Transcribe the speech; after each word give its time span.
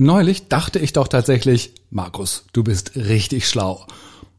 neulich 0.00 0.48
dachte 0.48 0.78
ich 0.78 0.92
doch 0.92 1.08
tatsächlich, 1.08 1.72
Markus, 1.90 2.46
du 2.52 2.64
bist 2.64 2.96
richtig 2.96 3.48
schlau. 3.48 3.86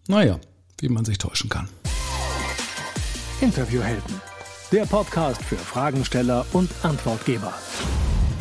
Naja, 0.08 0.40
wie 0.80 0.90
man 0.90 1.06
sich 1.06 1.20
täuschen 1.20 1.50
kann. 1.50 1.70
Interviewhelden, 3.40 4.22
der 4.72 4.86
Podcast 4.86 5.42
für 5.44 5.56
Fragensteller 5.56 6.46
und 6.54 6.70
Antwortgeber. 6.84 7.54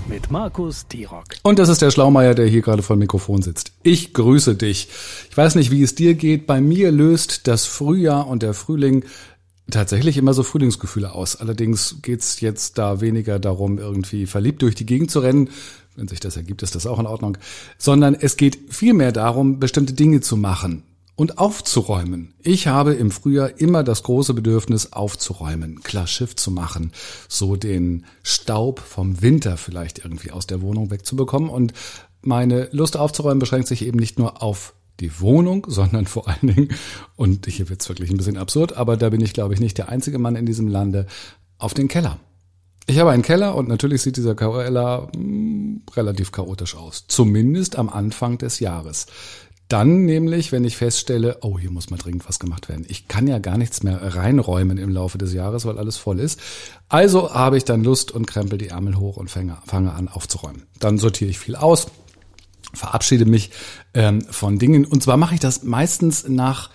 Mit 0.08 0.30
Markus 0.30 0.88
Tirock. 0.88 1.26
Und 1.42 1.60
das 1.60 1.68
ist 1.68 1.82
der 1.82 1.92
Schlaumeier, 1.92 2.34
der 2.34 2.46
hier 2.46 2.62
gerade 2.62 2.82
vor 2.82 2.96
dem 2.96 3.00
Mikrofon 3.00 3.42
sitzt. 3.42 3.72
Ich 3.84 4.12
grüße 4.12 4.56
dich. 4.56 4.88
Ich 5.30 5.36
weiß 5.36 5.54
nicht, 5.54 5.70
wie 5.70 5.82
es 5.84 5.94
dir 5.94 6.14
geht. 6.14 6.48
Bei 6.48 6.60
mir 6.60 6.90
löst 6.90 7.46
das 7.46 7.66
Frühjahr 7.66 8.26
und 8.26 8.42
der 8.42 8.54
Frühling 8.54 9.04
tatsächlich 9.70 10.16
immer 10.16 10.34
so 10.34 10.42
Frühlingsgefühle 10.42 11.12
aus. 11.12 11.36
Allerdings 11.36 11.96
geht's 12.02 12.40
jetzt 12.40 12.78
da 12.78 13.00
weniger 13.00 13.38
darum, 13.38 13.78
irgendwie 13.78 14.26
verliebt 14.26 14.62
durch 14.62 14.74
die 14.74 14.86
Gegend 14.86 15.10
zu 15.10 15.20
rennen. 15.20 15.50
Wenn 16.00 16.08
sich 16.08 16.18
das 16.18 16.38
ergibt, 16.38 16.62
ist 16.62 16.74
das 16.74 16.86
auch 16.86 16.98
in 16.98 17.06
Ordnung. 17.06 17.36
Sondern 17.76 18.14
es 18.14 18.38
geht 18.38 18.72
vielmehr 18.72 19.12
darum, 19.12 19.60
bestimmte 19.60 19.92
Dinge 19.92 20.22
zu 20.22 20.38
machen 20.38 20.82
und 21.14 21.36
aufzuräumen. 21.36 22.32
Ich 22.42 22.68
habe 22.68 22.94
im 22.94 23.10
Frühjahr 23.10 23.60
immer 23.60 23.84
das 23.84 24.02
große 24.02 24.32
Bedürfnis 24.32 24.94
aufzuräumen, 24.94 25.82
klar 25.82 26.06
Schiff 26.06 26.34
zu 26.36 26.50
machen, 26.50 26.92
so 27.28 27.54
den 27.54 28.06
Staub 28.22 28.80
vom 28.80 29.20
Winter 29.20 29.58
vielleicht 29.58 29.98
irgendwie 29.98 30.30
aus 30.30 30.46
der 30.46 30.62
Wohnung 30.62 30.90
wegzubekommen. 30.90 31.50
Und 31.50 31.74
meine 32.22 32.70
Lust 32.72 32.96
aufzuräumen 32.96 33.38
beschränkt 33.38 33.68
sich 33.68 33.84
eben 33.84 33.98
nicht 33.98 34.18
nur 34.18 34.42
auf 34.42 34.72
die 35.00 35.20
Wohnung, 35.20 35.66
sondern 35.68 36.06
vor 36.06 36.28
allen 36.28 36.54
Dingen, 36.54 36.68
und 37.16 37.44
hier 37.44 37.68
wird's 37.68 37.90
wirklich 37.90 38.10
ein 38.10 38.16
bisschen 38.16 38.38
absurd, 38.38 38.78
aber 38.78 38.96
da 38.96 39.10
bin 39.10 39.20
ich, 39.20 39.34
glaube 39.34 39.52
ich, 39.52 39.60
nicht 39.60 39.76
der 39.76 39.90
einzige 39.90 40.18
Mann 40.18 40.34
in 40.34 40.46
diesem 40.46 40.66
Lande, 40.66 41.04
auf 41.58 41.74
den 41.74 41.88
Keller. 41.88 42.18
Ich 42.90 42.98
habe 42.98 43.12
einen 43.12 43.22
Keller 43.22 43.54
und 43.54 43.68
natürlich 43.68 44.02
sieht 44.02 44.16
dieser 44.16 44.34
Keller 44.34 45.10
mh, 45.14 45.22
hm, 45.22 45.82
relativ 45.94 46.32
chaotisch 46.32 46.74
aus. 46.74 47.04
Zumindest 47.06 47.78
am 47.78 47.88
Anfang 47.88 48.36
des 48.36 48.58
Jahres. 48.58 49.06
Dann 49.68 50.06
nämlich, 50.06 50.50
wenn 50.50 50.64
ich 50.64 50.76
feststelle, 50.76 51.38
oh, 51.42 51.56
hier 51.56 51.70
muss 51.70 51.90
mal 51.90 51.98
dringend 51.98 52.28
was 52.28 52.40
gemacht 52.40 52.68
werden. 52.68 52.84
Ich 52.88 53.06
kann 53.06 53.28
ja 53.28 53.38
gar 53.38 53.58
nichts 53.58 53.84
mehr 53.84 54.16
reinräumen 54.16 54.76
im 54.76 54.90
Laufe 54.90 55.18
des 55.18 55.32
Jahres, 55.32 55.66
weil 55.66 55.78
alles 55.78 55.98
voll 55.98 56.18
ist. 56.18 56.40
Also 56.88 57.32
habe 57.32 57.56
ich 57.56 57.64
dann 57.64 57.84
Lust 57.84 58.10
und 58.10 58.26
krempel 58.26 58.58
die 58.58 58.70
Ärmel 58.70 58.96
hoch 58.96 59.18
und 59.18 59.30
fange, 59.30 59.58
fange 59.64 59.92
an 59.92 60.08
aufzuräumen. 60.08 60.64
Dann 60.80 60.98
sortiere 60.98 61.30
ich 61.30 61.38
viel 61.38 61.54
aus, 61.54 61.86
verabschiede 62.74 63.24
mich 63.24 63.52
ähm, 63.94 64.22
von 64.22 64.58
Dingen. 64.58 64.84
Und 64.84 65.04
zwar 65.04 65.16
mache 65.16 65.34
ich 65.34 65.40
das 65.40 65.62
meistens 65.62 66.26
nach 66.26 66.70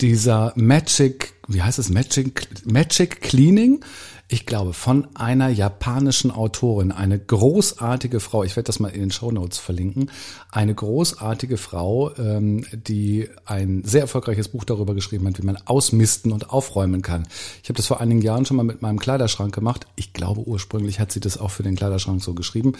dieser 0.00 0.52
Magic, 0.54 1.32
wie 1.48 1.62
heißt 1.62 1.80
es, 1.80 1.90
Magic, 1.90 2.46
Magic 2.66 3.20
Cleaning 3.20 3.80
ich 4.28 4.44
glaube, 4.44 4.72
von 4.72 5.06
einer 5.14 5.50
japanischen 5.50 6.32
Autorin, 6.32 6.90
eine 6.90 7.16
großartige 7.16 8.18
Frau, 8.18 8.42
ich 8.42 8.56
werde 8.56 8.66
das 8.66 8.80
mal 8.80 8.88
in 8.88 8.98
den 8.98 9.10
Show 9.12 9.30
Notes 9.30 9.58
verlinken, 9.58 10.10
eine 10.50 10.74
großartige 10.74 11.56
Frau, 11.56 12.12
ähm, 12.16 12.64
die 12.72 13.28
ein 13.44 13.84
sehr 13.84 14.00
erfolgreiches 14.00 14.48
Buch 14.48 14.64
darüber 14.64 14.94
geschrieben 14.94 15.28
hat, 15.28 15.40
wie 15.40 15.46
man 15.46 15.58
ausmisten 15.66 16.32
und 16.32 16.50
aufräumen 16.50 17.02
kann. 17.02 17.28
Ich 17.62 17.68
habe 17.68 17.76
das 17.76 17.86
vor 17.86 18.00
einigen 18.00 18.20
Jahren 18.20 18.44
schon 18.46 18.56
mal 18.56 18.64
mit 18.64 18.82
meinem 18.82 18.98
Kleiderschrank 18.98 19.54
gemacht. 19.54 19.86
Ich 19.94 20.12
glaube, 20.12 20.40
ursprünglich 20.40 20.98
hat 20.98 21.12
sie 21.12 21.20
das 21.20 21.38
auch 21.38 21.52
für 21.52 21.62
den 21.62 21.76
Kleiderschrank 21.76 22.20
so 22.20 22.34
geschrieben 22.34 22.72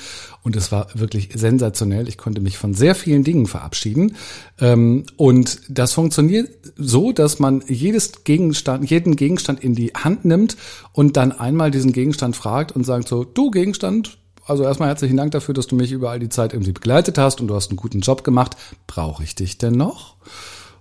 und 0.42 0.56
es 0.56 0.72
war 0.72 0.88
wirklich 0.94 1.30
sensationell. 1.34 2.08
Ich 2.08 2.18
konnte 2.18 2.40
mich 2.40 2.58
von 2.58 2.74
sehr 2.74 2.96
vielen 2.96 3.22
Dingen 3.22 3.46
verabschieden 3.46 4.16
ähm, 4.60 5.04
und 5.16 5.60
das 5.68 5.92
funktioniert 5.92 6.50
so, 6.76 7.12
dass 7.12 7.38
man 7.38 7.62
jedes 7.68 8.24
Gegenstand, 8.24 8.90
jeden 8.90 9.14
Gegenstand 9.14 9.62
in 9.62 9.76
die 9.76 9.92
Hand 9.94 10.24
nimmt 10.24 10.56
und 10.92 11.16
dann 11.16 11.35
einmal 11.40 11.70
diesen 11.70 11.92
Gegenstand 11.92 12.36
fragt 12.36 12.72
und 12.72 12.84
sagt 12.84 13.08
so, 13.08 13.24
du 13.24 13.50
Gegenstand, 13.50 14.18
also 14.46 14.62
erstmal 14.62 14.88
herzlichen 14.88 15.16
Dank 15.16 15.32
dafür, 15.32 15.54
dass 15.54 15.66
du 15.66 15.76
mich 15.76 15.92
über 15.92 16.10
all 16.10 16.18
die 16.18 16.28
Zeit 16.28 16.52
irgendwie 16.52 16.72
begleitet 16.72 17.18
hast 17.18 17.40
und 17.40 17.48
du 17.48 17.54
hast 17.54 17.70
einen 17.70 17.76
guten 17.76 18.00
Job 18.00 18.22
gemacht. 18.24 18.56
Brauche 18.86 19.24
ich 19.24 19.34
dich 19.34 19.58
denn 19.58 19.74
noch? 19.74 20.14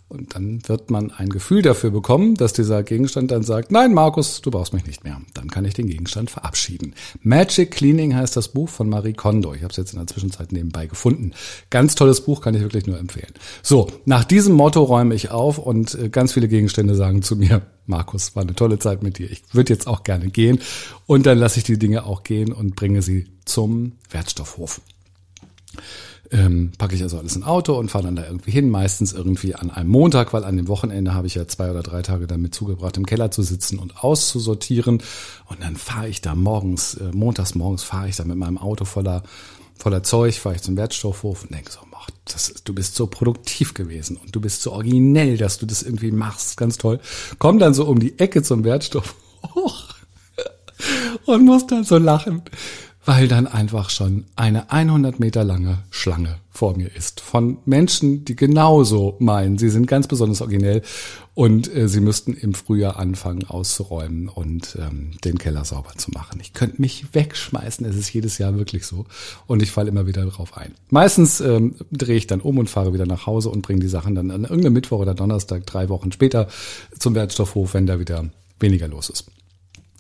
Und 0.08 0.36
dann 0.36 0.60
wird 0.68 0.92
man 0.92 1.12
ein 1.12 1.30
Gefühl 1.30 1.64
dafür 1.64 1.90
bekommen, 1.90 2.36
dass 2.36 2.54
dieser 2.54 2.84
Gegenstand 2.84 3.32
dann 3.32 3.42
sagt, 3.42 3.72
nein, 3.72 3.92
Markus, 3.92 4.40
du 4.42 4.52
brauchst 4.52 4.72
mich 4.72 4.86
nicht 4.86 5.04
mehr. 5.04 5.20
Dann 5.34 5.50
kann 5.50 5.66
ich 5.66 5.74
den 5.74 5.88
Gegenstand 5.88 6.30
verabschieden. 6.30 6.94
Magic 7.22 7.72
Cleaning 7.72 8.16
heißt 8.16 8.38
das 8.38 8.50
Buch 8.50 8.70
von 8.70 8.88
Marie 8.88 9.14
Kondo. 9.14 9.56
Ich 9.56 9.64
habe 9.64 9.72
es 9.72 9.78
jetzt 9.78 9.94
in 9.94 10.00
der 10.00 10.08
Zwischenzeit 10.08 10.52
nebenbei 10.52 10.86
gefunden. 10.86 11.32
Ganz 11.72 11.96
tolles 11.96 12.22
Buch, 12.22 12.42
kann 12.42 12.54
ich 12.54 12.62
wirklich 12.62 12.86
nur 12.86 13.00
empfehlen. 13.00 13.34
So, 13.64 13.92
nach 14.06 14.24
diesem 14.24 14.54
Motto 14.54 14.84
räume 14.84 15.16
ich 15.16 15.32
auf 15.32 15.58
und 15.58 15.96
äh, 15.96 16.10
ganz 16.10 16.34
viele 16.34 16.48
Gegenstände 16.48 16.94
sagen 16.94 17.24
zu 17.24 17.36
mir, 17.36 17.64
Markus, 17.88 18.36
war 18.36 18.44
eine 18.44 18.56
tolle 18.56 18.78
Zeit 18.78 19.02
mit 19.02 19.18
dir. 19.18 19.30
Ich 19.32 19.42
würde 19.54 19.74
jetzt 19.74 19.88
auch 19.88 20.04
gerne 20.04 20.30
gehen. 20.30 20.60
Und 21.08 21.26
dann 21.26 21.40
lasse 21.40 21.58
ich 21.58 21.64
die 21.64 21.80
Dinge 21.80 22.06
auch 22.06 22.22
gehen 22.22 22.54
und 22.54 22.76
bringe 22.76 23.02
sie 23.02 23.26
zum 23.46 23.94
Wertstoffhof 24.12 24.82
ähm, 26.32 26.72
packe 26.78 26.96
ich 26.96 27.04
also 27.04 27.18
alles 27.18 27.36
in 27.36 27.44
Auto 27.44 27.78
und 27.78 27.90
fahre 27.90 28.06
dann 28.06 28.16
da 28.16 28.26
irgendwie 28.26 28.52
hin, 28.52 28.70
meistens 28.70 29.14
irgendwie 29.14 29.56
an 29.56 29.72
einem 29.72 29.90
Montag, 29.90 30.34
weil 30.34 30.44
an 30.44 30.58
dem 30.58 30.68
Wochenende 30.68 31.14
habe 31.14 31.28
ich 31.28 31.36
ja 31.36 31.48
zwei 31.48 31.70
oder 31.70 31.84
drei 31.84 32.02
Tage 32.02 32.28
damit 32.28 32.56
zugebracht, 32.56 32.98
im 32.98 33.06
Keller 33.06 33.32
zu 33.32 33.42
sitzen 33.44 33.80
und 33.80 34.04
auszusortieren. 34.04 35.02
Und 35.48 35.62
dann 35.62 35.76
fahre 35.76 36.08
ich 36.08 36.22
da 36.22 36.36
morgens, 36.36 36.96
äh, 36.96 37.12
montags 37.14 37.56
morgens 37.56 37.84
fahre 37.84 38.10
ich 38.10 38.16
da 38.16 38.26
mit 38.26 38.38
meinem 38.38 38.58
Auto 38.58 38.86
voller, 38.86 39.24
voller 39.76 40.04
Zeug, 40.04 40.40
fahre 40.40 40.56
ich 40.56 40.62
zum 40.62 40.78
Wertstoffhof 40.78 41.44
und 41.44 41.54
denke 41.54 41.72
so, 41.72 41.80
ach, 41.96 42.10
das 42.26 42.50
ist, 42.50 42.68
du 42.68 42.74
bist 42.74 42.96
so 42.96 43.08
produktiv 43.08 43.74
gewesen 43.74 44.18
und 44.18 44.36
du 44.36 44.42
bist 44.42 44.62
so 44.62 44.72
originell, 44.72 45.38
dass 45.38 45.58
du 45.58 45.66
das 45.66 45.84
irgendwie 45.84 46.12
machst, 46.12 46.58
ganz 46.58 46.78
toll. 46.78 47.00
Komm 47.40 47.60
dann 47.60 47.74
so 47.74 47.86
um 47.86 48.00
die 48.00 48.18
Ecke 48.20 48.42
zum 48.44 48.64
Wertstoffhof 48.64 49.16
und 51.26 51.46
muss 51.46 51.68
dann 51.68 51.84
so 51.84 51.98
lachen 51.98 52.44
weil 53.06 53.28
dann 53.28 53.48
einfach 53.48 53.90
schon 53.90 54.26
eine 54.36 54.72
100 54.72 55.20
Meter 55.20 55.44
lange 55.44 55.84
Schlange 55.92 56.40
vor 56.50 56.76
mir 56.76 56.94
ist. 56.96 57.22
Von 57.22 57.58
Menschen, 57.66 58.26
die 58.26 58.36
genauso 58.36 59.16
meinen, 59.20 59.58
sie 59.58 59.70
sind 59.70 59.88
ganz 59.88 60.08
besonders 60.08 60.42
originell 60.42 60.82
und 61.34 61.74
äh, 61.74 61.88
sie 61.88 62.00
müssten 62.00 62.34
im 62.34 62.54
Frühjahr 62.54 62.98
anfangen 62.98 63.44
auszuräumen 63.46 64.30
und 64.30 64.78
ähm, 64.80 65.12
den 65.24 65.38
Keller 65.38 65.66
sauber 65.66 65.92
zu 65.98 66.12
machen. 66.12 66.40
Ich 66.42 66.54
könnte 66.54 66.82
mich 66.82 67.14
wegschmeißen, 67.14 67.86
es 67.86 67.96
ist 67.96 68.12
jedes 68.14 68.38
Jahr 68.38 68.58
wirklich 68.58 68.86
so 68.86 69.06
und 69.46 69.62
ich 69.62 69.72
falle 69.72 69.90
immer 69.90 70.08
wieder 70.08 70.26
drauf 70.26 70.58
ein. 70.58 70.74
Meistens 70.90 71.42
ähm, 71.42 71.76
drehe 71.92 72.16
ich 72.16 72.28
dann 72.28 72.42
um 72.42 72.58
und 72.58 72.70
fahre 72.70 72.94
wieder 72.94 73.06
nach 73.06 73.28
Hause 73.28 73.50
und 73.50 73.62
bringe 73.62 73.82
die 73.82 73.88
Sachen 73.88 74.16
dann 74.16 74.32
an 74.32 74.44
irgendeinem 74.44 74.74
Mittwoch 74.74 75.00
oder 75.00 75.14
Donnerstag, 75.14 75.66
drei 75.66 75.90
Wochen 75.90 76.12
später 76.12 76.48
zum 76.98 77.14
Wertstoffhof, 77.16 77.74
wenn 77.74 77.86
da 77.86 78.00
wieder 78.00 78.30
weniger 78.60 78.88
los 78.88 79.10
ist. 79.10 79.26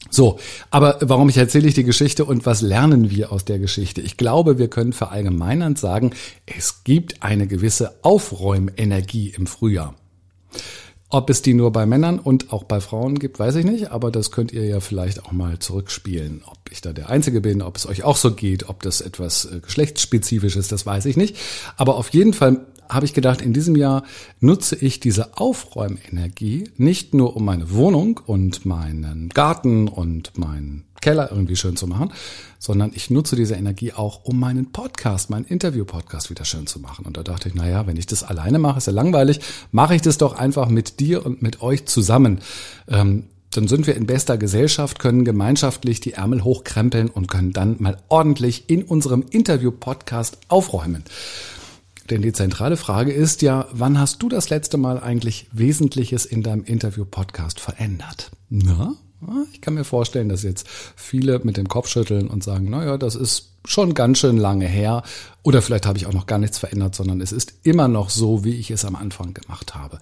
So, 0.09 0.39
aber 0.69 0.97
warum 1.01 1.29
ich 1.29 1.37
erzähle 1.37 1.67
ich 1.67 1.73
die 1.73 1.83
Geschichte 1.83 2.25
und 2.25 2.45
was 2.45 2.61
lernen 2.61 3.09
wir 3.09 3.31
aus 3.31 3.43
der 3.43 3.59
Geschichte? 3.59 4.01
Ich 4.01 4.17
glaube, 4.17 4.57
wir 4.57 4.69
können 4.69 4.93
verallgemeinernd 4.93 5.77
sagen, 5.77 6.11
es 6.45 6.83
gibt 6.83 7.23
eine 7.23 7.47
gewisse 7.47 7.95
Aufräumenergie 8.03 9.33
im 9.35 9.47
Frühjahr. 9.47 9.95
Ob 11.09 11.29
es 11.29 11.41
die 11.41 11.53
nur 11.53 11.71
bei 11.71 11.85
Männern 11.85 12.19
und 12.19 12.51
auch 12.51 12.63
bei 12.63 12.81
Frauen 12.81 13.19
gibt, 13.19 13.39
weiß 13.39 13.55
ich 13.55 13.65
nicht, 13.65 13.91
aber 13.91 14.11
das 14.11 14.31
könnt 14.31 14.51
ihr 14.51 14.65
ja 14.65 14.79
vielleicht 14.79 15.23
auch 15.23 15.31
mal 15.31 15.59
zurückspielen. 15.59 16.41
Ob 16.45 16.57
ich 16.71 16.81
da 16.81 16.93
der 16.93 17.09
Einzige 17.09 17.41
bin, 17.41 17.61
ob 17.61 17.77
es 17.77 17.85
euch 17.85 18.03
auch 18.03 18.17
so 18.17 18.33
geht, 18.33 18.69
ob 18.69 18.81
das 18.81 19.01
etwas 19.01 19.45
äh, 19.45 19.59
geschlechtsspezifisch 19.59 20.55
ist, 20.55 20.71
das 20.71 20.85
weiß 20.85 21.05
ich 21.05 21.15
nicht. 21.15 21.37
Aber 21.77 21.95
auf 21.97 22.09
jeden 22.09 22.33
Fall 22.33 22.65
habe 22.89 23.05
ich 23.05 23.13
gedacht, 23.13 23.41
in 23.41 23.53
diesem 23.53 23.75
Jahr 23.75 24.03
nutze 24.39 24.75
ich 24.75 24.99
diese 24.99 25.37
Aufräumenergie 25.37 26.69
nicht 26.77 27.13
nur, 27.13 27.35
um 27.35 27.45
meine 27.45 27.71
Wohnung 27.71 28.19
und 28.25 28.65
meinen 28.65 29.29
Garten 29.29 29.87
und 29.87 30.37
meinen 30.37 30.85
Keller 31.01 31.29
irgendwie 31.31 31.55
schön 31.55 31.77
zu 31.77 31.85
machen, 31.85 32.11
sondern 32.57 32.91
ich 32.95 33.11
nutze 33.11 33.35
diese 33.35 33.53
Energie 33.53 33.93
auch, 33.93 34.23
um 34.23 34.39
meinen 34.39 34.71
Podcast, 34.71 35.29
meinen 35.29 35.45
Interview-Podcast 35.45 36.31
wieder 36.31 36.45
schön 36.45 36.65
zu 36.65 36.79
machen. 36.79 37.05
Und 37.05 37.15
da 37.15 37.21
dachte 37.21 37.47
ich, 37.47 37.53
naja, 37.53 37.85
wenn 37.85 37.97
ich 37.97 38.07
das 38.07 38.23
alleine 38.23 38.57
mache, 38.57 38.79
ist 38.79 38.87
ja 38.87 38.93
langweilig, 38.93 39.39
mache 39.71 39.95
ich 39.95 40.01
das 40.01 40.17
doch 40.17 40.33
einfach 40.33 40.67
mit 40.67 40.99
dir 40.99 41.23
und 41.25 41.43
mit 41.43 41.61
euch 41.61 41.85
zusammen. 41.85 42.39
Ähm, 42.87 43.25
dann 43.51 43.67
sind 43.67 43.87
wir 43.87 43.95
in 43.95 44.05
bester 44.05 44.37
Gesellschaft, 44.37 44.99
können 44.99 45.23
gemeinschaftlich 45.23 45.99
die 45.99 46.13
Ärmel 46.13 46.43
hochkrempeln 46.43 47.09
und 47.09 47.27
können 47.27 47.53
dann 47.53 47.75
mal 47.79 47.97
ordentlich 48.09 48.69
in 48.69 48.83
unserem 48.83 49.23
Interview-Podcast 49.29 50.39
aufräumen. 50.47 51.03
Denn 52.09 52.21
die 52.21 52.33
zentrale 52.33 52.77
Frage 52.77 53.11
ist 53.11 53.41
ja, 53.41 53.67
wann 53.71 53.99
hast 53.99 54.21
du 54.21 54.29
das 54.29 54.49
letzte 54.49 54.77
Mal 54.77 54.99
eigentlich 54.99 55.47
Wesentliches 55.51 56.25
in 56.25 56.43
deinem 56.43 56.63
Interview-Podcast 56.63 57.59
verändert? 57.59 58.31
Na? 58.49 58.93
Ich 59.53 59.61
kann 59.61 59.73
mir 59.73 59.85
vorstellen, 59.85 60.29
dass 60.29 60.43
jetzt 60.43 60.67
viele 60.95 61.39
mit 61.39 61.57
dem 61.57 61.67
Kopf 61.67 61.87
schütteln 61.87 62.27
und 62.27 62.43
sagen, 62.43 62.69
naja, 62.69 62.97
das 62.97 63.15
ist 63.15 63.53
schon 63.65 63.95
ganz 63.95 64.19
schön 64.19 64.37
lange 64.37 64.67
her. 64.67 65.01
Oder 65.41 65.63
vielleicht 65.63 65.87
habe 65.87 65.97
ich 65.97 66.05
auch 66.05 66.13
noch 66.13 66.27
gar 66.27 66.37
nichts 66.37 66.59
verändert, 66.59 66.93
sondern 66.93 67.21
es 67.21 67.31
ist 67.31 67.53
immer 67.63 67.87
noch 67.87 68.11
so, 68.11 68.43
wie 68.43 68.53
ich 68.55 68.69
es 68.69 68.85
am 68.85 68.95
Anfang 68.95 69.33
gemacht 69.33 69.73
habe. 69.73 69.99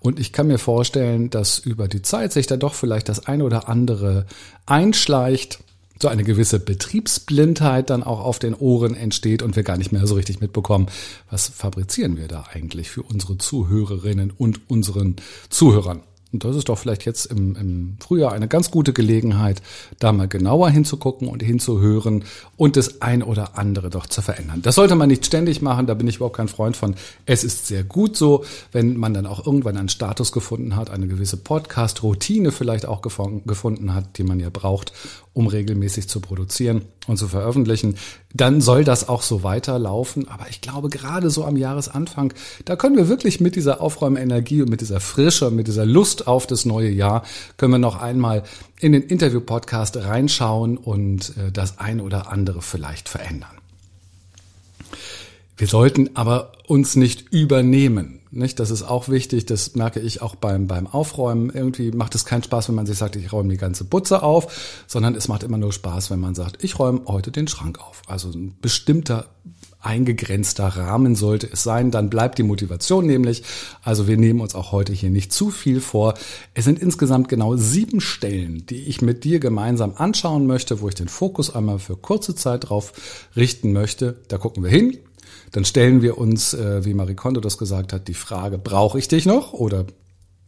Und 0.00 0.20
ich 0.20 0.32
kann 0.32 0.48
mir 0.48 0.58
vorstellen, 0.58 1.30
dass 1.30 1.58
über 1.58 1.88
die 1.88 2.02
Zeit 2.02 2.32
sich 2.32 2.46
da 2.46 2.56
doch 2.58 2.74
vielleicht 2.74 3.08
das 3.08 3.26
eine 3.26 3.44
oder 3.44 3.68
andere 3.68 4.26
einschleicht 4.66 5.60
so 6.00 6.08
eine 6.08 6.24
gewisse 6.24 6.60
Betriebsblindheit 6.60 7.90
dann 7.90 8.02
auch 8.02 8.20
auf 8.20 8.38
den 8.38 8.54
Ohren 8.54 8.94
entsteht 8.94 9.42
und 9.42 9.56
wir 9.56 9.62
gar 9.62 9.76
nicht 9.76 9.92
mehr 9.92 10.06
so 10.06 10.14
richtig 10.14 10.40
mitbekommen, 10.40 10.88
was 11.30 11.48
fabrizieren 11.48 12.16
wir 12.16 12.28
da 12.28 12.44
eigentlich 12.52 12.90
für 12.90 13.02
unsere 13.02 13.38
Zuhörerinnen 13.38 14.30
und 14.30 14.68
unseren 14.68 15.16
Zuhörern. 15.48 16.02
Und 16.32 16.44
das 16.44 16.56
ist 16.56 16.68
doch 16.68 16.76
vielleicht 16.76 17.06
jetzt 17.06 17.26
im, 17.26 17.56
im 17.56 17.96
Frühjahr 18.00 18.32
eine 18.32 18.48
ganz 18.48 18.70
gute 18.70 18.92
Gelegenheit, 18.92 19.62
da 20.00 20.12
mal 20.12 20.28
genauer 20.28 20.68
hinzugucken 20.70 21.28
und 21.28 21.42
hinzuhören 21.42 22.24
und 22.56 22.76
das 22.76 23.02
ein 23.02 23.22
oder 23.22 23.58
andere 23.58 23.90
doch 23.90 24.06
zu 24.06 24.22
verändern. 24.22 24.62
Das 24.62 24.74
sollte 24.74 24.94
man 24.94 25.08
nicht 25.08 25.26
ständig 25.26 25.60
machen, 25.60 25.86
da 25.86 25.94
bin 25.94 26.08
ich 26.08 26.16
überhaupt 26.16 26.36
kein 26.36 26.48
Freund 26.48 26.76
von. 26.76 26.94
Es 27.26 27.44
ist 27.44 27.66
sehr 27.66 27.84
gut 27.84 28.16
so, 28.16 28.44
wenn 28.72 28.96
man 28.96 29.12
dann 29.14 29.26
auch 29.26 29.46
irgendwann 29.46 29.76
einen 29.76 29.88
Status 29.88 30.32
gefunden 30.32 30.76
hat, 30.76 30.90
eine 30.90 31.06
gewisse 31.06 31.36
Podcast-Routine 31.36 32.52
vielleicht 32.52 32.86
auch 32.86 33.02
gefunden 33.02 33.94
hat, 33.94 34.18
die 34.18 34.22
man 34.24 34.40
ja 34.40 34.48
braucht, 34.50 34.92
um 35.34 35.48
regelmäßig 35.48 36.08
zu 36.08 36.20
produzieren 36.20 36.82
und 37.06 37.18
zu 37.18 37.28
veröffentlichen, 37.28 37.96
dann 38.32 38.62
soll 38.62 38.84
das 38.84 39.08
auch 39.08 39.20
so 39.20 39.42
weiterlaufen. 39.42 40.28
Aber 40.28 40.48
ich 40.48 40.62
glaube, 40.62 40.88
gerade 40.88 41.28
so 41.28 41.44
am 41.44 41.56
Jahresanfang, 41.56 42.32
da 42.64 42.74
können 42.76 42.96
wir 42.96 43.08
wirklich 43.08 43.38
mit 43.40 43.54
dieser 43.54 43.82
Aufräumenergie 43.82 44.62
und 44.62 44.70
mit 44.70 44.80
dieser 44.80 45.00
Frische, 45.00 45.50
mit 45.50 45.66
dieser 45.68 45.84
Lust 45.84 46.26
auf 46.26 46.46
das 46.46 46.64
neue 46.64 46.90
Jahr, 46.90 47.22
können 47.58 47.72
wir 47.72 47.78
noch 47.78 48.00
einmal 48.00 48.44
in 48.80 48.92
den 48.92 49.02
Interview-Podcast 49.02 49.96
reinschauen 49.96 50.76
und 50.76 51.36
äh, 51.36 51.52
das 51.52 51.78
ein 51.78 52.00
oder 52.00 52.30
andere 52.30 52.62
vielleicht 52.62 53.08
verändern. 53.08 53.56
Wir 55.56 55.66
sollten 55.66 56.10
aber 56.14 56.52
uns 56.66 56.96
nicht 56.96 57.32
übernehmen. 57.32 58.20
Nicht? 58.30 58.60
Das 58.60 58.70
ist 58.70 58.82
auch 58.82 59.08
wichtig. 59.08 59.46
Das 59.46 59.74
merke 59.74 60.00
ich 60.00 60.20
auch 60.20 60.34
beim, 60.34 60.66
beim 60.66 60.86
Aufräumen. 60.86 61.48
Irgendwie 61.48 61.92
macht 61.92 62.14
es 62.14 62.26
keinen 62.26 62.42
Spaß, 62.42 62.68
wenn 62.68 62.74
man 62.74 62.84
sich 62.84 62.98
sagt, 62.98 63.16
ich 63.16 63.32
räume 63.32 63.48
die 63.50 63.56
ganze 63.56 63.84
Butze 63.84 64.22
auf, 64.22 64.84
sondern 64.86 65.14
es 65.14 65.28
macht 65.28 65.42
immer 65.42 65.56
nur 65.56 65.72
Spaß, 65.72 66.10
wenn 66.10 66.20
man 66.20 66.34
sagt, 66.34 66.62
ich 66.62 66.78
räume 66.78 67.02
heute 67.06 67.30
den 67.30 67.48
Schrank 67.48 67.80
auf. 67.80 68.02
Also 68.06 68.28
ein 68.28 68.56
bestimmter 68.60 69.28
eingegrenzter 69.86 70.66
Rahmen 70.66 71.14
sollte 71.14 71.48
es 71.50 71.62
sein, 71.62 71.90
dann 71.90 72.10
bleibt 72.10 72.38
die 72.38 72.42
Motivation 72.42 73.06
nämlich. 73.06 73.42
Also 73.82 74.08
wir 74.08 74.16
nehmen 74.16 74.40
uns 74.40 74.54
auch 74.54 74.72
heute 74.72 74.92
hier 74.92 75.10
nicht 75.10 75.32
zu 75.32 75.50
viel 75.50 75.80
vor. 75.80 76.14
Es 76.54 76.64
sind 76.64 76.80
insgesamt 76.80 77.28
genau 77.28 77.56
sieben 77.56 78.00
Stellen, 78.00 78.66
die 78.66 78.82
ich 78.82 79.00
mit 79.00 79.24
dir 79.24 79.38
gemeinsam 79.38 79.94
anschauen 79.96 80.46
möchte, 80.46 80.80
wo 80.80 80.88
ich 80.88 80.94
den 80.94 81.08
Fokus 81.08 81.54
einmal 81.54 81.78
für 81.78 81.96
kurze 81.96 82.34
Zeit 82.34 82.68
drauf 82.68 82.92
richten 83.36 83.72
möchte. 83.72 84.16
Da 84.28 84.38
gucken 84.38 84.62
wir 84.62 84.70
hin. 84.70 84.98
Dann 85.52 85.64
stellen 85.64 86.02
wir 86.02 86.18
uns, 86.18 86.54
äh, 86.54 86.84
wie 86.84 86.92
Marie 86.92 87.14
Kondo 87.14 87.40
das 87.40 87.56
gesagt 87.56 87.92
hat, 87.92 88.08
die 88.08 88.14
Frage, 88.14 88.58
brauche 88.58 88.98
ich 88.98 89.08
dich 89.08 89.24
noch 89.24 89.52
oder 89.52 89.86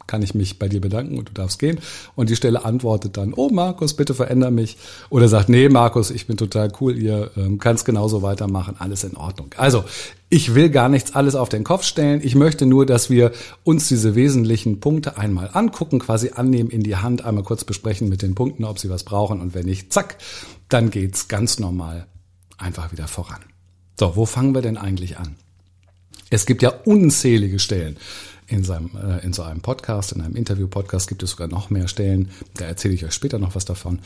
kann 0.08 0.22
ich 0.22 0.34
mich 0.34 0.58
bei 0.58 0.69
dir 0.69 0.81
bedanken 0.81 1.16
und 1.16 1.28
du 1.28 1.32
darfst 1.32 1.60
gehen. 1.60 1.78
Und 2.16 2.31
die 2.31 2.34
Stelle 2.34 2.64
antwortet 2.64 3.16
dann, 3.16 3.32
oh 3.34 3.50
Markus, 3.50 3.94
bitte 3.94 4.14
veränder 4.14 4.50
mich. 4.50 4.76
Oder 5.10 5.28
sagt, 5.28 5.49
nee 5.49 5.69
Markus, 5.69 6.10
ich 6.10 6.26
bin 6.26 6.37
total 6.37 6.72
cool, 6.81 6.96
ihr 6.96 7.31
ähm, 7.37 7.58
kannst 7.58 7.84
genauso 7.84 8.22
weitermachen, 8.22 8.75
alles 8.78 9.05
in 9.05 9.16
Ordnung. 9.16 9.50
Also, 9.56 9.84
ich 10.31 10.55
will 10.55 10.69
gar 10.69 10.88
nichts 10.88 11.14
alles 11.14 11.34
auf 11.34 11.49
den 11.49 11.64
Kopf 11.64 11.84
stellen. 11.84 12.20
Ich 12.22 12.34
möchte 12.34 12.66
nur, 12.66 12.84
dass 12.84 13.08
wir 13.08 13.32
uns 13.64 13.88
diese 13.88 14.14
wesentlichen 14.14 14.81
Punkte 14.81 15.16
einmal 15.16 15.50
angucken, 15.52 16.00
quasi 16.00 16.32
annehmen 16.34 16.70
in 16.70 16.82
die 16.82 16.96
Hand, 16.96 17.25
einmal 17.25 17.44
kurz 17.44 17.64
besprechen 17.64 18.08
mit 18.08 18.20
den 18.20 18.34
Punkten, 18.34 18.64
ob 18.64 18.78
sie 18.78 18.90
was 18.90 19.04
brauchen 19.04 19.40
und 19.40 19.54
wenn 19.54 19.66
nicht, 19.66 19.93
zack, 19.93 20.19
dann 20.69 20.90
geht's 20.90 21.28
ganz 21.28 21.58
normal 21.58 22.06
einfach 22.58 22.93
wieder 22.93 23.08
voran. 23.08 23.40
So, 23.99 24.16
wo 24.16 24.26
fangen 24.26 24.54
wir 24.54 24.62
denn 24.62 24.76
eigentlich 24.76 25.19
an? 25.19 25.37
Es 26.31 26.44
gibt 26.44 26.62
ja 26.62 26.70
unzählige 26.84 27.58
Stellen 27.58 27.96
in, 28.48 28.64
seinem, 28.64 28.90
äh, 28.96 29.24
in 29.24 29.32
so 29.32 29.42
einem 29.42 29.60
Podcast, 29.60 30.12
in 30.12 30.20
einem 30.20 30.34
Interview-Podcast 30.34 31.08
gibt 31.08 31.22
es 31.22 31.30
sogar 31.30 31.48
noch 31.48 31.70
mehr 31.70 31.86
Stellen. 31.86 32.30
Da 32.54 32.64
erzähle 32.64 32.94
ich 32.94 33.04
euch 33.04 33.12
später 33.12 33.38
noch 33.38 33.54
was 33.54 33.64
davon. 33.64 34.00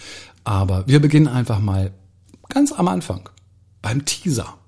Aber 0.45 0.87
wir 0.87 1.01
beginnen 1.01 1.29
einfach 1.29 1.61
mal 1.61 1.93
ganz 2.49 2.73
am 2.73 2.89
Anfang, 2.89 3.29
beim 3.81 4.05
Teaser. 4.05 4.59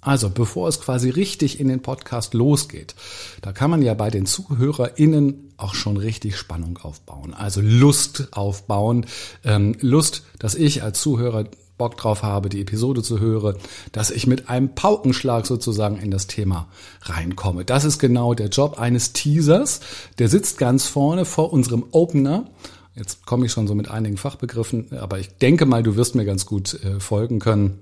Also 0.00 0.30
bevor 0.30 0.68
es 0.68 0.80
quasi 0.80 1.10
richtig 1.10 1.60
in 1.60 1.68
den 1.68 1.82
Podcast 1.82 2.32
losgeht, 2.32 2.94
da 3.42 3.52
kann 3.52 3.70
man 3.70 3.82
ja 3.82 3.94
bei 3.94 4.10
den 4.10 4.26
ZuhörerInnen 4.26 5.52
auch 5.56 5.74
schon 5.74 5.96
richtig 5.96 6.36
Spannung 6.36 6.78
aufbauen. 6.78 7.34
Also 7.34 7.60
Lust 7.60 8.28
aufbauen. 8.30 9.06
Ähm, 9.44 9.76
Lust, 9.80 10.22
dass 10.38 10.54
ich 10.54 10.82
als 10.82 11.00
Zuhörer 11.00 11.44
Bock 11.78 11.96
drauf 11.96 12.22
habe, 12.22 12.48
die 12.48 12.60
Episode 12.60 13.02
zu 13.02 13.20
hören, 13.20 13.56
dass 13.92 14.10
ich 14.10 14.26
mit 14.26 14.48
einem 14.48 14.74
Paukenschlag 14.74 15.46
sozusagen 15.46 15.96
in 15.96 16.10
das 16.10 16.26
Thema 16.26 16.68
reinkomme. 17.02 17.64
Das 17.64 17.84
ist 17.84 17.98
genau 17.98 18.34
der 18.34 18.48
Job 18.48 18.78
eines 18.78 19.12
Teasers. 19.12 19.80
Der 20.18 20.28
sitzt 20.28 20.58
ganz 20.58 20.86
vorne 20.86 21.24
vor 21.24 21.52
unserem 21.52 21.84
Opener. 21.92 22.50
Jetzt 22.94 23.24
komme 23.24 23.46
ich 23.46 23.52
schon 23.52 23.68
so 23.68 23.74
mit 23.74 23.88
einigen 23.88 24.16
Fachbegriffen, 24.16 24.98
aber 24.98 25.20
ich 25.20 25.28
denke 25.38 25.66
mal, 25.66 25.82
du 25.82 25.96
wirst 25.96 26.16
mir 26.16 26.24
ganz 26.24 26.46
gut 26.46 26.82
äh, 26.82 26.98
folgen 26.98 27.38
können. 27.38 27.78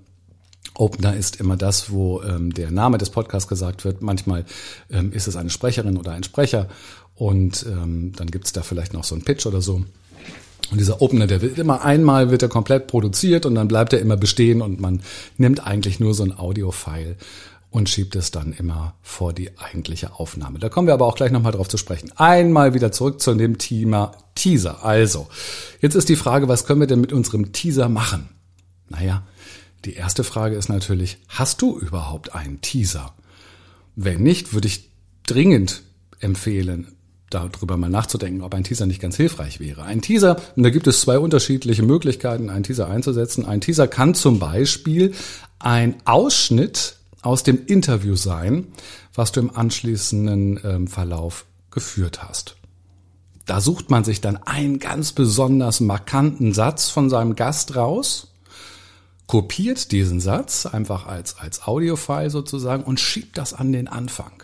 Opener 0.75 1.17
ist 1.17 1.41
immer 1.41 1.57
das, 1.57 1.91
wo 1.91 2.23
ähm, 2.23 2.53
der 2.53 2.71
Name 2.71 2.99
des 2.99 3.11
Podcasts 3.11 3.49
gesagt 3.49 3.85
wird. 3.85 4.03
Manchmal 4.03 4.45
ähm, 4.91 5.13
ist 5.13 5.27
es 5.27 5.37
eine 5.37 5.51
Sprecherin 5.51 5.97
oder 5.97 6.13
ein 6.13 6.23
Sprecher 6.23 6.69
und 7.15 7.65
ähm, 7.67 8.13
dann 8.15 8.31
gibt 8.31 8.45
es 8.45 8.53
da 8.53 8.63
vielleicht 8.63 8.93
noch 8.93 9.05
so 9.05 9.15
einen 9.15 9.25
Pitch 9.25 9.47
oder 9.47 9.63
so. 9.63 9.85
Und 10.71 10.79
dieser 10.79 11.01
Opener, 11.01 11.27
der 11.27 11.43
wird 11.43 11.59
immer 11.59 11.85
einmal, 11.85 12.31
wird 12.31 12.43
er 12.43 12.49
komplett 12.49 12.87
produziert 12.89 13.47
und 13.47 13.55
dann 13.55 13.69
bleibt 13.69 13.93
er 13.93 14.01
immer 14.01 14.17
bestehen 14.17 14.63
und 14.63 14.81
man 14.81 15.01
nimmt 15.39 15.67
eigentlich 15.67 16.01
nur 16.01 16.15
so 16.15 16.25
ein 16.25 16.37
Audio-File 16.37 17.17
und 17.71 17.89
schiebt 17.89 18.17
es 18.17 18.31
dann 18.31 18.53
immer 18.53 18.95
vor 19.03 19.33
die 19.33 19.59
eigentliche 19.59 20.15
Aufnahme. 20.15 20.59
Da 20.59 20.69
kommen 20.69 20.87
wir 20.87 20.95
aber 20.95 21.07
auch 21.07 21.15
gleich 21.15 21.31
nochmal 21.31 21.53
drauf 21.53 21.69
zu 21.69 21.77
sprechen. 21.77 22.11
Einmal 22.17 22.75
wieder 22.75 22.91
zurück 22.91 23.21
zu 23.21 23.35
dem 23.35 23.59
Thema 23.59 24.13
Teaser. 24.35 24.85
Also, 24.85 25.29
jetzt 25.81 25.95
ist 25.95 26.09
die 26.09 26.17
Frage, 26.17 26.49
was 26.49 26.65
können 26.65 26.81
wir 26.81 26.87
denn 26.87 27.01
mit 27.01 27.13
unserem 27.13 27.53
Teaser 27.53 27.89
machen? 27.89 28.29
Naja, 28.89 29.25
die 29.85 29.95
erste 29.95 30.25
Frage 30.25 30.57
ist 30.57 30.69
natürlich, 30.69 31.19
hast 31.29 31.61
du 31.63 31.79
überhaupt 31.79 32.35
einen 32.35 32.61
Teaser? 32.61 33.15
Wenn 33.95 34.23
nicht, 34.23 34.53
würde 34.53 34.69
ich 34.69 34.91
dringend 35.27 35.83
empfehlen, 36.19 36.96
darüber 37.39 37.77
mal 37.77 37.91
nachzudenken, 37.91 38.43
ob 38.43 38.55
ein 38.55 38.65
Teaser 38.65 38.87
nicht 38.87 39.01
ganz 39.01 39.17
hilfreich 39.17 39.61
wäre. 39.61 39.83
Ein 39.83 40.03
Teaser, 40.03 40.37
und 40.57 40.63
da 40.63 40.71
gibt 40.71 40.87
es 40.87 41.01
zwei 41.01 41.19
unterschiedliche 41.19 41.83
Möglichkeiten, 41.83 42.51
einen 42.51 42.65
Teaser 42.65 42.89
einzusetzen. 42.89 43.45
Ein 43.45 43.61
Teaser 43.61 43.89
kann 43.89 44.15
zum 44.15 44.39
Beispiel 44.39 45.13
ein 45.59 45.97
Ausschnitt 46.05 46.97
aus 47.23 47.43
dem 47.43 47.67
Interview 47.67 48.17
sein, 48.17 48.69
was 49.15 49.33
du 49.33 49.41
im 49.41 49.57
anschließenden 49.57 50.61
ähm, 50.65 50.87
Verlauf 50.87 51.47
geführt 51.71 52.23
hast. 52.23 52.57
Da 53.47 53.61
sucht 53.61 53.91
man 53.91 54.05
sich 54.05 54.21
dann 54.21 54.37
einen 54.37 54.79
ganz 54.79 55.13
besonders 55.13 55.81
markanten 55.81 56.53
Satz 56.53 56.89
von 56.89 57.09
seinem 57.09 57.37
Gast 57.37 57.77
raus, 57.77 58.33
kopiert 59.27 59.93
diesen 59.93 60.21
Satz 60.21 60.67
einfach 60.67 61.07
als, 61.07 61.39
als 61.39 61.67
Audiofile 61.67 62.31
sozusagen 62.31 62.85
und 62.85 63.01
schiebt 63.01 63.39
das 63.39 63.55
an 63.55 63.73
den 63.73 63.89
Anfang. 63.89 64.43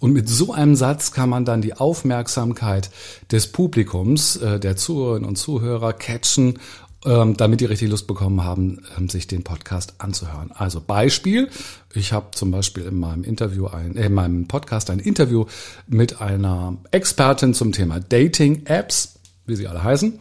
Und 0.00 0.12
mit 0.12 0.28
so 0.28 0.52
einem 0.52 0.76
Satz 0.76 1.12
kann 1.12 1.28
man 1.28 1.44
dann 1.44 1.62
die 1.62 1.74
Aufmerksamkeit 1.74 2.90
des 3.30 3.52
Publikums, 3.52 4.36
äh, 4.36 4.60
der 4.60 4.76
Zuhörerinnen 4.76 5.28
und 5.28 5.36
Zuhörer 5.36 5.92
catchen 5.92 6.58
ähm, 7.04 7.36
damit 7.36 7.60
die 7.60 7.66
richtig 7.66 7.90
Lust 7.90 8.06
bekommen 8.06 8.44
haben, 8.44 8.82
ähm, 8.96 9.08
sich 9.08 9.26
den 9.26 9.44
Podcast 9.44 9.94
anzuhören. 9.98 10.50
Also 10.52 10.80
Beispiel, 10.80 11.50
ich 11.92 12.12
habe 12.12 12.28
zum 12.32 12.50
Beispiel 12.50 12.84
in 12.84 12.98
meinem 12.98 13.24
Interview 13.24 13.66
ein, 13.66 13.96
äh, 13.96 14.06
in 14.06 14.14
meinem 14.14 14.48
Podcast 14.48 14.90
ein 14.90 15.00
Interview 15.00 15.44
mit 15.86 16.20
einer 16.20 16.78
Expertin 16.90 17.54
zum 17.54 17.72
Thema 17.72 18.00
Dating-Apps, 18.00 19.18
wie 19.46 19.56
sie 19.56 19.68
alle 19.68 19.82
heißen. 19.82 20.18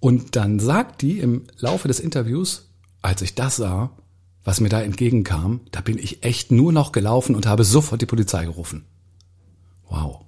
Und 0.00 0.34
dann 0.36 0.58
sagt 0.58 1.02
die 1.02 1.20
im 1.20 1.44
Laufe 1.58 1.86
des 1.86 2.00
Interviews, 2.00 2.68
als 3.02 3.22
ich 3.22 3.34
das 3.34 3.56
sah, 3.56 3.90
was 4.44 4.60
mir 4.60 4.68
da 4.68 4.80
entgegenkam, 4.80 5.60
da 5.70 5.80
bin 5.80 5.98
ich 5.98 6.24
echt 6.24 6.50
nur 6.50 6.72
noch 6.72 6.92
gelaufen 6.92 7.34
und 7.34 7.46
habe 7.46 7.64
sofort 7.64 8.00
die 8.00 8.06
Polizei 8.06 8.44
gerufen. 8.44 8.84
Wow. 9.88 10.20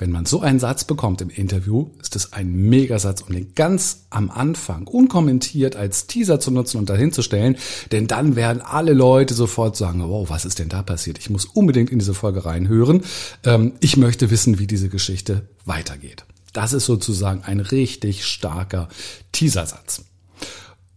Wenn 0.00 0.10
man 0.10 0.24
so 0.24 0.40
einen 0.40 0.58
Satz 0.58 0.84
bekommt 0.84 1.20
im 1.20 1.28
Interview, 1.28 1.90
ist 2.00 2.16
es 2.16 2.32
ein 2.32 2.50
Megasatz, 2.54 3.20
um 3.20 3.34
den 3.34 3.54
ganz 3.54 4.06
am 4.08 4.30
Anfang 4.30 4.86
unkommentiert 4.86 5.76
als 5.76 6.06
Teaser 6.06 6.40
zu 6.40 6.50
nutzen 6.50 6.78
und 6.78 6.88
dahin 6.88 7.12
zu 7.12 7.20
stellen, 7.20 7.56
denn 7.92 8.06
dann 8.06 8.34
werden 8.34 8.62
alle 8.62 8.94
Leute 8.94 9.34
sofort 9.34 9.76
sagen, 9.76 10.02
wow, 10.08 10.30
was 10.30 10.46
ist 10.46 10.58
denn 10.58 10.70
da 10.70 10.82
passiert? 10.82 11.18
Ich 11.18 11.28
muss 11.28 11.44
unbedingt 11.44 11.90
in 11.90 11.98
diese 11.98 12.14
Folge 12.14 12.46
reinhören. 12.46 13.02
Ähm, 13.44 13.72
ich 13.80 13.98
möchte 13.98 14.30
wissen, 14.30 14.58
wie 14.58 14.66
diese 14.66 14.88
Geschichte 14.88 15.42
weitergeht. 15.66 16.24
Das 16.54 16.72
ist 16.72 16.86
sozusagen 16.86 17.42
ein 17.42 17.60
richtig 17.60 18.24
starker 18.24 18.88
Teasersatz. 19.32 20.02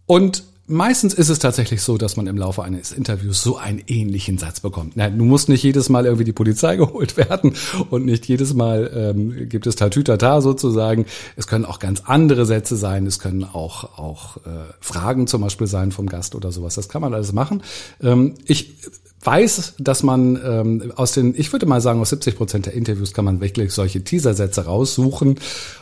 Und 0.06 0.46
Meistens 0.66 1.14
ist 1.14 1.28
es 1.28 1.40
tatsächlich 1.40 1.82
so, 1.82 1.98
dass 1.98 2.16
man 2.16 2.26
im 2.26 2.38
Laufe 2.38 2.64
eines 2.64 2.94
Interviews 2.94 3.42
so 3.42 3.58
einen 3.58 3.82
ähnlichen 3.88 4.38
Satz 4.38 4.62
bekommt. 4.62 4.94
Na, 4.96 5.10
du 5.10 5.26
musst 5.26 5.50
nicht 5.50 5.62
jedes 5.62 5.90
Mal 5.90 6.06
irgendwie 6.06 6.24
die 6.24 6.32
Polizei 6.32 6.76
geholt 6.78 7.18
werden 7.18 7.56
und 7.90 8.06
nicht 8.06 8.26
jedes 8.28 8.54
Mal 8.54 8.90
ähm, 8.96 9.50
gibt 9.50 9.68
es 9.68 9.76
Tatütata 9.76 10.40
sozusagen. 10.40 11.06
Es 11.36 11.48
können 11.48 11.66
auch 11.66 11.80
ganz 11.80 12.04
andere 12.06 12.46
Sätze 12.46 12.78
sein. 12.78 13.06
Es 13.06 13.20
können 13.20 13.44
auch 13.44 13.98
auch 13.98 14.38
äh, 14.38 14.72
Fragen 14.80 15.28
zum 15.28 15.42
Beispiel 15.42 15.68
sein 15.68 15.92
vom 15.92 16.08
Gast 16.08 16.34
oder 16.34 16.54
sowas. 16.54 16.76
Das 16.76 16.88
kann 16.88 17.02
man 17.02 17.14
alles 17.14 17.34
machen. 17.34 17.62
Ähm, 18.02 18.36
ich 18.46 18.78
weiß, 19.22 19.76
dass 19.80 20.02
man 20.02 20.40
ähm, 20.46 20.94
aus 20.96 21.12
den, 21.12 21.34
ich 21.38 21.52
würde 21.52 21.66
mal 21.66 21.82
sagen, 21.82 22.00
aus 22.00 22.10
70 22.12 22.38
Prozent 22.38 22.66
der 22.68 22.74
Interviews 22.74 23.14
kann 23.14 23.26
man 23.26 23.42
wirklich 23.42 23.74
solche 23.74 24.04
Teasersätze 24.04 24.64
raussuchen 24.64 25.40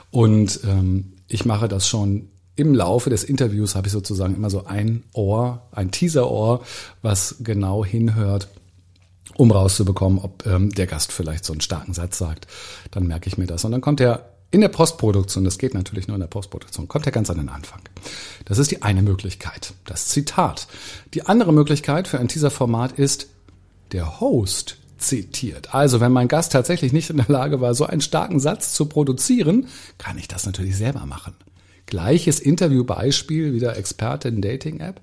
und 0.09 0.59
ähm, 0.63 1.13
ich 1.27 1.45
mache 1.45 1.67
das 1.67 1.87
schon 1.87 2.30
im 2.55 2.73
Laufe 2.73 3.09
des 3.09 3.23
Interviews 3.23 3.75
habe 3.75 3.87
ich 3.87 3.93
sozusagen 3.93 4.35
immer 4.35 4.49
so 4.49 4.65
ein 4.65 5.03
Ohr, 5.13 5.61
ein 5.71 5.91
Teaser-Ohr, 5.91 6.63
was 7.01 7.37
genau 7.39 7.85
hinhört, 7.85 8.49
um 9.37 9.51
rauszubekommen, 9.51 10.19
ob 10.19 10.45
ähm, 10.45 10.71
der 10.71 10.87
Gast 10.87 11.11
vielleicht 11.11 11.45
so 11.45 11.53
einen 11.53 11.61
starken 11.61 11.93
Satz 11.93 12.17
sagt. 12.17 12.47
Dann 12.91 13.07
merke 13.07 13.27
ich 13.27 13.37
mir 13.37 13.47
das. 13.47 13.63
Und 13.63 13.71
dann 13.71 13.81
kommt 13.81 14.01
er 14.01 14.31
in 14.51 14.59
der 14.59 14.67
Postproduktion, 14.67 15.45
das 15.45 15.57
geht 15.57 15.73
natürlich 15.73 16.09
nur 16.09 16.15
in 16.15 16.21
der 16.21 16.27
Postproduktion, 16.27 16.89
kommt 16.89 17.05
ja 17.05 17.11
ganz 17.11 17.29
an 17.29 17.37
den 17.37 17.47
Anfang. 17.47 17.79
Das 18.43 18.57
ist 18.57 18.69
die 18.69 18.81
eine 18.81 19.01
Möglichkeit, 19.01 19.73
das 19.85 20.07
Zitat. 20.07 20.67
Die 21.13 21.25
andere 21.25 21.53
Möglichkeit 21.53 22.09
für 22.09 22.19
ein 22.19 22.27
Teaser-Format 22.27 22.99
ist, 22.99 23.27
der 23.93 24.19
Host 24.19 24.77
zitiert. 24.97 25.73
Also 25.73 25.99
wenn 26.01 26.11
mein 26.11 26.27
Gast 26.27 26.51
tatsächlich 26.51 26.91
nicht 26.91 27.09
in 27.09 27.17
der 27.17 27.29
Lage 27.29 27.61
war, 27.61 27.73
so 27.73 27.85
einen 27.85 28.01
starken 28.01 28.39
Satz 28.39 28.73
zu 28.73 28.85
produzieren, 28.85 29.67
kann 29.97 30.17
ich 30.17 30.27
das 30.27 30.45
natürlich 30.45 30.75
selber 30.75 31.05
machen. 31.05 31.33
Gleiches 31.91 32.39
Interviewbeispiel, 32.39 33.53
wieder 33.53 33.75
Expertin 33.75 34.41
Dating-App. 34.41 35.01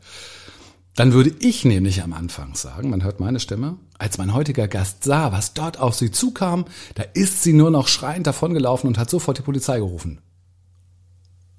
Dann 0.97 1.13
würde 1.13 1.35
ich 1.39 1.67
nämlich 1.67 2.03
am 2.03 2.15
Anfang 2.15 2.55
sagen, 2.55 2.89
man 2.89 3.05
hört 3.05 3.21
meine 3.21 3.41
Stimme, 3.41 3.77
als 3.99 4.17
mein 4.17 4.33
heutiger 4.33 4.69
Gast 4.69 5.05
sah, 5.05 5.31
was 5.31 5.53
dort 5.53 5.79
auf 5.79 5.95
sie 5.95 6.11
zukam, 6.11 6.65
da 6.95 7.03
ist 7.13 7.43
sie 7.43 7.53
nur 7.53 7.71
noch 7.71 7.89
schreiend 7.89 8.27
davongelaufen 8.27 8.89
und 8.89 8.97
hat 8.97 9.11
sofort 9.11 9.37
die 9.37 9.43
Polizei 9.43 9.77
gerufen. 9.77 10.23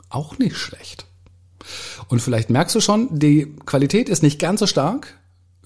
Auch 0.10 0.40
nicht 0.40 0.58
schlecht. 0.58 1.06
Und 2.08 2.24
vielleicht 2.24 2.50
merkst 2.50 2.74
du 2.74 2.82
schon, 2.82 3.20
die 3.20 3.56
Qualität 3.68 4.10
ist 4.10 4.24
nicht 4.24 4.40
ganz 4.40 4.62
so 4.62 4.66
stark, 4.66 5.19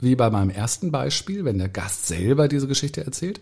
wie 0.04 0.16
bei 0.16 0.30
meinem 0.30 0.50
ersten 0.50 0.92
Beispiel, 0.92 1.46
wenn 1.46 1.58
der 1.58 1.70
Gast 1.70 2.08
selber 2.08 2.48
diese 2.48 2.68
Geschichte 2.68 3.06
erzählt. 3.06 3.40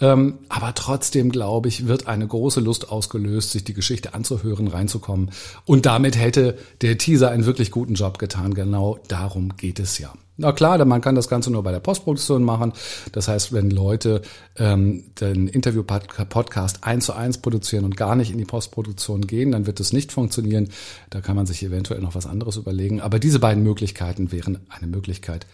Ähm, 0.00 0.38
aber 0.48 0.74
trotzdem, 0.74 1.30
glaube 1.30 1.68
ich, 1.68 1.86
wird 1.86 2.06
eine 2.06 2.26
große 2.26 2.60
Lust 2.60 2.90
ausgelöst, 2.90 3.52
sich 3.52 3.64
die 3.64 3.74
Geschichte 3.74 4.14
anzuhören, 4.14 4.68
reinzukommen. 4.68 5.30
Und 5.64 5.86
damit 5.86 6.18
hätte 6.18 6.58
der 6.82 6.98
Teaser 6.98 7.30
einen 7.30 7.46
wirklich 7.46 7.70
guten 7.70 7.94
Job 7.94 8.18
getan. 8.18 8.54
Genau 8.54 8.98
darum 9.08 9.56
geht 9.56 9.80
es 9.80 9.98
ja. 9.98 10.12
Na 10.38 10.52
klar, 10.52 10.84
man 10.84 11.00
kann 11.00 11.14
das 11.14 11.28
Ganze 11.28 11.50
nur 11.50 11.62
bei 11.62 11.72
der 11.72 11.80
Postproduktion 11.80 12.44
machen. 12.44 12.74
Das 13.12 13.26
heißt, 13.26 13.54
wenn 13.54 13.70
Leute 13.70 14.20
ähm, 14.56 15.04
den 15.18 15.48
Interview-Podcast 15.48 16.84
eins 16.84 17.06
zu 17.06 17.14
eins 17.14 17.38
produzieren 17.38 17.86
und 17.86 17.96
gar 17.96 18.16
nicht 18.16 18.30
in 18.30 18.36
die 18.36 18.44
Postproduktion 18.44 19.26
gehen, 19.26 19.52
dann 19.52 19.66
wird 19.66 19.80
es 19.80 19.94
nicht 19.94 20.12
funktionieren. 20.12 20.68
Da 21.08 21.22
kann 21.22 21.36
man 21.36 21.46
sich 21.46 21.62
eventuell 21.62 22.02
noch 22.02 22.14
was 22.14 22.26
anderes 22.26 22.56
überlegen. 22.56 23.00
Aber 23.00 23.18
diese 23.18 23.38
beiden 23.38 23.62
Möglichkeiten 23.62 24.30
wären 24.30 24.58
eine 24.68 24.88
Möglichkeit, 24.88 25.46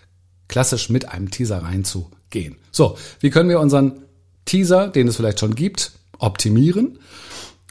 klassisch 0.52 0.90
mit 0.90 1.09
einem 1.09 1.30
Teaser 1.30 1.62
reinzugehen. 1.62 2.56
So, 2.71 2.99
wie 3.21 3.30
können 3.30 3.49
wir 3.49 3.59
unseren 3.59 4.02
Teaser, 4.44 4.88
den 4.88 5.09
es 5.09 5.16
vielleicht 5.16 5.40
schon 5.40 5.54
gibt, 5.54 5.92
optimieren? 6.18 6.99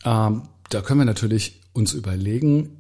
Ähm, 0.03 0.41
da 0.69 0.81
können 0.81 1.00
wir 1.00 1.05
natürlich 1.05 1.61
uns 1.73 1.93
überlegen, 1.93 2.77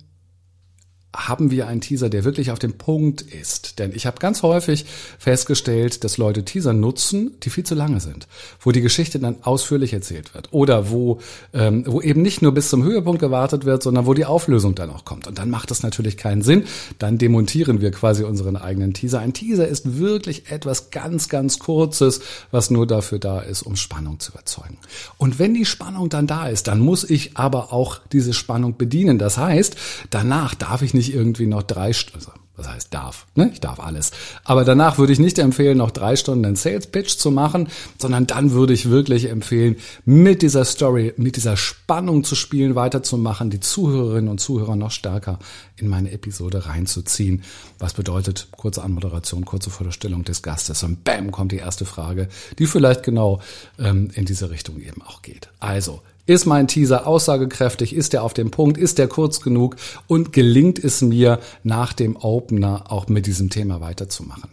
haben 1.15 1.51
wir 1.51 1.67
einen 1.67 1.81
Teaser, 1.81 2.09
der 2.09 2.23
wirklich 2.23 2.51
auf 2.51 2.59
dem 2.59 2.73
Punkt 2.73 3.21
ist. 3.21 3.79
Denn 3.79 3.91
ich 3.93 4.05
habe 4.05 4.19
ganz 4.19 4.43
häufig 4.43 4.85
festgestellt, 5.19 6.03
dass 6.03 6.17
Leute 6.17 6.45
Teaser 6.45 6.73
nutzen, 6.73 7.31
die 7.43 7.49
viel 7.49 7.65
zu 7.65 7.75
lange 7.75 7.99
sind, 7.99 8.27
wo 8.61 8.71
die 8.71 8.81
Geschichte 8.81 9.19
dann 9.19 9.37
ausführlich 9.41 9.91
erzählt 9.91 10.33
wird 10.33 10.49
oder 10.51 10.89
wo, 10.89 11.19
ähm, 11.53 11.83
wo 11.85 12.01
eben 12.01 12.21
nicht 12.21 12.41
nur 12.41 12.53
bis 12.53 12.69
zum 12.69 12.83
Höhepunkt 12.83 13.19
gewartet 13.19 13.65
wird, 13.65 13.83
sondern 13.83 14.05
wo 14.05 14.13
die 14.13 14.25
Auflösung 14.25 14.73
dann 14.73 14.89
auch 14.89 15.03
kommt. 15.03 15.27
Und 15.27 15.37
dann 15.37 15.49
macht 15.49 15.69
das 15.69 15.83
natürlich 15.83 16.15
keinen 16.15 16.43
Sinn. 16.43 16.63
Dann 16.97 17.17
demontieren 17.17 17.81
wir 17.81 17.91
quasi 17.91 18.23
unseren 18.23 18.55
eigenen 18.55 18.93
Teaser. 18.93 19.19
Ein 19.19 19.33
Teaser 19.33 19.67
ist 19.67 19.97
wirklich 19.97 20.49
etwas 20.49 20.91
ganz, 20.91 21.27
ganz 21.27 21.59
Kurzes, 21.59 22.21
was 22.51 22.71
nur 22.71 22.87
dafür 22.87 23.19
da 23.19 23.41
ist, 23.41 23.63
um 23.63 23.75
Spannung 23.75 24.19
zu 24.19 24.33
erzeugen. 24.33 24.77
Und 25.17 25.39
wenn 25.39 25.53
die 25.53 25.65
Spannung 25.65 26.07
dann 26.07 26.27
da 26.27 26.47
ist, 26.47 26.67
dann 26.67 26.79
muss 26.79 27.03
ich 27.03 27.35
aber 27.35 27.73
auch 27.73 27.99
diese 28.11 28.33
Spannung 28.33 28.77
bedienen. 28.77 29.17
Das 29.17 29.37
heißt, 29.37 29.75
danach 30.09 30.55
darf 30.55 30.81
ich 30.81 30.93
nicht 30.93 31.00
nicht 31.01 31.15
irgendwie 31.15 31.47
noch 31.47 31.63
drei 31.63 31.93
Stunden, 31.93 32.19
also, 32.19 32.31
was 32.55 32.67
heißt 32.67 32.93
darf, 32.93 33.25
ne? 33.33 33.49
Ich 33.51 33.59
darf 33.59 33.79
alles. 33.79 34.11
Aber 34.43 34.63
danach 34.63 34.99
würde 34.99 35.13
ich 35.13 35.17
nicht 35.17 35.39
empfehlen, 35.39 35.79
noch 35.79 35.89
drei 35.89 36.15
Stunden 36.15 36.45
einen 36.45 36.55
Sales 36.55 36.85
Pitch 36.85 37.17
zu 37.17 37.31
machen, 37.31 37.69
sondern 37.97 38.27
dann 38.27 38.51
würde 38.51 38.73
ich 38.73 38.91
wirklich 38.91 39.29
empfehlen, 39.29 39.77
mit 40.05 40.43
dieser 40.43 40.63
Story, 40.63 41.13
mit 41.17 41.37
dieser 41.37 41.57
Spannung 41.57 42.23
zu 42.23 42.35
spielen, 42.35 42.75
weiterzumachen, 42.75 43.49
die 43.49 43.61
Zuhörerinnen 43.61 44.29
und 44.29 44.39
Zuhörer 44.39 44.75
noch 44.75 44.91
stärker 44.91 45.39
in 45.75 45.87
meine 45.87 46.11
Episode 46.11 46.67
reinzuziehen. 46.67 47.41
Was 47.79 47.95
bedeutet 47.95 48.49
kurze 48.51 48.83
Anmoderation, 48.83 49.43
kurze 49.43 49.71
Vorstellung 49.71 50.23
des 50.23 50.43
Gastes 50.43 50.83
und 50.83 51.03
bam 51.03 51.31
kommt 51.31 51.53
die 51.53 51.57
erste 51.57 51.85
Frage, 51.85 52.27
die 52.59 52.67
vielleicht 52.67 53.01
genau 53.01 53.41
ähm, 53.79 54.11
in 54.13 54.25
diese 54.25 54.51
Richtung 54.51 54.79
eben 54.81 55.01
auch 55.01 55.23
geht. 55.23 55.49
Also 55.59 56.03
ist 56.31 56.45
mein 56.45 56.67
Teaser 56.67 57.07
aussagekräftig? 57.07 57.95
Ist 57.95 58.13
der 58.13 58.23
auf 58.23 58.33
dem 58.33 58.51
Punkt? 58.51 58.77
Ist 58.77 58.97
der 58.97 59.07
kurz 59.07 59.41
genug? 59.41 59.75
Und 60.07 60.31
gelingt 60.31 60.79
es 60.83 61.01
mir 61.01 61.39
nach 61.63 61.93
dem 61.93 62.15
Opener 62.15 62.91
auch 62.91 63.07
mit 63.07 63.25
diesem 63.25 63.49
Thema 63.49 63.81
weiterzumachen? 63.81 64.49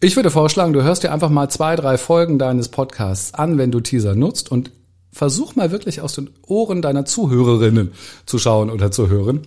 Ich 0.00 0.14
würde 0.14 0.30
vorschlagen, 0.30 0.74
du 0.74 0.82
hörst 0.82 1.04
dir 1.04 1.12
einfach 1.12 1.30
mal 1.30 1.48
zwei, 1.48 1.74
drei 1.74 1.96
Folgen 1.96 2.38
deines 2.38 2.68
Podcasts 2.68 3.32
an, 3.32 3.56
wenn 3.56 3.70
du 3.70 3.80
Teaser 3.80 4.14
nutzt 4.14 4.50
und 4.52 4.70
versuch 5.10 5.56
mal 5.56 5.70
wirklich 5.70 6.02
aus 6.02 6.14
den 6.14 6.28
Ohren 6.46 6.82
deiner 6.82 7.06
Zuhörerinnen 7.06 7.92
zu 8.26 8.38
schauen 8.38 8.68
oder 8.68 8.90
zu 8.90 9.08
hören. 9.08 9.46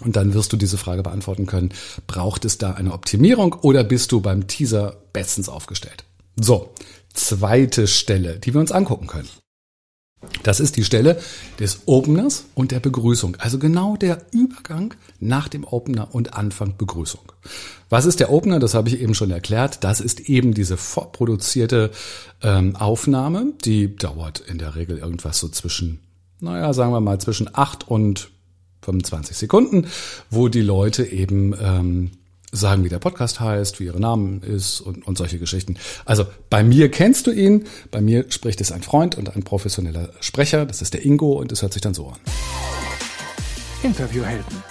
Und 0.00 0.16
dann 0.16 0.32
wirst 0.32 0.52
du 0.52 0.56
diese 0.56 0.78
Frage 0.78 1.02
beantworten 1.02 1.46
können. 1.46 1.72
Braucht 2.06 2.44
es 2.46 2.56
da 2.56 2.72
eine 2.72 2.92
Optimierung 2.92 3.54
oder 3.60 3.84
bist 3.84 4.12
du 4.12 4.20
beim 4.20 4.46
Teaser 4.46 4.96
bestens 5.12 5.48
aufgestellt? 5.48 6.04
So, 6.40 6.70
zweite 7.12 7.86
Stelle, 7.86 8.38
die 8.38 8.54
wir 8.54 8.60
uns 8.60 8.72
angucken 8.72 9.06
können. 9.06 9.28
Das 10.42 10.60
ist 10.60 10.76
die 10.76 10.84
Stelle 10.84 11.20
des 11.58 11.80
Openers 11.86 12.46
und 12.54 12.70
der 12.70 12.80
Begrüßung. 12.80 13.36
Also 13.36 13.58
genau 13.58 13.96
der 13.96 14.26
Übergang 14.32 14.94
nach 15.18 15.48
dem 15.48 15.64
Opener 15.64 16.14
und 16.14 16.34
Anfang 16.34 16.76
Begrüßung. 16.76 17.32
Was 17.88 18.06
ist 18.06 18.20
der 18.20 18.30
Opener? 18.30 18.58
Das 18.58 18.74
habe 18.74 18.88
ich 18.88 19.00
eben 19.00 19.14
schon 19.14 19.30
erklärt. 19.30 19.82
Das 19.84 20.00
ist 20.00 20.20
eben 20.20 20.54
diese 20.54 20.76
vorproduzierte 20.76 21.90
ähm, 22.42 22.76
Aufnahme. 22.76 23.52
Die 23.64 23.96
dauert 23.96 24.40
in 24.40 24.58
der 24.58 24.74
Regel 24.74 24.98
irgendwas 24.98 25.38
so 25.38 25.48
zwischen, 25.48 26.00
naja, 26.40 26.72
sagen 26.72 26.92
wir 26.92 27.00
mal 27.00 27.20
zwischen 27.20 27.48
acht 27.52 27.88
und 27.88 28.30
25 28.82 29.36
Sekunden, 29.36 29.86
wo 30.30 30.48
die 30.48 30.62
Leute 30.62 31.04
eben 31.04 31.54
ähm, 31.60 32.10
sagen, 32.52 32.84
wie 32.84 32.88
der 32.88 32.98
Podcast 32.98 33.40
heißt, 33.40 33.80
wie 33.80 33.84
ihre 33.84 34.00
Namen 34.00 34.42
ist 34.42 34.80
und, 34.80 35.06
und 35.06 35.18
solche 35.18 35.38
Geschichten. 35.38 35.76
Also 36.04 36.26
bei 36.48 36.62
mir 36.62 36.90
kennst 36.90 37.26
du 37.26 37.30
ihn, 37.30 37.66
bei 37.90 38.00
mir 38.00 38.26
spricht 38.30 38.60
es 38.60 38.72
ein 38.72 38.82
Freund 38.82 39.16
und 39.16 39.34
ein 39.34 39.42
professioneller 39.42 40.10
Sprecher, 40.20 40.66
das 40.66 40.82
ist 40.82 40.94
der 40.94 41.04
Ingo 41.04 41.32
und 41.32 41.52
es 41.52 41.62
hört 41.62 41.72
sich 41.72 41.82
dann 41.82 41.94
so 41.94 42.08
an. 42.08 42.18
Interviewhelden. 43.82 44.62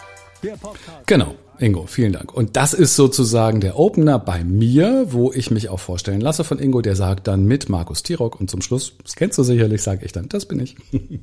Genau. 1.05 1.35
Ingo, 1.59 1.85
vielen 1.87 2.11
Dank. 2.11 2.33
Und 2.33 2.55
das 2.55 2.73
ist 2.73 2.95
sozusagen 2.95 3.61
der 3.61 3.79
Opener 3.79 4.19
bei 4.19 4.43
mir, 4.43 5.07
wo 5.09 5.31
ich 5.31 5.51
mich 5.51 5.69
auch 5.69 5.79
vorstellen 5.79 6.21
lasse 6.21 6.43
von 6.43 6.59
Ingo, 6.59 6.81
der 6.81 6.95
sagt 6.95 7.27
dann 7.27 7.45
mit 7.45 7.69
Markus 7.69 8.03
Tirock 8.03 8.39
und 8.39 8.49
zum 8.49 8.61
Schluss, 8.61 8.93
das 9.03 9.15
kennst 9.15 9.37
du 9.37 9.43
sicherlich, 9.43 9.81
sage 9.81 10.05
ich 10.05 10.11
dann, 10.11 10.27
das 10.29 10.45
bin 10.45 10.59
ich. 10.59 10.75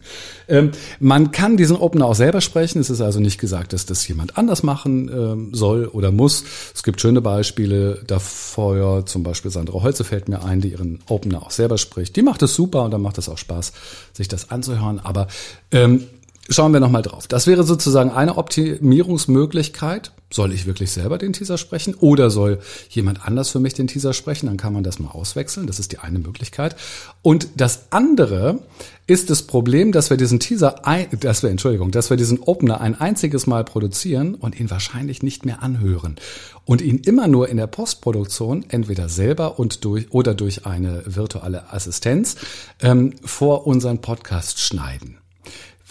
ähm, 0.49 0.71
man 1.01 1.33
kann 1.33 1.57
diesen 1.57 1.77
Opener 1.77 2.07
auch 2.07 2.15
selber 2.15 2.41
sprechen. 2.41 2.81
Es 2.81 2.91
ist 2.91 3.01
also 3.01 3.21
nicht 3.21 3.39
gesagt, 3.39 3.73
dass 3.73 3.87
das 3.87 4.07
jemand 4.09 4.39
anders 4.39 4.63
machen 4.63 5.09
ähm, 5.09 5.55
soll 5.55 5.87
oder 5.87 6.11
muss. 6.11 6.45
Es 6.75 6.83
gibt 6.83 7.01
schöne 7.01 7.21
Beispiele 7.21 8.03
davor, 8.07 9.07
zum 9.07 9.23
Beispiel 9.23 9.51
Sandra 9.51 9.83
Holze 9.83 10.05
fällt 10.05 10.29
mir 10.29 10.45
ein, 10.45 10.61
die 10.61 10.69
ihren 10.69 11.01
Opener 11.09 11.43
auch 11.43 11.51
selber 11.51 11.79
spricht. 11.79 12.17
Die 12.17 12.23
macht 12.23 12.43
es 12.43 12.55
super 12.55 12.85
und 12.85 12.91
dann 12.91 13.03
macht 13.03 13.19
es 13.19 13.29
auch 13.29 13.39
Spaß, 13.39 13.73
sich 14.13 14.29
das 14.29 14.51
anzuhören. 14.51 15.01
Aber 15.01 15.27
ähm, 15.71 16.05
Schauen 16.49 16.73
wir 16.73 16.81
nochmal 16.81 17.03
drauf. 17.03 17.29
Das 17.29 17.47
wäre 17.47 17.63
sozusagen 17.63 18.11
eine 18.11 18.37
Optimierungsmöglichkeit. 18.37 20.13
Soll 20.33 20.53
ich 20.53 20.67
wirklich 20.67 20.91
selber 20.91 21.17
den 21.17 21.33
Teaser 21.33 21.57
sprechen 21.57 21.95
oder 21.95 22.31
soll 22.31 22.59
jemand 22.89 23.25
anders 23.25 23.51
für 23.51 23.61
mich 23.61 23.75
den 23.75 23.87
Teaser 23.87 24.13
sprechen? 24.13 24.47
Dann 24.47 24.57
kann 24.57 24.73
man 24.73 24.83
das 24.83 24.99
mal 24.99 25.11
auswechseln. 25.11 25.69
Das 25.69 25.79
ist 25.79 25.93
die 25.93 25.99
eine 26.01 26.19
Möglichkeit. 26.19 26.75
Und 27.23 27.49
das 27.55 27.87
andere 27.91 28.59
ist 29.07 29.31
das 29.31 29.43
Problem, 29.43 29.93
dass 29.93 30.11
wir 30.11 30.17
diesen 30.17 30.41
Teaser, 30.41 30.85
ein, 30.85 31.07
dass 31.21 31.45
wir, 31.45 31.51
Entschuldigung, 31.51 31.93
dass 31.93 32.11
wir 32.11 32.17
diesen 32.17 32.41
Opener 32.41 32.81
ein 32.81 33.01
einziges 33.01 33.47
Mal 33.47 33.63
produzieren 33.63 34.35
und 34.35 34.59
ihn 34.59 34.71
wahrscheinlich 34.71 35.23
nicht 35.23 35.45
mehr 35.45 35.63
anhören 35.63 36.17
und 36.65 36.83
ihn 36.83 36.99
immer 36.99 37.29
nur 37.29 37.49
in 37.51 37.57
der 37.57 37.69
Postproduktion 37.69 38.65
entweder 38.69 39.09
selber 39.09 39.61
und 39.61 39.85
durch 39.85 40.13
oder 40.13 40.35
durch 40.35 40.67
eine 40.67 41.03
virtuelle 41.07 41.73
Assistenz 41.73 42.35
ähm, 42.81 43.13
vor 43.23 43.67
unseren 43.67 44.01
Podcast 44.01 44.59
schneiden. 44.59 45.22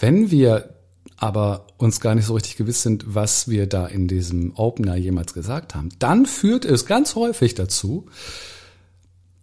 Wenn 0.02 0.32
wir 0.32 0.74
aber 1.16 1.68
uns 1.76 2.00
gar 2.00 2.16
nicht 2.16 2.26
so 2.26 2.34
richtig 2.34 2.56
gewiss 2.56 2.82
sind, 2.82 3.14
was 3.14 3.46
wir 3.46 3.68
da 3.68 3.86
in 3.86 4.08
diesem 4.08 4.52
Opener 4.56 4.96
jemals 4.96 5.32
gesagt 5.32 5.76
haben, 5.76 5.90
dann 6.00 6.26
führt 6.26 6.64
es 6.64 6.86
ganz 6.86 7.14
häufig 7.14 7.54
dazu, 7.54 8.06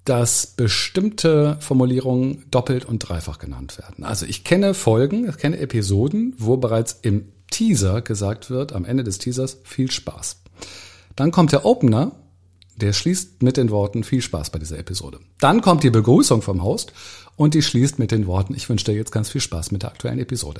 dass 0.03 0.47
bestimmte 0.47 1.55
Formulierungen 1.61 2.43
doppelt 2.51 2.83
und 2.83 2.99
dreifach 2.99 3.39
genannt 3.39 3.77
werden. 3.77 4.03
Also 4.03 4.25
ich 4.25 4.43
kenne 4.43 4.73
Folgen, 4.73 5.29
ich 5.29 5.37
kenne 5.37 5.59
Episoden, 5.59 6.35
wo 6.37 6.57
bereits 6.57 6.99
im 7.03 7.29
Teaser 7.49 8.01
gesagt 8.01 8.49
wird, 8.49 8.73
am 8.73 8.83
Ende 8.83 9.05
des 9.05 9.17
Teasers, 9.17 9.59
viel 9.63 9.89
Spaß. 9.89 10.41
Dann 11.15 11.31
kommt 11.31 11.53
der 11.53 11.63
Opener, 11.63 12.11
der 12.75 12.91
schließt 12.91 13.43
mit 13.43 13.55
den 13.55 13.69
Worten 13.69 14.03
viel 14.03 14.21
Spaß 14.21 14.49
bei 14.49 14.59
dieser 14.59 14.77
Episode. 14.77 15.19
Dann 15.39 15.61
kommt 15.61 15.83
die 15.83 15.89
Begrüßung 15.89 16.41
vom 16.41 16.63
Host 16.63 16.91
und 17.39 17.53
die 17.53 17.61
schließt 17.61 17.99
mit 17.99 18.11
den 18.11 18.27
Worten, 18.27 18.53
ich 18.53 18.67
wünsche 18.67 18.83
dir 18.83 18.95
jetzt 18.95 19.13
ganz 19.13 19.29
viel 19.29 19.39
Spaß 19.39 19.71
mit 19.71 19.83
der 19.83 19.91
aktuellen 19.91 20.19
Episode. 20.19 20.59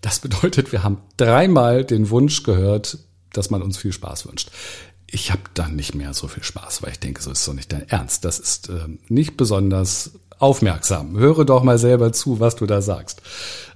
Das 0.00 0.18
bedeutet, 0.18 0.72
wir 0.72 0.82
haben 0.82 0.98
dreimal 1.16 1.84
den 1.84 2.10
Wunsch 2.10 2.42
gehört, 2.42 2.98
dass 3.32 3.48
man 3.50 3.62
uns 3.62 3.78
viel 3.78 3.92
Spaß 3.92 4.26
wünscht. 4.26 4.50
Ich 5.06 5.30
habe 5.30 5.42
dann 5.54 5.76
nicht 5.76 5.94
mehr 5.94 6.14
so 6.14 6.26
viel 6.26 6.42
Spaß, 6.42 6.82
weil 6.82 6.90
ich 6.90 6.98
denke, 6.98 7.22
so 7.22 7.30
ist 7.30 7.44
so 7.44 7.52
nicht 7.52 7.72
dein 7.72 7.88
Ernst. 7.88 8.24
Das 8.24 8.40
ist 8.40 8.70
äh, 8.70 8.88
nicht 9.06 9.36
besonders 9.36 10.18
aufmerksam. 10.40 11.16
Höre 11.16 11.44
doch 11.44 11.62
mal 11.62 11.78
selber 11.78 12.12
zu, 12.12 12.40
was 12.40 12.56
du 12.56 12.66
da 12.66 12.82
sagst. 12.82 13.22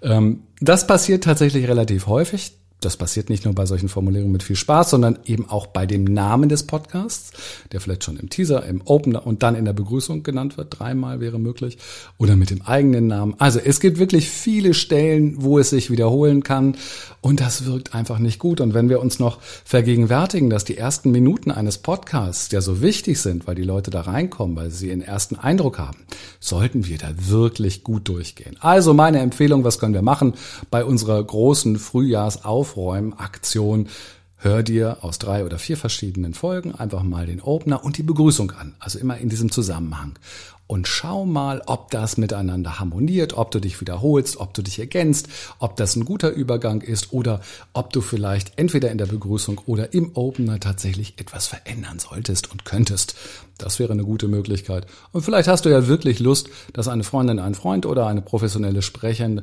Ähm, 0.03 0.43
das 0.59 0.89
passiert 0.89 1.23
tatsächlich 1.23 1.69
relativ 1.69 2.09
häufig 2.09 2.57
das 2.81 2.97
passiert 2.97 3.31
nicht 3.31 3.45
nur 3.45 3.55
bei 3.55 3.67
solchen 3.67 3.89
Formulierungen 3.89 4.33
mit 4.33 4.43
viel 4.43 4.57
Spaß, 4.57 4.91
sondern 4.91 5.19
eben 5.25 5.49
auch 5.49 5.67
bei 5.67 5.87
dem 5.87 6.05
Namen 6.05 6.49
des 6.49 6.65
Podcasts, 6.65 7.33
der 7.73 7.81
vielleicht 7.81 8.05
schon 8.05 8.17
im 8.17 8.31
Teaser, 8.31 8.65
im 8.65 8.83
Opener 8.85 9.27
und 9.27 9.43
dann 9.43 9.55
in 9.55 9.65
der 9.65 9.73
Begrüßung 9.73 10.23
genannt 10.23 10.57
wird. 10.57 10.79
Dreimal 10.79 11.21
wäre 11.21 11.39
möglich. 11.39 11.79
Oder 12.19 12.37
mit 12.37 12.51
dem 12.51 12.63
eigenen 12.63 13.07
Namen. 13.07 13.35
Also 13.39 13.59
es 13.59 13.81
gibt 13.81 13.99
wirklich 13.99 14.31
viele 14.31 14.75
Stellen, 14.75 15.43
wo 15.43 15.59
es 15.59 15.71
sich 15.71 15.91
wiederholen 15.91 16.43
kann. 16.43 16.77
Und 17.21 17.41
das 17.41 17.67
wirkt 17.67 17.95
einfach 17.95 18.19
nicht 18.19 18.39
gut. 18.39 18.61
Und 18.61 18.73
wenn 18.73 18.89
wir 18.89 19.01
uns 19.01 19.19
noch 19.19 19.41
vergegenwärtigen, 19.43 20.49
dass 20.49 20.65
die 20.65 20.79
ersten 20.79 21.11
Minuten 21.11 21.51
eines 21.51 21.79
Podcasts 21.79 22.51
ja 22.51 22.63
so 22.63 22.81
wichtig 22.81 23.21
sind, 23.21 23.47
weil 23.47 23.55
die 23.55 23.63
Leute 23.63 23.91
da 23.91 24.03
reinkommen, 24.03 24.57
weil 24.57 24.71
sie 24.71 24.89
den 24.89 25.03
ersten 25.03 25.37
Eindruck 25.37 25.79
haben, 25.79 25.99
sollten 26.41 26.87
wir 26.87 26.97
da 26.97 27.11
wirklich 27.17 27.85
gut 27.85 28.09
durchgehen. 28.09 28.57
Also 28.61 28.95
meine 28.95 29.19
Empfehlung, 29.19 29.65
was 29.65 29.79
können 29.79 29.95
wir 29.95 30.03
machen 30.03 30.35
bei 30.71 30.85
unserer 30.85 31.23
großen 31.23 31.79
Frühjahrsauf 31.79 32.70
Aufräumaktion. 32.71 33.89
Hör 34.37 34.63
dir 34.63 34.99
aus 35.03 35.19
drei 35.19 35.45
oder 35.45 35.59
vier 35.59 35.77
verschiedenen 35.77 36.33
Folgen 36.33 36.75
einfach 36.75 37.03
mal 37.03 37.27
den 37.27 37.43
Opener 37.43 37.85
und 37.85 37.99
die 37.99 38.03
Begrüßung 38.03 38.53
an. 38.53 38.75
Also 38.79 38.99
immer 38.99 39.19
in 39.19 39.29
diesem 39.29 39.51
Zusammenhang 39.51 40.19
und 40.71 40.87
schau 40.87 41.27
mal, 41.27 41.63
ob 41.67 41.91
das 41.91 42.17
miteinander 42.17 42.79
harmoniert, 42.79 43.37
ob 43.37 43.51
du 43.51 43.59
dich 43.59 43.81
wiederholst, 43.81 44.37
ob 44.37 44.55
du 44.55 44.63
dich 44.63 44.79
ergänzt, 44.79 45.29
ob 45.59 45.75
das 45.75 45.97
ein 45.97 46.05
guter 46.05 46.31
Übergang 46.31 46.81
ist 46.81 47.13
oder 47.13 47.41
ob 47.73 47.93
du 47.93 48.01
vielleicht 48.01 48.57
entweder 48.57 48.93
in 48.93 48.99
der 48.99 49.07
Begrüßung 49.07 49.61
oder 49.67 49.93
im 49.93 50.13
Opener 50.15 50.61
tatsächlich 50.61 51.15
etwas 51.19 51.49
verändern 51.49 51.99
solltest 51.99 52.53
und 52.53 52.65
könntest. 52.65 53.17
Das 53.59 53.81
wäre 53.81 53.93
eine 53.93 54.05
gute 54.05 54.29
Möglichkeit. 54.29 54.87
Und 55.11 55.23
vielleicht 55.23 55.49
hast 55.49 55.65
du 55.65 55.71
ja 55.71 55.89
wirklich 55.89 56.21
Lust, 56.21 56.49
dass 56.73 56.87
eine 56.87 57.03
Freundin, 57.03 57.41
ein 57.41 57.57
Freund 57.57 57.85
oder 57.85 58.07
eine 58.07 58.23
professionelle 58.23 58.83
Sprecherin 58.83 59.43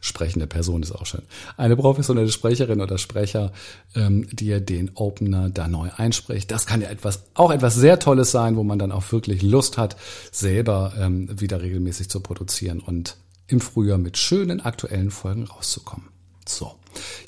sprechende 0.00 0.46
Person 0.46 0.82
ist 0.82 0.92
auch 0.92 1.06
schön. 1.06 1.22
Eine 1.56 1.76
professionelle 1.76 2.30
Sprecherin 2.30 2.80
oder 2.80 2.98
Sprecher, 2.98 3.52
ähm, 3.94 4.28
die 4.32 4.60
den 4.64 4.92
Opener 4.94 5.50
da 5.50 5.68
neu 5.68 5.90
einspricht. 5.96 6.50
Das 6.50 6.66
kann 6.66 6.80
ja 6.80 6.88
etwas, 6.88 7.24
auch 7.34 7.50
etwas 7.50 7.74
sehr 7.74 7.98
Tolles 7.98 8.30
sein, 8.30 8.56
wo 8.56 8.62
man 8.62 8.78
dann 8.78 8.92
auch 8.92 9.10
wirklich 9.12 9.42
Lust 9.42 9.78
hat, 9.78 9.96
selber 10.30 10.94
ähm, 10.98 11.40
wieder 11.40 11.62
regelmäßig 11.62 12.08
zu 12.08 12.20
produzieren 12.20 12.80
und 12.80 13.16
im 13.48 13.60
Frühjahr 13.60 13.98
mit 13.98 14.16
schönen 14.18 14.60
aktuellen 14.60 15.10
Folgen 15.10 15.44
rauszukommen. 15.44 16.08
So, 16.48 16.74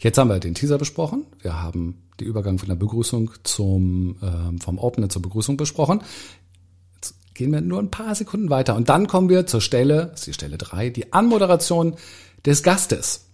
jetzt 0.00 0.18
haben 0.18 0.28
wir 0.28 0.38
den 0.38 0.54
Teaser 0.54 0.78
besprochen. 0.78 1.24
Wir 1.40 1.60
haben 1.60 2.02
die 2.20 2.24
Übergang 2.24 2.58
von 2.58 2.68
der 2.68 2.76
Begrüßung 2.76 3.30
zum 3.44 4.16
ähm, 4.22 4.60
vom 4.60 4.78
Opener 4.78 5.08
zur 5.08 5.22
Begrüßung 5.22 5.56
besprochen. 5.56 6.02
Jetzt 6.96 7.14
gehen 7.34 7.52
wir 7.52 7.60
nur 7.60 7.80
ein 7.80 7.90
paar 7.90 8.14
Sekunden 8.14 8.50
weiter 8.50 8.74
und 8.74 8.88
dann 8.88 9.06
kommen 9.06 9.28
wir 9.28 9.46
zur 9.46 9.60
Stelle, 9.60 10.08
das 10.12 10.20
ist 10.20 10.26
die 10.26 10.32
Stelle 10.34 10.58
drei, 10.58 10.90
die 10.90 11.12
Anmoderation 11.12 11.96
des 12.44 12.62
Gastes. 12.62 13.26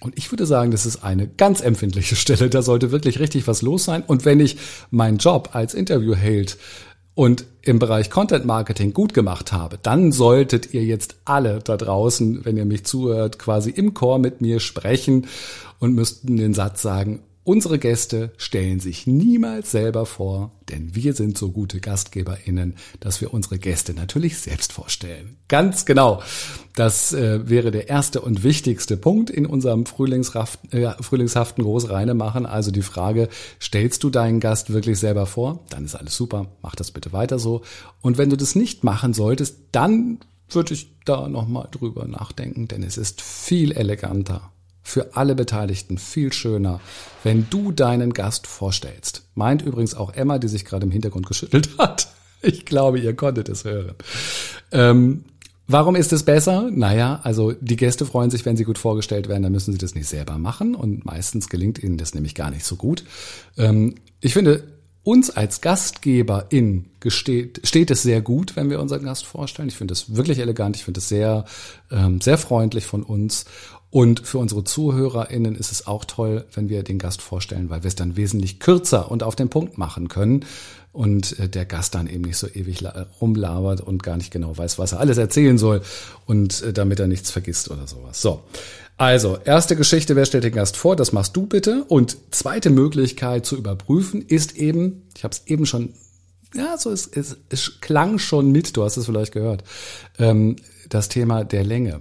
Und 0.00 0.18
ich 0.18 0.32
würde 0.32 0.46
sagen, 0.46 0.70
das 0.72 0.86
ist 0.86 1.04
eine 1.04 1.28
ganz 1.28 1.60
empfindliche 1.60 2.16
Stelle. 2.16 2.50
Da 2.50 2.62
sollte 2.62 2.90
wirklich 2.90 3.20
richtig 3.20 3.46
was 3.46 3.62
los 3.62 3.84
sein. 3.84 4.02
Und 4.06 4.24
wenn 4.24 4.40
ich 4.40 4.56
meinen 4.90 5.18
Job 5.18 5.50
als 5.52 5.74
Interviewheld 5.74 6.58
und 7.14 7.44
im 7.60 7.78
Bereich 7.78 8.10
Content 8.10 8.44
Marketing 8.44 8.92
gut 8.92 9.14
gemacht 9.14 9.52
habe, 9.52 9.78
dann 9.80 10.12
solltet 10.12 10.74
ihr 10.74 10.82
jetzt 10.82 11.16
alle 11.24 11.60
da 11.60 11.76
draußen, 11.76 12.44
wenn 12.44 12.56
ihr 12.56 12.64
mich 12.64 12.84
zuhört, 12.84 13.38
quasi 13.38 13.70
im 13.70 13.94
Chor 13.94 14.18
mit 14.18 14.40
mir 14.40 14.60
sprechen 14.60 15.26
und 15.78 15.94
müssten 15.94 16.36
den 16.36 16.54
Satz 16.54 16.82
sagen, 16.82 17.20
Unsere 17.44 17.80
Gäste 17.80 18.30
stellen 18.36 18.78
sich 18.78 19.08
niemals 19.08 19.72
selber 19.72 20.06
vor, 20.06 20.52
denn 20.68 20.94
wir 20.94 21.12
sind 21.12 21.36
so 21.36 21.50
gute 21.50 21.80
GastgeberInnen, 21.80 22.76
dass 23.00 23.20
wir 23.20 23.34
unsere 23.34 23.58
Gäste 23.58 23.94
natürlich 23.94 24.38
selbst 24.38 24.72
vorstellen. 24.72 25.36
Ganz 25.48 25.84
genau. 25.84 26.22
Das 26.76 27.12
äh, 27.12 27.48
wäre 27.48 27.72
der 27.72 27.88
erste 27.88 28.20
und 28.20 28.44
wichtigste 28.44 28.96
Punkt 28.96 29.28
in 29.28 29.44
unserem 29.44 29.86
frühlingshaften, 29.86 30.70
äh, 30.70 31.02
frühlingshaften 31.02 31.64
Großreine 31.64 32.14
machen. 32.14 32.46
Also 32.46 32.70
die 32.70 32.82
Frage, 32.82 33.28
stellst 33.60 34.04
du 34.04 34.10
deinen 34.10 34.38
Gast 34.38 34.72
wirklich 34.72 35.00
selber 35.00 35.26
vor? 35.26 35.64
Dann 35.68 35.84
ist 35.84 35.96
alles 35.96 36.16
super. 36.16 36.46
Mach 36.62 36.76
das 36.76 36.92
bitte 36.92 37.12
weiter 37.12 37.40
so. 37.40 37.62
Und 38.02 38.18
wenn 38.18 38.30
du 38.30 38.36
das 38.36 38.54
nicht 38.54 38.84
machen 38.84 39.14
solltest, 39.14 39.56
dann 39.72 40.20
würde 40.48 40.74
ich 40.74 40.94
da 41.04 41.28
nochmal 41.28 41.66
drüber 41.72 42.06
nachdenken, 42.06 42.68
denn 42.68 42.84
es 42.84 42.98
ist 42.98 43.20
viel 43.20 43.72
eleganter 43.72 44.52
für 44.82 45.16
alle 45.16 45.34
Beteiligten 45.34 45.98
viel 45.98 46.32
schöner, 46.32 46.80
wenn 47.22 47.46
du 47.50 47.72
deinen 47.72 48.12
Gast 48.12 48.46
vorstellst. 48.46 49.22
Meint 49.34 49.62
übrigens 49.62 49.94
auch 49.94 50.12
Emma, 50.12 50.38
die 50.38 50.48
sich 50.48 50.64
gerade 50.64 50.86
im 50.86 50.92
Hintergrund 50.92 51.26
geschüttelt 51.26 51.70
hat. 51.78 52.08
Ich 52.42 52.64
glaube, 52.64 52.98
ihr 52.98 53.14
konntet 53.14 53.48
es 53.48 53.64
hören. 53.64 53.94
Ähm, 54.72 55.24
warum 55.68 55.94
ist 55.94 56.12
es 56.12 56.24
besser? 56.24 56.70
Naja, 56.72 57.20
also 57.22 57.52
die 57.52 57.76
Gäste 57.76 58.04
freuen 58.04 58.30
sich, 58.30 58.44
wenn 58.44 58.56
sie 58.56 58.64
gut 58.64 58.78
vorgestellt 58.78 59.28
werden, 59.28 59.44
dann 59.44 59.52
müssen 59.52 59.72
sie 59.72 59.78
das 59.78 59.94
nicht 59.94 60.08
selber 60.08 60.38
machen 60.38 60.74
und 60.74 61.04
meistens 61.04 61.48
gelingt 61.48 61.82
ihnen 61.82 61.98
das 61.98 62.14
nämlich 62.14 62.34
gar 62.34 62.50
nicht 62.50 62.64
so 62.64 62.74
gut. 62.74 63.04
Ähm, 63.56 63.94
ich 64.20 64.32
finde, 64.32 64.64
uns 65.04 65.30
als 65.30 65.60
Gastgeberin 65.60 66.86
gesteht, 67.00 67.60
steht 67.64 67.90
es 67.90 68.02
sehr 68.02 68.22
gut, 68.22 68.54
wenn 68.54 68.70
wir 68.70 68.80
unseren 68.80 69.04
Gast 69.04 69.26
vorstellen. 69.26 69.68
Ich 69.68 69.76
finde 69.76 69.92
es 69.92 70.14
wirklich 70.14 70.38
elegant, 70.38 70.76
ich 70.76 70.84
finde 70.84 70.98
es 70.98 71.08
sehr, 71.08 71.44
ähm, 71.90 72.20
sehr 72.20 72.38
freundlich 72.38 72.86
von 72.86 73.02
uns. 73.02 73.44
Und 73.92 74.26
für 74.26 74.38
unsere 74.38 74.64
ZuhörerInnen 74.64 75.54
ist 75.54 75.70
es 75.70 75.86
auch 75.86 76.06
toll, 76.06 76.46
wenn 76.54 76.70
wir 76.70 76.82
den 76.82 76.98
Gast 76.98 77.20
vorstellen, 77.20 77.68
weil 77.68 77.82
wir 77.82 77.88
es 77.88 77.94
dann 77.94 78.16
wesentlich 78.16 78.58
kürzer 78.58 79.10
und 79.10 79.22
auf 79.22 79.36
den 79.36 79.50
Punkt 79.50 79.76
machen 79.76 80.08
können 80.08 80.46
und 80.92 81.38
äh, 81.38 81.46
der 81.46 81.66
Gast 81.66 81.94
dann 81.94 82.06
eben 82.06 82.22
nicht 82.22 82.38
so 82.38 82.46
ewig 82.48 82.82
rumlabert 83.20 83.82
und 83.82 84.02
gar 84.02 84.16
nicht 84.16 84.30
genau 84.30 84.56
weiß, 84.56 84.78
was 84.78 84.92
er 84.92 85.00
alles 85.00 85.18
erzählen 85.18 85.58
soll 85.58 85.82
und 86.24 86.62
äh, 86.62 86.72
damit 86.72 87.00
er 87.00 87.06
nichts 87.06 87.30
vergisst 87.30 87.70
oder 87.70 87.86
sowas. 87.86 88.22
So. 88.22 88.42
Also, 88.96 89.36
erste 89.44 89.76
Geschichte, 89.76 90.16
wer 90.16 90.24
stellt 90.24 90.44
den 90.44 90.54
Gast 90.54 90.78
vor? 90.78 90.96
Das 90.96 91.12
machst 91.12 91.36
du 91.36 91.46
bitte. 91.46 91.84
Und 91.84 92.16
zweite 92.30 92.70
Möglichkeit 92.70 93.44
zu 93.44 93.58
überprüfen 93.58 94.22
ist 94.22 94.56
eben, 94.56 95.02
ich 95.14 95.22
habe 95.22 95.34
es 95.34 95.42
eben 95.46 95.66
schon, 95.66 95.92
ja, 96.54 96.78
so 96.78 96.90
es, 96.90 97.08
es, 97.08 97.36
es 97.50 97.78
klang 97.82 98.18
schon 98.18 98.52
mit, 98.52 98.74
du 98.74 98.84
hast 98.84 98.96
es 98.96 99.04
vielleicht 99.04 99.32
gehört, 99.32 99.64
ähm, 100.18 100.56
das 100.88 101.10
Thema 101.10 101.44
der 101.44 101.64
Länge. 101.64 102.00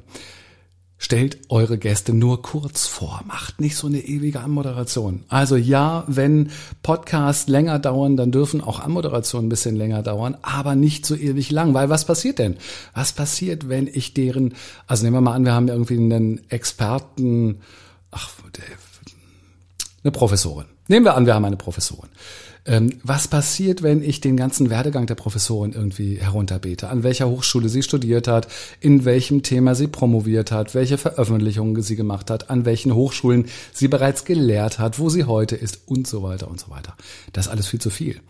Stellt 1.03 1.39
eure 1.49 1.79
Gäste 1.79 2.13
nur 2.13 2.43
kurz 2.43 2.85
vor. 2.85 3.23
Macht 3.25 3.59
nicht 3.59 3.75
so 3.75 3.87
eine 3.87 4.01
ewige 4.01 4.39
Anmoderation. 4.39 5.23
Also 5.29 5.55
ja, 5.55 6.03
wenn 6.05 6.51
Podcasts 6.83 7.47
länger 7.47 7.79
dauern, 7.79 8.17
dann 8.17 8.31
dürfen 8.31 8.61
auch 8.61 8.79
Anmoderationen 8.79 9.47
ein 9.47 9.49
bisschen 9.49 9.75
länger 9.75 10.03
dauern, 10.03 10.37
aber 10.43 10.75
nicht 10.75 11.07
so 11.07 11.15
ewig 11.15 11.49
lang. 11.49 11.73
Weil 11.73 11.89
was 11.89 12.05
passiert 12.05 12.37
denn? 12.37 12.55
Was 12.93 13.13
passiert, 13.13 13.67
wenn 13.67 13.87
ich 13.87 14.13
deren, 14.13 14.53
also 14.85 15.03
nehmen 15.03 15.15
wir 15.15 15.21
mal 15.21 15.33
an, 15.33 15.43
wir 15.43 15.53
haben 15.53 15.69
irgendwie 15.69 15.97
einen 15.97 16.47
Experten, 16.51 17.61
ach, 18.11 18.29
eine 20.03 20.11
Professorin. 20.11 20.67
Nehmen 20.87 21.07
wir 21.07 21.15
an, 21.15 21.25
wir 21.25 21.33
haben 21.33 21.45
eine 21.45 21.57
Professorin. 21.57 22.11
Ähm, 22.65 22.99
was 23.03 23.27
passiert, 23.27 23.81
wenn 23.81 24.03
ich 24.03 24.21
den 24.21 24.37
ganzen 24.37 24.69
Werdegang 24.69 25.07
der 25.07 25.15
Professorin 25.15 25.73
irgendwie 25.73 26.17
herunterbete? 26.17 26.89
An 26.89 27.01
welcher 27.01 27.27
Hochschule 27.27 27.69
sie 27.69 27.81
studiert 27.81 28.27
hat, 28.27 28.47
in 28.79 29.03
welchem 29.03 29.41
Thema 29.41 29.73
sie 29.73 29.87
promoviert 29.87 30.51
hat, 30.51 30.75
welche 30.75 30.99
Veröffentlichungen 30.99 31.81
sie 31.81 31.95
gemacht 31.95 32.29
hat, 32.29 32.51
an 32.51 32.65
welchen 32.65 32.93
Hochschulen 32.93 33.45
sie 33.73 33.87
bereits 33.87 34.25
gelehrt 34.25 34.77
hat, 34.77 34.99
wo 34.99 35.09
sie 35.09 35.23
heute 35.23 35.55
ist 35.55 35.81
und 35.87 36.05
so 36.05 36.21
weiter 36.21 36.49
und 36.49 36.59
so 36.59 36.69
weiter. 36.69 36.95
Das 37.33 37.47
ist 37.47 37.51
alles 37.51 37.67
viel 37.67 37.81
zu 37.81 37.89
viel. 37.89 38.21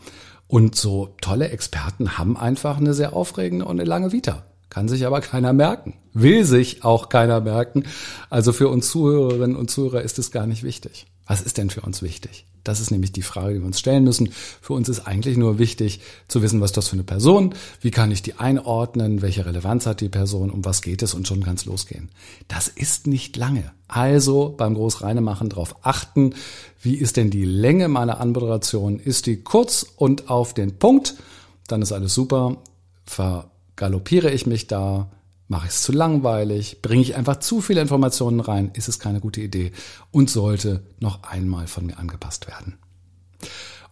Und 0.47 0.75
so 0.75 1.13
tolle 1.21 1.49
Experten 1.49 2.17
haben 2.17 2.37
einfach 2.37 2.77
eine 2.77 2.93
sehr 2.93 3.13
aufregende 3.13 3.65
und 3.65 3.79
eine 3.79 3.87
lange 3.87 4.13
Vita. 4.13 4.45
Kann 4.69 4.87
sich 4.87 5.05
aber 5.05 5.19
keiner 5.19 5.51
merken. 5.51 5.95
Will 6.13 6.45
sich 6.45 6.85
auch 6.85 7.09
keiner 7.09 7.41
merken. 7.41 7.83
Also 8.29 8.53
für 8.53 8.69
uns 8.69 8.89
Zuhörerinnen 8.89 9.57
und 9.57 9.69
Zuhörer 9.69 10.01
ist 10.01 10.17
es 10.17 10.31
gar 10.31 10.47
nicht 10.47 10.63
wichtig. 10.63 11.07
Was 11.27 11.41
ist 11.41 11.57
denn 11.57 11.69
für 11.69 11.81
uns 11.81 12.01
wichtig? 12.01 12.45
Das 12.63 12.79
ist 12.79 12.91
nämlich 12.91 13.11
die 13.11 13.21
Frage, 13.23 13.55
die 13.55 13.59
wir 13.59 13.65
uns 13.65 13.79
stellen 13.79 14.03
müssen. 14.03 14.29
Für 14.61 14.73
uns 14.73 14.87
ist 14.87 15.01
eigentlich 15.01 15.37
nur 15.37 15.57
wichtig 15.57 16.01
zu 16.27 16.41
wissen, 16.41 16.61
was 16.61 16.71
das 16.71 16.89
für 16.89 16.93
eine 16.93 17.03
Person, 17.03 17.55
wie 17.79 17.91
kann 17.91 18.11
ich 18.11 18.21
die 18.21 18.35
einordnen, 18.35 19.21
welche 19.21 19.45
Relevanz 19.45 19.87
hat 19.87 20.01
die 20.01 20.09
Person, 20.09 20.51
um 20.51 20.63
was 20.63 20.81
geht 20.81 21.01
es 21.01 21.13
und 21.13 21.27
schon 21.27 21.41
ganz 21.41 21.65
losgehen. 21.65 22.09
Das 22.47 22.67
ist 22.67 23.07
nicht 23.07 23.35
lange. 23.35 23.71
Also 23.87 24.53
beim 24.55 24.75
Großreinemachen 24.75 25.49
darauf 25.49 25.85
achten, 25.85 26.35
wie 26.81 26.95
ist 26.95 27.17
denn 27.17 27.31
die 27.31 27.45
Länge 27.45 27.87
meiner 27.87 28.19
Anmoderation? 28.19 28.99
Ist 28.99 29.25
die 29.25 29.37
kurz 29.37 29.85
und 29.95 30.29
auf 30.29 30.53
den 30.53 30.77
Punkt? 30.77 31.15
Dann 31.67 31.81
ist 31.81 31.91
alles 31.91 32.13
super. 32.13 32.57
Vergaloppiere 33.05 34.31
ich 34.31 34.45
mich 34.45 34.67
da? 34.67 35.09
Mache 35.51 35.67
ich 35.67 35.73
es 35.73 35.81
zu 35.81 35.91
langweilig? 35.91 36.81
Bringe 36.81 37.01
ich 37.01 37.17
einfach 37.17 37.39
zu 37.39 37.59
viele 37.59 37.81
Informationen 37.81 38.39
rein? 38.39 38.71
Ist 38.73 38.87
es 38.87 38.99
keine 38.99 39.19
gute 39.19 39.41
Idee 39.41 39.73
und 40.09 40.29
sollte 40.29 40.81
noch 41.01 41.23
einmal 41.23 41.67
von 41.67 41.85
mir 41.85 41.99
angepasst 41.99 42.47
werden. 42.47 42.77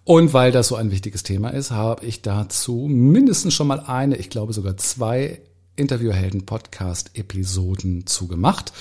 Und 0.06 0.32
weil 0.32 0.54
das 0.54 0.70
so 0.70 0.78
ein 0.78 0.90
wichtiges 0.90 1.24
Thema 1.24 1.50
ist, 1.50 1.72
habe 1.72 2.06
ich 2.06 2.22
dazu 2.22 2.88
mindestens 2.90 3.56
schon 3.56 3.68
mal 3.68 3.82
eine, 3.82 4.16
ich 4.16 4.30
glaube 4.30 4.54
sogar 4.54 4.78
zwei 4.78 5.42
Interviewhelden-Podcast-Episoden 5.76 8.08
zugemacht. 8.08 8.72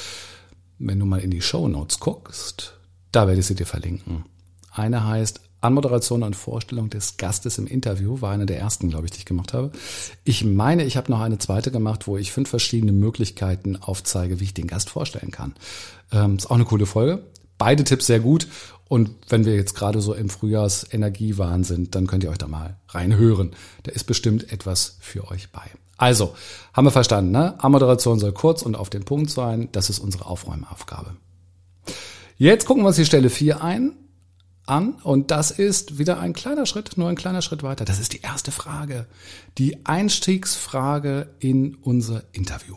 Wenn 0.79 1.01
du 1.01 1.05
mal 1.05 1.19
in 1.19 1.33
die 1.33 1.43
Show 1.43 1.67
Notes 1.67 1.99
guckst, 1.99 2.79
da 3.11 3.27
werde 3.27 3.41
ich 3.41 3.47
sie 3.47 3.57
dir 3.57 3.67
verlinken. 3.67 4.25
Eine 4.71 5.05
heißt 5.05 5.41
Anmoderation 5.61 6.23
und 6.23 6.37
Vorstellung 6.37 6.89
des 6.89 7.17
Gastes 7.17 7.59
im 7.59 7.67
Interview 7.67 8.21
war 8.21 8.33
eine 8.33 8.47
der 8.47 8.59
ersten, 8.59 8.89
glaube 8.91 9.07
ich, 9.07 9.11
die 9.11 9.19
ich 9.19 9.25
gemacht 9.25 9.53
habe. 9.53 9.73
Ich 10.25 10.45
meine, 10.45 10.85
ich 10.85 10.97
habe 10.97 11.11
noch 11.11 11.21
eine 11.21 11.39
zweite 11.39 11.71
gemacht, 11.71 12.07
wo 12.07 12.17
ich 12.17 12.33
fünf 12.33 12.49
verschiedene 12.49 12.93
Möglichkeiten 12.93 13.77
aufzeige, 13.77 14.39
wie 14.39 14.45
ich 14.45 14.55
den 14.55 14.69
Gast 14.69 14.91
vorstellen 14.91 15.33
kann. 15.33 15.55
Ähm, 16.13 16.37
ist 16.37 16.47
auch 16.47 16.55
eine 16.55 16.65
coole 16.65 16.87
Folge. 16.87 17.25
Beide 17.59 17.83
Tipps 17.83 18.07
sehr 18.07 18.21
gut. 18.21 18.47
Und 18.89 19.11
wenn 19.29 19.45
wir 19.45 19.55
jetzt 19.55 19.75
gerade 19.75 20.01
so 20.01 20.15
im 20.15 20.31
Frühjahrsenergiewahn 20.31 21.65
sind, 21.65 21.95
dann 21.95 22.07
könnt 22.07 22.25
ihr 22.25 22.31
euch 22.31 22.39
da 22.39 22.47
mal 22.47 22.77
reinhören. 22.89 23.51
Da 23.83 23.93
ist 23.93 24.05
bestimmt 24.05 24.53
etwas 24.53 24.97
für 25.01 25.29
euch 25.29 25.51
bei. 25.51 25.63
Also, 25.99 26.35
haben 26.73 26.87
wir 26.87 26.93
verstanden, 26.93 27.33
ne? 27.33 27.63
Ammoderation 27.63 28.21
soll 28.21 28.33
kurz 28.33 28.63
und 28.63 28.77
auf 28.77 28.89
den 28.89 29.05
Punkt 29.05 29.31
sein. 29.31 29.69
Das 29.73 29.91
ist 29.91 29.99
unsere 29.99 30.27
Aufräumaufgabe. 30.27 31.17
Jetzt 32.39 32.67
gucken 32.67 32.85
wir 32.85 32.89
uns 32.89 32.97
die 32.97 33.05
Stelle 33.05 33.31
4 33.31 33.63
ein 33.63 33.97
an 34.69 34.93
und 35.03 35.31
das 35.31 35.51
ist 35.51 35.99
wieder 35.99 36.21
ein 36.21 36.33
kleiner 36.33 36.67
Schritt, 36.67 36.97
nur 36.97 37.09
ein 37.09 37.17
kleiner 37.17 37.43
Schritt 37.43 37.63
weiter. 37.63 37.85
Das 37.85 37.99
ist 37.99 38.13
die 38.13 38.21
erste 38.21 38.51
Frage, 38.51 39.07
die 39.59 39.85
Einstiegsfrage 39.87 41.29
in 41.39 41.77
unser 41.77 42.23
Interview. 42.33 42.77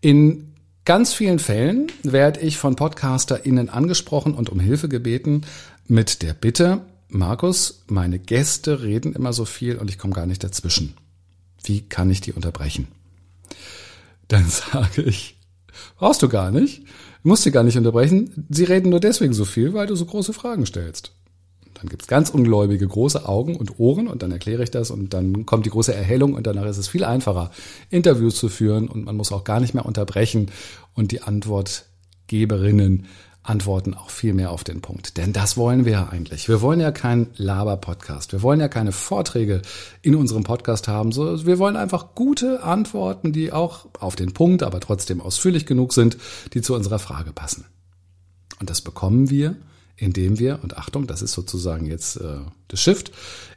In 0.00 0.54
ganz 0.84 1.14
vielen 1.14 1.38
Fällen 1.38 1.90
werde 2.02 2.40
ich 2.40 2.58
von 2.58 2.76
PodcasterInnen 2.76 3.68
angesprochen 3.68 4.34
und 4.34 4.50
um 4.50 4.60
Hilfe 4.60 4.88
gebeten 4.88 5.42
mit 5.86 6.22
der 6.22 6.34
Bitte, 6.34 6.82
Markus, 7.08 7.84
meine 7.88 8.18
Gäste 8.18 8.82
reden 8.82 9.12
immer 9.12 9.34
so 9.34 9.44
viel 9.44 9.76
und 9.76 9.90
ich 9.90 9.98
komme 9.98 10.14
gar 10.14 10.24
nicht 10.24 10.42
dazwischen. 10.42 10.94
Wie 11.62 11.82
kann 11.82 12.10
ich 12.10 12.22
die 12.22 12.32
unterbrechen? 12.32 12.88
Dann 14.28 14.46
sage 14.48 15.02
ich, 15.02 15.38
brauchst 15.98 16.22
du 16.22 16.28
gar 16.28 16.50
nicht. 16.50 16.84
Du 17.22 17.28
musst 17.28 17.44
sie 17.44 17.52
gar 17.52 17.62
nicht 17.62 17.76
unterbrechen. 17.76 18.46
Sie 18.50 18.64
reden 18.64 18.90
nur 18.90 19.00
deswegen 19.00 19.32
so 19.32 19.44
viel, 19.44 19.74
weil 19.74 19.86
du 19.86 19.94
so 19.94 20.04
große 20.04 20.32
Fragen 20.32 20.66
stellst. 20.66 21.12
Dann 21.74 21.88
gibt's 21.88 22.06
ganz 22.06 22.30
ungläubige 22.30 22.86
große 22.86 23.26
Augen 23.28 23.56
und 23.56 23.78
Ohren 23.78 24.08
und 24.08 24.22
dann 24.22 24.30
erkläre 24.30 24.62
ich 24.62 24.70
das 24.70 24.90
und 24.90 25.14
dann 25.14 25.46
kommt 25.46 25.66
die 25.66 25.70
große 25.70 25.94
Erhellung 25.94 26.34
und 26.34 26.46
danach 26.46 26.66
ist 26.66 26.78
es 26.78 26.88
viel 26.88 27.04
einfacher, 27.04 27.50
Interviews 27.90 28.36
zu 28.36 28.48
führen 28.48 28.88
und 28.88 29.04
man 29.04 29.16
muss 29.16 29.32
auch 29.32 29.44
gar 29.44 29.58
nicht 29.58 29.74
mehr 29.74 29.86
unterbrechen 29.86 30.50
und 30.94 31.12
die 31.12 31.22
Antwortgeberinnen 31.22 33.06
antworten 33.42 33.94
auch 33.94 34.10
viel 34.10 34.34
mehr 34.34 34.50
auf 34.50 34.62
den 34.62 34.80
Punkt. 34.80 35.16
Denn 35.16 35.32
das 35.32 35.56
wollen 35.56 35.84
wir 35.84 35.92
ja 35.92 36.08
eigentlich. 36.08 36.48
Wir 36.48 36.60
wollen 36.60 36.80
ja 36.80 36.92
keinen 36.92 37.28
Laber-Podcast. 37.36 38.32
Wir 38.32 38.42
wollen 38.42 38.60
ja 38.60 38.68
keine 38.68 38.92
Vorträge 38.92 39.62
in 40.00 40.14
unserem 40.14 40.44
Podcast 40.44 40.86
haben. 40.86 41.14
Wir 41.14 41.58
wollen 41.58 41.76
einfach 41.76 42.14
gute 42.14 42.62
Antworten, 42.62 43.32
die 43.32 43.52
auch 43.52 43.86
auf 43.98 44.14
den 44.14 44.32
Punkt, 44.32 44.62
aber 44.62 44.80
trotzdem 44.80 45.20
ausführlich 45.20 45.66
genug 45.66 45.92
sind, 45.92 46.18
die 46.54 46.62
zu 46.62 46.74
unserer 46.74 47.00
Frage 47.00 47.32
passen. 47.32 47.64
Und 48.60 48.70
das 48.70 48.80
bekommen 48.80 49.28
wir, 49.28 49.56
indem 49.96 50.38
wir, 50.38 50.60
und 50.62 50.76
Achtung, 50.76 51.06
das 51.08 51.20
ist 51.20 51.32
sozusagen 51.32 51.86
jetzt 51.86 52.16
äh, 52.16 52.38
das 52.72 52.80
Shift, 52.80 53.12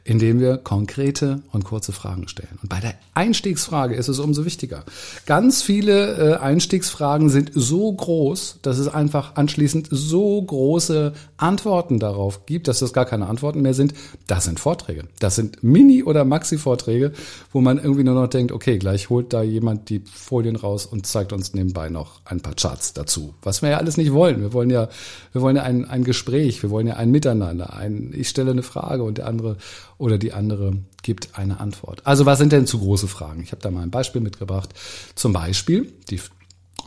indem 0.06 0.38
wir 0.38 0.56
konkrete 0.56 1.42
und 1.52 1.64
kurze 1.64 1.92
Fragen 1.92 2.28
stellen. 2.28 2.58
Und 2.62 2.68
bei 2.68 2.78
der 2.78 2.94
Einstiegsfrage 3.14 3.96
ist 3.96 4.08
es 4.08 4.20
umso 4.20 4.44
wichtiger. 4.44 4.84
Ganz 5.26 5.62
viele 5.62 6.34
äh, 6.34 6.36
Einstiegsfragen 6.36 7.28
sind 7.28 7.50
so 7.54 7.92
groß, 7.92 8.60
dass 8.62 8.78
es 8.78 8.86
einfach 8.86 9.34
anschließend 9.34 9.88
so 9.90 10.40
große 10.40 11.12
Antworten 11.38 11.98
darauf 11.98 12.46
gibt, 12.46 12.68
dass 12.68 12.78
das 12.78 12.92
gar 12.92 13.04
keine 13.04 13.26
Antworten 13.26 13.62
mehr 13.62 13.74
sind. 13.74 13.94
Das 14.28 14.44
sind 14.44 14.60
Vorträge. 14.60 15.04
Das 15.18 15.34
sind 15.34 15.64
Mini- 15.64 16.04
oder 16.04 16.24
Maxi-Vorträge, 16.24 17.12
wo 17.52 17.60
man 17.60 17.78
irgendwie 17.78 18.04
nur 18.04 18.14
noch 18.14 18.28
denkt, 18.28 18.52
okay, 18.52 18.78
gleich 18.78 19.10
holt 19.10 19.32
da 19.32 19.42
jemand 19.42 19.88
die 19.88 20.02
Folien 20.12 20.54
raus 20.54 20.86
und 20.86 21.06
zeigt 21.06 21.32
uns 21.32 21.52
nebenbei 21.52 21.88
noch 21.88 22.20
ein 22.24 22.40
paar 22.40 22.54
Charts 22.54 22.92
dazu. 22.92 23.34
Was 23.42 23.60
wir 23.60 23.70
ja 23.70 23.78
alles 23.78 23.96
nicht 23.96 24.12
wollen. 24.12 24.40
Wir 24.40 24.52
wollen 24.52 24.70
ja, 24.70 24.88
wir 25.32 25.42
wollen 25.42 25.56
ja 25.56 25.64
ein, 25.64 25.84
ein 25.84 26.04
Gespräch, 26.04 26.62
wir 26.62 26.70
wollen 26.70 26.86
ja 26.86 26.94
ein 26.94 27.10
Miteinander. 27.10 27.74
Ein, 27.74 28.12
ich 28.16 28.28
stelle 28.28 28.52
eine 28.52 28.62
Frage 28.62 29.02
und 29.06 29.18
der 29.18 29.26
andere 29.26 29.56
oder 29.98 30.18
die 30.18 30.32
andere 30.32 30.78
gibt 31.02 31.38
eine 31.38 31.60
Antwort. 31.60 32.06
Also 32.06 32.26
was 32.26 32.38
sind 32.38 32.52
denn 32.52 32.66
zu 32.66 32.78
große 32.78 33.08
Fragen? 33.08 33.42
Ich 33.42 33.52
habe 33.52 33.62
da 33.62 33.70
mal 33.70 33.82
ein 33.82 33.90
Beispiel 33.90 34.20
mitgebracht. 34.20 34.74
Zum 35.14 35.32
Beispiel 35.32 35.92
die, 36.10 36.20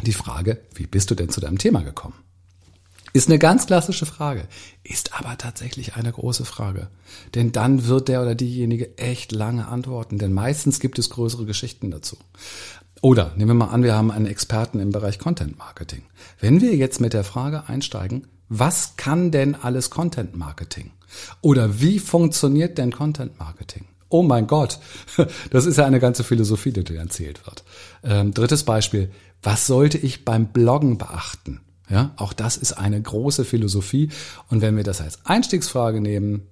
die 0.04 0.14
Frage, 0.14 0.60
wie 0.76 0.88
bist 0.88 1.12
du 1.12 1.16
denn 1.16 1.30
zu 1.30 1.42
deinem 1.42 1.58
Thema 1.58 1.82
gekommen? 1.82 2.16
Ist 3.12 3.28
eine 3.28 3.40
ganz 3.40 3.66
klassische 3.66 4.06
Frage, 4.06 4.48
ist 4.84 5.18
aber 5.20 5.36
tatsächlich 5.38 5.96
eine 5.96 6.12
große 6.12 6.46
Frage. 6.46 6.90
Denn 7.34 7.52
dann 7.52 7.88
wird 7.88 8.08
der 8.08 8.22
oder 8.22 8.36
diejenige 8.36 8.98
echt 9.00 9.32
lange 9.32 9.68
antworten, 9.68 10.20
denn 10.20 10.32
meistens 10.32 10.80
gibt 10.80 11.00
es 11.00 11.10
größere 11.10 11.46
Geschichten 11.46 11.90
dazu. 11.90 12.18
Oder 13.02 13.34
nehmen 13.36 13.50
wir 13.50 13.66
mal 13.66 13.74
an, 13.74 13.84
wir 13.84 13.96
haben 13.96 14.12
einen 14.12 14.28
Experten 14.28 14.80
im 14.80 14.92
Bereich 14.92 15.18
Content 15.18 15.58
Marketing. 15.58 16.04
Wenn 16.40 16.62
wir 16.62 16.76
jetzt 16.76 17.02
mit 17.02 17.14
der 17.14 17.24
Frage 17.24 17.68
einsteigen, 17.68 18.28
was 18.50 18.96
kann 18.98 19.32
denn 19.32 19.56
alles 19.56 19.90
Content 19.90 20.36
Marketing? 20.36 20.92
Oder 21.42 21.80
wie 21.82 22.00
funktioniert 22.00 22.78
denn 22.78 22.92
Content 22.92 23.38
Marketing? 23.40 23.86
Oh 24.10 24.24
mein 24.24 24.48
Gott, 24.48 24.80
das 25.52 25.66
ist 25.66 25.78
ja 25.78 25.86
eine 25.86 26.00
ganze 26.00 26.24
Philosophie, 26.24 26.72
die 26.72 26.84
dir 26.84 26.98
erzählt 26.98 27.46
wird. 27.46 27.64
Ähm, 28.04 28.34
drittes 28.34 28.64
Beispiel, 28.64 29.12
was 29.44 29.68
sollte 29.68 29.98
ich 29.98 30.26
beim 30.26 30.48
Bloggen 30.48 30.98
beachten? 30.98 31.62
Ja, 31.90 32.12
auch 32.18 32.34
das 32.34 32.58
ist 32.58 32.74
eine 32.74 33.02
große 33.02 33.46
Philosophie. 33.46 34.10
Und 34.48 34.62
wenn 34.62 34.76
wir 34.76 34.84
das 34.84 35.02
als 35.02 35.26
Einstiegsfrage 35.26 36.02
nehmen, 36.02 36.48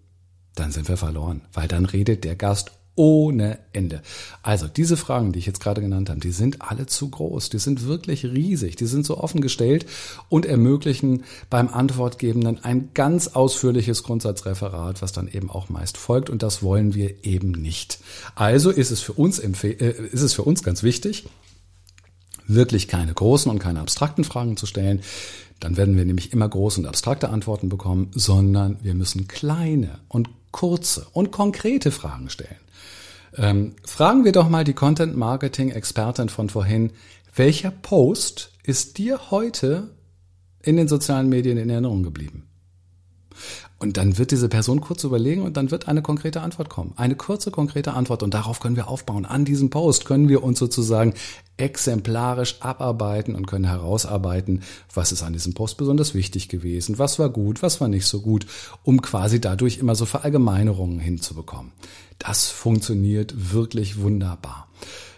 dann 0.56 0.72
sind 0.72 0.88
wir 0.88 0.98
verloren, 0.98 1.42
weil 1.54 1.68
dann 1.68 1.86
redet 1.86 2.24
der 2.24 2.36
Gast 2.36 2.72
ohne 2.98 3.60
Ende. 3.74 4.02
Also 4.42 4.68
diese 4.68 4.98
Fragen, 4.98 5.32
die 5.32 5.40
ich 5.40 5.46
jetzt 5.46 5.62
gerade 5.62 5.82
genannt 5.82 6.10
habe, 6.10 6.20
die 6.20 6.32
sind 6.32 6.62
alle 6.62 6.88
zu 6.88 7.10
groß, 7.10 7.50
die 7.50 7.60
sind 7.60 7.86
wirklich 7.86 8.26
riesig, 8.26 8.76
die 8.76 8.88
sind 8.88 9.06
so 9.06 9.18
offen 9.20 9.40
gestellt 9.40 9.86
und 10.30 10.46
ermöglichen 10.46 11.24
beim 11.50 11.70
Antwortgebenden 11.70 12.64
ein 12.64 12.90
ganz 12.94 13.30
ausführliches 13.30 14.04
Grundsatzreferat, 14.04 15.02
was 15.02 15.12
dann 15.14 15.28
eben 15.28 15.50
auch 15.50 15.70
meist 15.70 15.98
folgt 15.98 16.30
und 16.30 16.44
das 16.44 16.64
wollen 16.64 16.96
wir 16.96 17.24
eben 17.24 17.52
nicht. 17.52 18.00
Also 18.36 18.72
ist 18.72 18.92
es 18.92 19.00
für 19.00 19.14
uns, 19.14 19.40
äh, 19.40 19.94
ist 20.12 20.24
es 20.24 20.34
für 20.34 20.44
uns 20.44 20.64
ganz 20.64 20.82
wichtig, 20.82 21.30
wirklich 22.48 22.88
keine 22.88 23.14
großen 23.14 23.52
und 23.52 23.60
keine 23.60 23.82
abstrakten 23.82 24.24
Fragen 24.24 24.58
zu 24.58 24.66
stellen. 24.66 25.02
Dann 25.60 25.78
werden 25.78 25.98
wir 25.98 26.06
nämlich 26.06 26.34
immer 26.34 26.50
große 26.50 26.80
und 26.82 26.88
abstrakte 26.88 27.30
Antworten 27.30 27.70
bekommen, 27.70 28.10
sondern 28.14 28.78
wir 28.82 28.96
müssen 28.96 29.28
kleine 29.28 30.00
und 30.08 30.30
kurze 30.52 31.06
und 31.14 31.32
konkrete 31.32 31.92
Fragen 31.92 32.30
stellen. 32.30 32.58
Ähm, 33.36 33.76
fragen 33.84 34.26
wir 34.26 34.32
doch 34.32 34.50
mal 34.50 34.64
die 34.64 34.74
Content 34.74 35.16
Marketing 35.18 35.70
Expertin 35.70 36.30
von 36.30 36.50
vorhin, 36.50 36.92
welcher 37.36 37.72
Post 37.72 38.52
ist 38.64 38.98
dir 38.98 39.32
heute 39.32 39.92
in 40.62 40.78
den 40.78 40.88
sozialen 40.88 41.30
Medien 41.30 41.58
in 41.58 41.70
Erinnerung 41.70 42.04
geblieben? 42.04 42.48
Und 43.80 43.98
dann 43.98 44.18
wird 44.18 44.32
diese 44.32 44.50
Person 44.50 44.82
kurz 44.82 45.04
überlegen 45.04 45.44
und 45.44 45.56
dann 45.56 45.70
wird 45.70 45.88
eine 45.88 46.02
konkrete 46.02 46.42
Antwort 46.42 46.70
kommen. 46.70 46.94
Eine 46.96 47.16
kurze, 47.16 47.52
konkrete 47.52 47.94
Antwort. 47.94 48.24
Und 48.24 48.34
darauf 48.34 48.60
können 48.60 48.76
wir 48.76 48.88
aufbauen. 48.88 49.26
An 49.26 49.46
diesem 49.46 49.70
Post 49.70 50.06
können 50.06 50.30
wir 50.30 50.44
uns 50.44 50.58
sozusagen 50.58 51.14
exemplarisch 51.58 52.56
abarbeiten 52.62 53.36
und 53.36 53.46
können 53.46 53.66
herausarbeiten, 53.66 54.64
was 54.94 55.12
ist 55.12 55.22
an 55.22 55.34
diesem 55.34 55.54
Post 55.54 55.78
besonders 55.78 56.16
wichtig 56.16 56.50
gewesen, 56.50 56.98
was 56.98 57.20
war 57.20 57.30
gut, 57.30 57.62
was 57.62 57.80
war 57.80 57.88
nicht 57.88 58.06
so 58.06 58.22
gut, 58.22 58.48
um 58.84 59.02
quasi 59.02 59.40
dadurch 59.40 59.78
immer 59.78 59.96
so 59.96 60.06
Verallgemeinerungen 60.06 61.00
hinzubekommen. 61.00 61.72
Das 62.20 62.50
funktioniert 62.50 63.54
wirklich 63.54 64.00
wunderbar. 64.02 64.68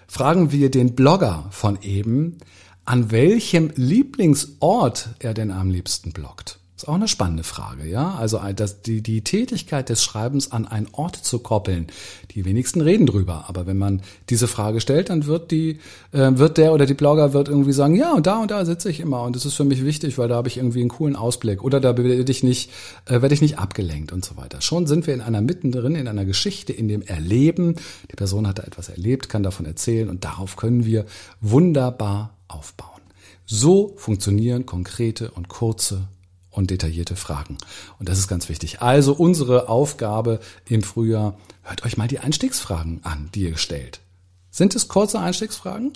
Fragen 0.08 0.52
wir 0.52 0.72
den 0.72 0.96
Blogger 0.96 1.46
von 1.52 1.82
eben, 1.82 2.38
an 2.86 3.12
welchem 3.12 3.72
Lieblingsort 3.76 5.10
er 5.20 5.34
denn 5.34 5.52
am 5.52 5.70
liebsten 5.70 6.12
bloggt. 6.12 6.59
Ist 6.80 6.88
auch 6.88 6.94
eine 6.94 7.10
spannende 7.10 7.44
Frage, 7.44 7.86
ja. 7.86 8.14
Also 8.14 8.40
das, 8.56 8.82
die, 8.82 9.02
die 9.02 9.22
Tätigkeit 9.22 9.90
des 9.90 10.02
Schreibens 10.02 10.54
an 10.54 10.66
einen 10.66 10.88
Ort 10.94 11.18
zu 11.18 11.40
koppeln. 11.40 11.88
Die 12.32 12.46
wenigsten 12.46 12.80
reden 12.80 13.06
drüber, 13.06 13.44
aber 13.50 13.68
wenn 13.68 13.78
man 13.78 14.02
diese 14.30 14.48
Frage 14.48 14.80
stellt, 14.80 15.10
dann 15.10 15.26
wird 15.26 15.52
die, 15.52 15.80
äh, 16.14 16.32
wird 16.36 16.58
der 16.58 16.72
oder 16.72 16.86
die 16.86 16.94
Blogger 16.94 17.34
wird 17.34 17.50
irgendwie 17.50 17.74
sagen, 17.74 17.96
ja, 17.96 18.14
und 18.14 18.28
da 18.28 18.38
und 18.38 18.50
da 18.50 18.64
sitze 18.64 18.90
ich 18.90 19.02
immer 19.02 19.24
und 19.24 19.36
das 19.36 19.46
ist 19.46 19.56
für 19.56 19.66
mich 19.66 19.84
wichtig, 19.84 20.18
weil 20.18 20.30
da 20.30 20.36
habe 20.36 20.48
ich 20.48 20.56
irgendwie 20.56 20.80
einen 20.80 20.88
coolen 20.88 21.18
Ausblick 21.18 21.66
oder 21.66 21.82
da 21.82 21.98
werde 21.98 22.32
ich 22.32 22.44
nicht, 22.44 22.72
äh, 23.08 23.22
werde 23.22 23.34
ich 23.34 23.42
nicht 23.42 23.60
abgelenkt 23.60 24.14
und 24.14 24.24
so 24.24 24.38
weiter. 24.38 24.62
Schon 24.62 24.88
sind 24.88 25.06
wir 25.06 25.14
in 25.14 25.20
einer 25.20 25.42
mittendrin, 25.42 25.96
in 25.96 26.08
einer 26.08 26.24
Geschichte, 26.24 26.72
in 26.72 26.88
dem 26.88 27.02
Erleben. 27.02 27.76
Die 28.10 28.16
Person 28.16 28.48
hat 28.48 28.60
da 28.60 28.64
etwas 28.64 28.88
erlebt, 28.88 29.28
kann 29.28 29.44
davon 29.44 29.66
erzählen 29.66 30.08
und 30.08 30.24
darauf 30.24 30.56
können 30.56 30.86
wir 30.86 31.06
wunderbar 31.42 32.38
aufbauen. 32.48 33.02
So 33.46 33.96
funktionieren 33.98 34.66
konkrete 34.66 35.32
und 35.32 35.50
kurze 35.50 36.08
und 36.52 36.72
detaillierte 36.72 37.16
Fragen. 37.16 37.58
Und 38.00 38.10
das 38.10 38.18
ist 38.18 38.28
ganz 38.28 38.50
wichtig. 38.50 38.82
Also 38.82 39.14
unsere 39.14 39.70
Aufgabe 39.70 40.40
im 40.68 40.82
Frühjahr, 40.82 41.38
hört 41.64 41.86
euch 41.86 41.98
mal 41.98 42.08
die 42.08 42.20
Einstiegsfragen 42.20 43.02
an, 43.04 43.30
die 43.36 43.44
ihr 43.44 43.58
stellt. 43.58 44.02
Sind 44.50 44.76
es 44.76 44.88
kurze 44.88 45.20
Einstiegsfragen? 45.20 45.94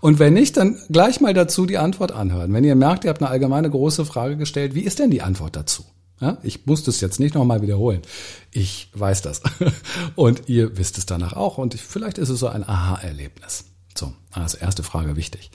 Und 0.00 0.18
wenn 0.18 0.34
nicht, 0.34 0.56
dann 0.56 0.78
gleich 0.88 1.20
mal 1.20 1.34
dazu 1.34 1.66
die 1.66 1.78
Antwort 1.78 2.12
anhören. 2.12 2.52
Wenn 2.52 2.64
ihr 2.64 2.74
merkt, 2.74 3.04
ihr 3.04 3.10
habt 3.10 3.22
eine 3.22 3.30
allgemeine 3.30 3.70
große 3.70 4.04
Frage 4.04 4.36
gestellt, 4.36 4.74
wie 4.74 4.82
ist 4.82 4.98
denn 4.98 5.10
die 5.10 5.22
Antwort 5.22 5.54
dazu? 5.54 5.84
Ja, 6.20 6.36
ich 6.42 6.66
muss 6.66 6.84
das 6.84 7.00
jetzt 7.00 7.18
nicht 7.18 7.34
nochmal 7.34 7.62
wiederholen. 7.62 8.02
Ich 8.50 8.90
weiß 8.92 9.22
das. 9.22 9.40
Und 10.16 10.48
ihr 10.48 10.76
wisst 10.76 10.98
es 10.98 11.06
danach 11.06 11.32
auch. 11.32 11.56
Und 11.56 11.74
vielleicht 11.74 12.18
ist 12.18 12.28
es 12.28 12.40
so 12.40 12.48
ein 12.48 12.68
Aha-Erlebnis. 12.68 13.64
So, 13.96 14.12
also 14.30 14.58
erste 14.58 14.82
Frage 14.82 15.16
wichtig. 15.16 15.50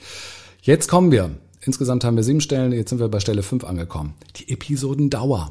Jetzt 0.62 0.88
kommen 0.88 1.12
wir 1.12 1.30
Insgesamt 1.66 2.04
haben 2.04 2.16
wir 2.16 2.22
sieben 2.22 2.40
Stellen, 2.40 2.72
jetzt 2.72 2.90
sind 2.90 3.00
wir 3.00 3.08
bei 3.08 3.18
Stelle 3.18 3.42
fünf 3.42 3.64
angekommen. 3.64 4.14
Die 4.36 4.52
Episodendauer. 4.52 5.50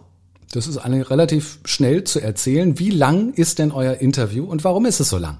Das 0.53 0.65
ist 0.65 0.77
eine 0.77 1.09
relativ 1.09 1.59
schnell 1.65 2.05
zu 2.05 2.21
erzählen. 2.21 2.79
Wie 2.79 2.89
lang 2.89 3.33
ist 3.33 3.59
denn 3.59 3.73
euer 3.73 3.95
Interview 3.95 4.45
und 4.45 4.63
warum 4.63 4.85
ist 4.85 5.01
es 5.01 5.09
so 5.09 5.17
lang? 5.17 5.39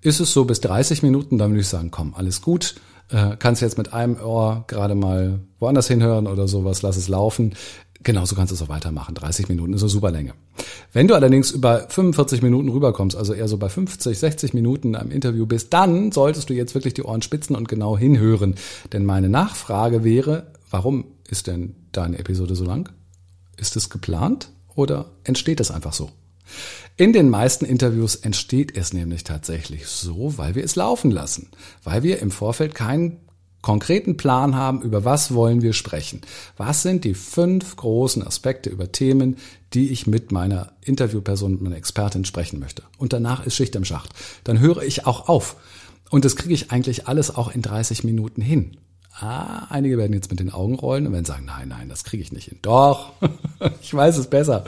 Ist 0.00 0.20
es 0.20 0.32
so 0.32 0.44
bis 0.44 0.60
30 0.60 1.02
Minuten, 1.02 1.36
dann 1.36 1.50
würde 1.50 1.62
ich 1.62 1.68
sagen, 1.68 1.90
komm, 1.90 2.14
alles 2.14 2.42
gut. 2.42 2.76
Äh, 3.10 3.36
kannst 3.40 3.60
jetzt 3.60 3.76
mit 3.76 3.92
einem 3.92 4.16
Ohr 4.20 4.64
gerade 4.68 4.94
mal 4.94 5.40
woanders 5.58 5.88
hinhören 5.88 6.28
oder 6.28 6.46
sowas, 6.46 6.82
lass 6.82 6.96
es 6.96 7.08
laufen. 7.08 7.54
Genauso 8.04 8.36
kannst 8.36 8.52
du 8.52 8.54
es 8.54 8.62
auch 8.62 8.68
weitermachen. 8.68 9.14
30 9.14 9.48
Minuten 9.48 9.72
ist 9.72 9.82
eine 9.82 9.88
super 9.88 10.10
Länge. 10.10 10.34
Wenn 10.92 11.08
du 11.08 11.14
allerdings 11.14 11.50
über 11.50 11.86
45 11.88 12.42
Minuten 12.42 12.68
rüberkommst, 12.68 13.16
also 13.16 13.34
eher 13.34 13.48
so 13.48 13.56
bei 13.56 13.68
50, 13.68 14.16
60 14.16 14.54
Minuten 14.54 14.94
am 14.94 15.10
Interview 15.10 15.46
bist, 15.46 15.72
dann 15.72 16.12
solltest 16.12 16.48
du 16.48 16.54
jetzt 16.54 16.74
wirklich 16.74 16.94
die 16.94 17.02
Ohren 17.02 17.22
spitzen 17.22 17.56
und 17.56 17.68
genau 17.68 17.98
hinhören. 17.98 18.54
Denn 18.92 19.04
meine 19.04 19.28
Nachfrage 19.28 20.04
wäre, 20.04 20.52
warum 20.70 21.06
ist 21.28 21.48
denn 21.48 21.74
deine 21.92 22.18
Episode 22.18 22.54
so 22.54 22.64
lang? 22.64 22.90
Ist 23.56 23.76
es 23.76 23.90
geplant 23.90 24.50
oder 24.74 25.10
entsteht 25.24 25.60
es 25.60 25.70
einfach 25.72 25.92
so? 25.92 26.10
In 26.96 27.12
den 27.12 27.30
meisten 27.30 27.64
Interviews 27.64 28.14
entsteht 28.16 28.76
es 28.76 28.92
nämlich 28.92 29.24
tatsächlich 29.24 29.86
so, 29.86 30.38
weil 30.38 30.54
wir 30.54 30.64
es 30.64 30.76
laufen 30.76 31.10
lassen, 31.10 31.48
weil 31.84 32.02
wir 32.02 32.20
im 32.20 32.30
Vorfeld 32.30 32.74
keinen 32.74 33.18
konkreten 33.62 34.16
Plan 34.16 34.54
haben, 34.54 34.82
über 34.82 35.04
was 35.04 35.34
wollen 35.34 35.62
wir 35.62 35.72
sprechen. 35.72 36.20
Was 36.56 36.82
sind 36.82 37.04
die 37.04 37.14
fünf 37.14 37.76
großen 37.76 38.26
Aspekte 38.26 38.70
über 38.70 38.92
Themen, 38.92 39.36
die 39.74 39.90
ich 39.90 40.06
mit 40.06 40.32
meiner 40.32 40.72
Interviewperson, 40.82 41.52
mit 41.52 41.62
meiner 41.62 41.76
Expertin 41.76 42.24
sprechen 42.24 42.58
möchte. 42.58 42.82
Und 42.96 43.12
danach 43.12 43.44
ist 43.44 43.54
Schicht 43.54 43.76
im 43.76 43.84
Schacht. 43.84 44.14
Dann 44.44 44.60
höre 44.60 44.82
ich 44.82 45.06
auch 45.06 45.28
auf. 45.28 45.56
Und 46.10 46.24
das 46.24 46.36
kriege 46.36 46.54
ich 46.54 46.70
eigentlich 46.70 47.06
alles 47.06 47.34
auch 47.34 47.54
in 47.54 47.62
30 47.62 48.04
Minuten 48.04 48.40
hin. 48.40 48.78
Ah, 49.20 49.66
einige 49.70 49.98
werden 49.98 50.12
jetzt 50.12 50.30
mit 50.30 50.38
den 50.38 50.52
Augen 50.52 50.76
rollen 50.76 51.06
und 51.06 51.12
werden 51.12 51.24
sagen, 51.24 51.44
nein, 51.44 51.68
nein, 51.68 51.88
das 51.88 52.04
kriege 52.04 52.22
ich 52.22 52.30
nicht 52.30 52.44
hin. 52.44 52.58
Doch, 52.62 53.12
ich 53.82 53.92
weiß 53.92 54.16
es 54.16 54.28
besser. 54.28 54.62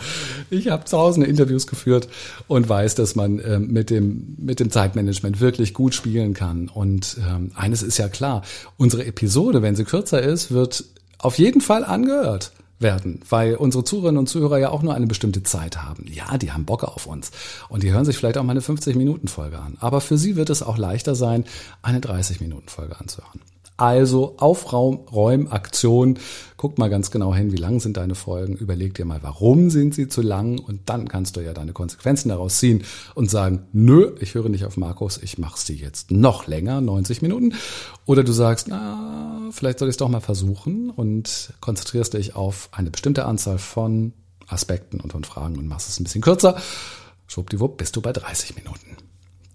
Ich 0.51 0.69
habe 0.69 0.85
tausende 0.85 1.29
Interviews 1.29 1.69
geführt 1.69 2.09
und 2.49 2.69
weiß, 2.69 2.97
dass 2.97 3.15
man 3.15 3.41
ähm, 3.45 3.69
mit, 3.69 3.91
dem, 3.91 4.37
mit 4.39 4.59
dem 4.59 4.71
Zeitmanagement 4.71 5.41
wirklich 5.41 5.73
gut 5.73 5.95
spielen 5.95 6.35
kann. 6.35 6.69
Und 6.69 7.17
ähm, 7.29 7.53
eines 7.55 7.83
ist 7.83 7.99
ja 7.99 8.09
klar, 8.09 8.43
unsere 8.77 9.05
Episode, 9.05 9.63
wenn 9.63 9.77
sie 9.77 9.85
kürzer 9.85 10.21
ist, 10.21 10.51
wird 10.51 10.85
auf 11.19 11.39
jeden 11.39 11.61
Fall 11.61 11.85
angehört 11.85 12.51
werden, 12.81 13.21
weil 13.29 13.55
unsere 13.55 13.85
Zuhörerinnen 13.85 14.19
und 14.19 14.29
Zuhörer 14.29 14.59
ja 14.59 14.71
auch 14.71 14.83
nur 14.83 14.95
eine 14.95 15.07
bestimmte 15.07 15.45
Zeit 15.45 15.81
haben. 15.81 16.07
Ja, 16.11 16.39
die 16.39 16.51
haben 16.51 16.65
Bock 16.65 16.83
auf 16.83 17.07
uns 17.07 17.31
und 17.69 17.83
die 17.85 17.93
hören 17.93 18.05
sich 18.05 18.17
vielleicht 18.17 18.39
auch 18.39 18.43
mal 18.43 18.53
eine 18.53 18.63
50-Minuten-Folge 18.63 19.59
an. 19.59 19.77
Aber 19.79 20.01
für 20.01 20.19
sie 20.19 20.35
wird 20.35 20.51
es 20.51 20.63
auch 20.63 20.79
leichter 20.79 21.15
sein, 21.15 21.45
eine 21.83 22.01
30-Minuten-Folge 22.01 22.99
anzuhören. 22.99 23.41
Also 23.81 24.35
Aufräumaktion. 24.37 26.19
Guck 26.59 26.77
mal 26.77 26.91
ganz 26.91 27.11
genau 27.11 27.35
hin, 27.35 27.51
wie 27.51 27.57
lang 27.57 27.81
sind 27.81 27.97
deine 27.97 28.15
Folgen. 28.15 28.55
Überleg 28.55 28.93
dir 28.93 29.07
mal, 29.07 29.21
warum 29.23 29.71
sind 29.71 29.95
sie 29.95 30.07
zu 30.07 30.21
lang 30.21 30.59
und 30.59 30.91
dann 30.91 31.09
kannst 31.09 31.37
du 31.37 31.41
ja 31.41 31.55
deine 31.55 31.73
Konsequenzen 31.73 32.29
daraus 32.29 32.59
ziehen 32.59 32.85
und 33.15 33.31
sagen, 33.31 33.69
nö, 33.73 34.15
ich 34.21 34.35
höre 34.35 34.51
nicht 34.51 34.67
auf 34.67 34.77
Markus, 34.77 35.17
ich 35.17 35.39
mache 35.39 35.59
sie 35.59 35.77
jetzt 35.77 36.11
noch 36.11 36.47
länger, 36.47 36.83
90 36.83 37.23
Minuten. 37.23 37.55
Oder 38.05 38.23
du 38.23 38.33
sagst, 38.33 38.69
na, 38.69 39.49
vielleicht 39.51 39.79
soll 39.79 39.89
ich 39.89 39.95
es 39.95 39.97
doch 39.97 40.11
mal 40.11 40.21
versuchen 40.21 40.91
und 40.91 41.55
konzentrierst 41.63 42.13
dich 42.13 42.37
auf 42.37 42.69
eine 42.73 42.91
bestimmte 42.91 43.25
Anzahl 43.25 43.57
von 43.57 44.13
Aspekten 44.47 45.01
und 45.01 45.13
von 45.13 45.25
Fragen 45.25 45.57
und 45.57 45.67
machst 45.67 45.89
es 45.89 45.99
ein 45.99 46.05
bisschen 46.05 46.21
kürzer. 46.21 46.61
Schwuppdiwupp, 47.29 47.79
bist 47.79 47.97
du 47.97 48.03
bei 48.03 48.13
30 48.13 48.57
Minuten. 48.57 48.99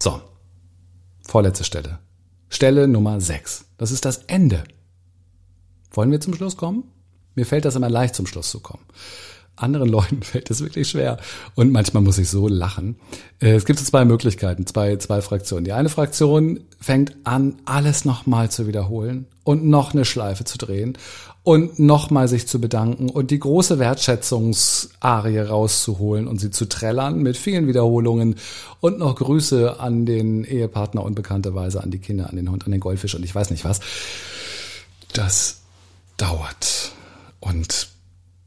So, 0.01 0.19
vorletzte 1.21 1.63
Stelle. 1.63 1.99
Stelle 2.49 2.87
Nummer 2.87 3.19
6. 3.19 3.65
Das 3.77 3.91
ist 3.91 4.05
das 4.05 4.17
Ende. 4.27 4.63
Wollen 5.91 6.11
wir 6.11 6.21
zum 6.21 6.33
Schluss 6.33 6.57
kommen? 6.57 6.83
Mir 7.35 7.45
fällt 7.45 7.65
das 7.65 7.75
immer 7.75 7.89
leicht, 7.89 8.15
zum 8.15 8.27
Schluss 8.27 8.49
zu 8.49 8.59
kommen. 8.59 8.83
Anderen 9.55 9.89
Leuten 9.95 10.21
fällt 10.21 10.49
es 10.51 10.61
wirklich 10.61 10.89
schwer. 10.89 11.17
Und 11.55 11.71
manchmal 11.71 12.03
muss 12.03 12.17
ich 12.17 12.29
so 12.29 12.47
lachen. 12.47 12.97
Äh, 13.39 13.55
es 13.55 13.65
gibt 13.65 13.79
so 13.79 13.85
zwei 13.85 14.05
Möglichkeiten, 14.05 14.65
zwei, 14.65 14.95
zwei 14.97 15.21
Fraktionen. 15.21 15.65
Die 15.65 15.73
eine 15.73 15.89
Fraktion 15.89 16.61
fängt 16.79 17.15
an, 17.23 17.57
alles 17.65 18.05
nochmal 18.05 18.51
zu 18.51 18.67
wiederholen 18.67 19.27
und 19.43 19.65
noch 19.65 19.93
eine 19.93 20.05
Schleife 20.05 20.43
zu 20.43 20.57
drehen 20.57 20.97
und 21.45 21.77
nochmal 21.77 22.27
sich 22.27 22.47
zu 22.47 22.59
bedanken 22.59 23.07
und 23.07 23.29
die 23.29 23.37
große 23.37 23.77
Wertschätzungsarie 23.77 25.37
rauszuholen 25.37 26.27
und 26.27 26.41
sie 26.41 26.49
zu 26.49 26.67
trällern 26.67 27.19
mit 27.19 27.37
vielen 27.37 27.67
Wiederholungen 27.67 28.35
und 28.81 28.97
noch 28.97 29.15
Grüße 29.15 29.79
an 29.79 30.07
den 30.07 30.43
Ehepartner 30.43 31.03
und 31.03 31.13
bekannterweise 31.13 31.83
an 31.83 31.91
die 31.91 31.99
Kinder, 31.99 32.31
an 32.31 32.35
den 32.35 32.49
Hund, 32.49 32.65
an 32.65 32.71
den 32.71 32.81
Goldfisch 32.81 33.13
und 33.13 33.23
ich 33.23 33.35
weiß 33.35 33.51
nicht 33.51 33.63
was. 33.63 33.79
Das 35.13 35.61
dauert 36.17 36.91
und 37.39 37.89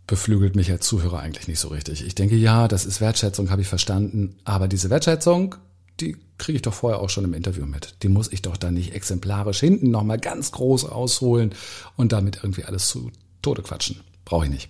beflügelt 0.08 0.56
mich 0.56 0.68
als 0.72 0.84
Zuhörer 0.84 1.20
eigentlich 1.20 1.46
nicht 1.46 1.60
so 1.60 1.68
richtig. 1.68 2.04
Ich 2.04 2.16
denke, 2.16 2.34
ja, 2.34 2.66
das 2.66 2.84
ist 2.84 3.00
Wertschätzung, 3.00 3.50
habe 3.50 3.62
ich 3.62 3.68
verstanden, 3.68 4.34
aber 4.42 4.66
diese 4.66 4.90
Wertschätzung 4.90 5.54
die 6.00 6.16
kriege 6.38 6.56
ich 6.56 6.62
doch 6.62 6.74
vorher 6.74 7.00
auch 7.00 7.10
schon 7.10 7.24
im 7.24 7.34
Interview 7.34 7.66
mit. 7.66 7.96
Die 8.02 8.08
muss 8.08 8.32
ich 8.32 8.42
doch 8.42 8.56
dann 8.56 8.74
nicht 8.74 8.94
exemplarisch 8.94 9.60
hinten 9.60 9.90
nochmal 9.90 10.18
ganz 10.18 10.52
groß 10.52 10.84
ausholen 10.86 11.52
und 11.96 12.12
damit 12.12 12.40
irgendwie 12.42 12.64
alles 12.64 12.88
zu 12.88 13.10
Tode 13.42 13.62
quatschen. 13.62 14.00
Brauche 14.24 14.44
ich 14.44 14.50
nicht. 14.50 14.68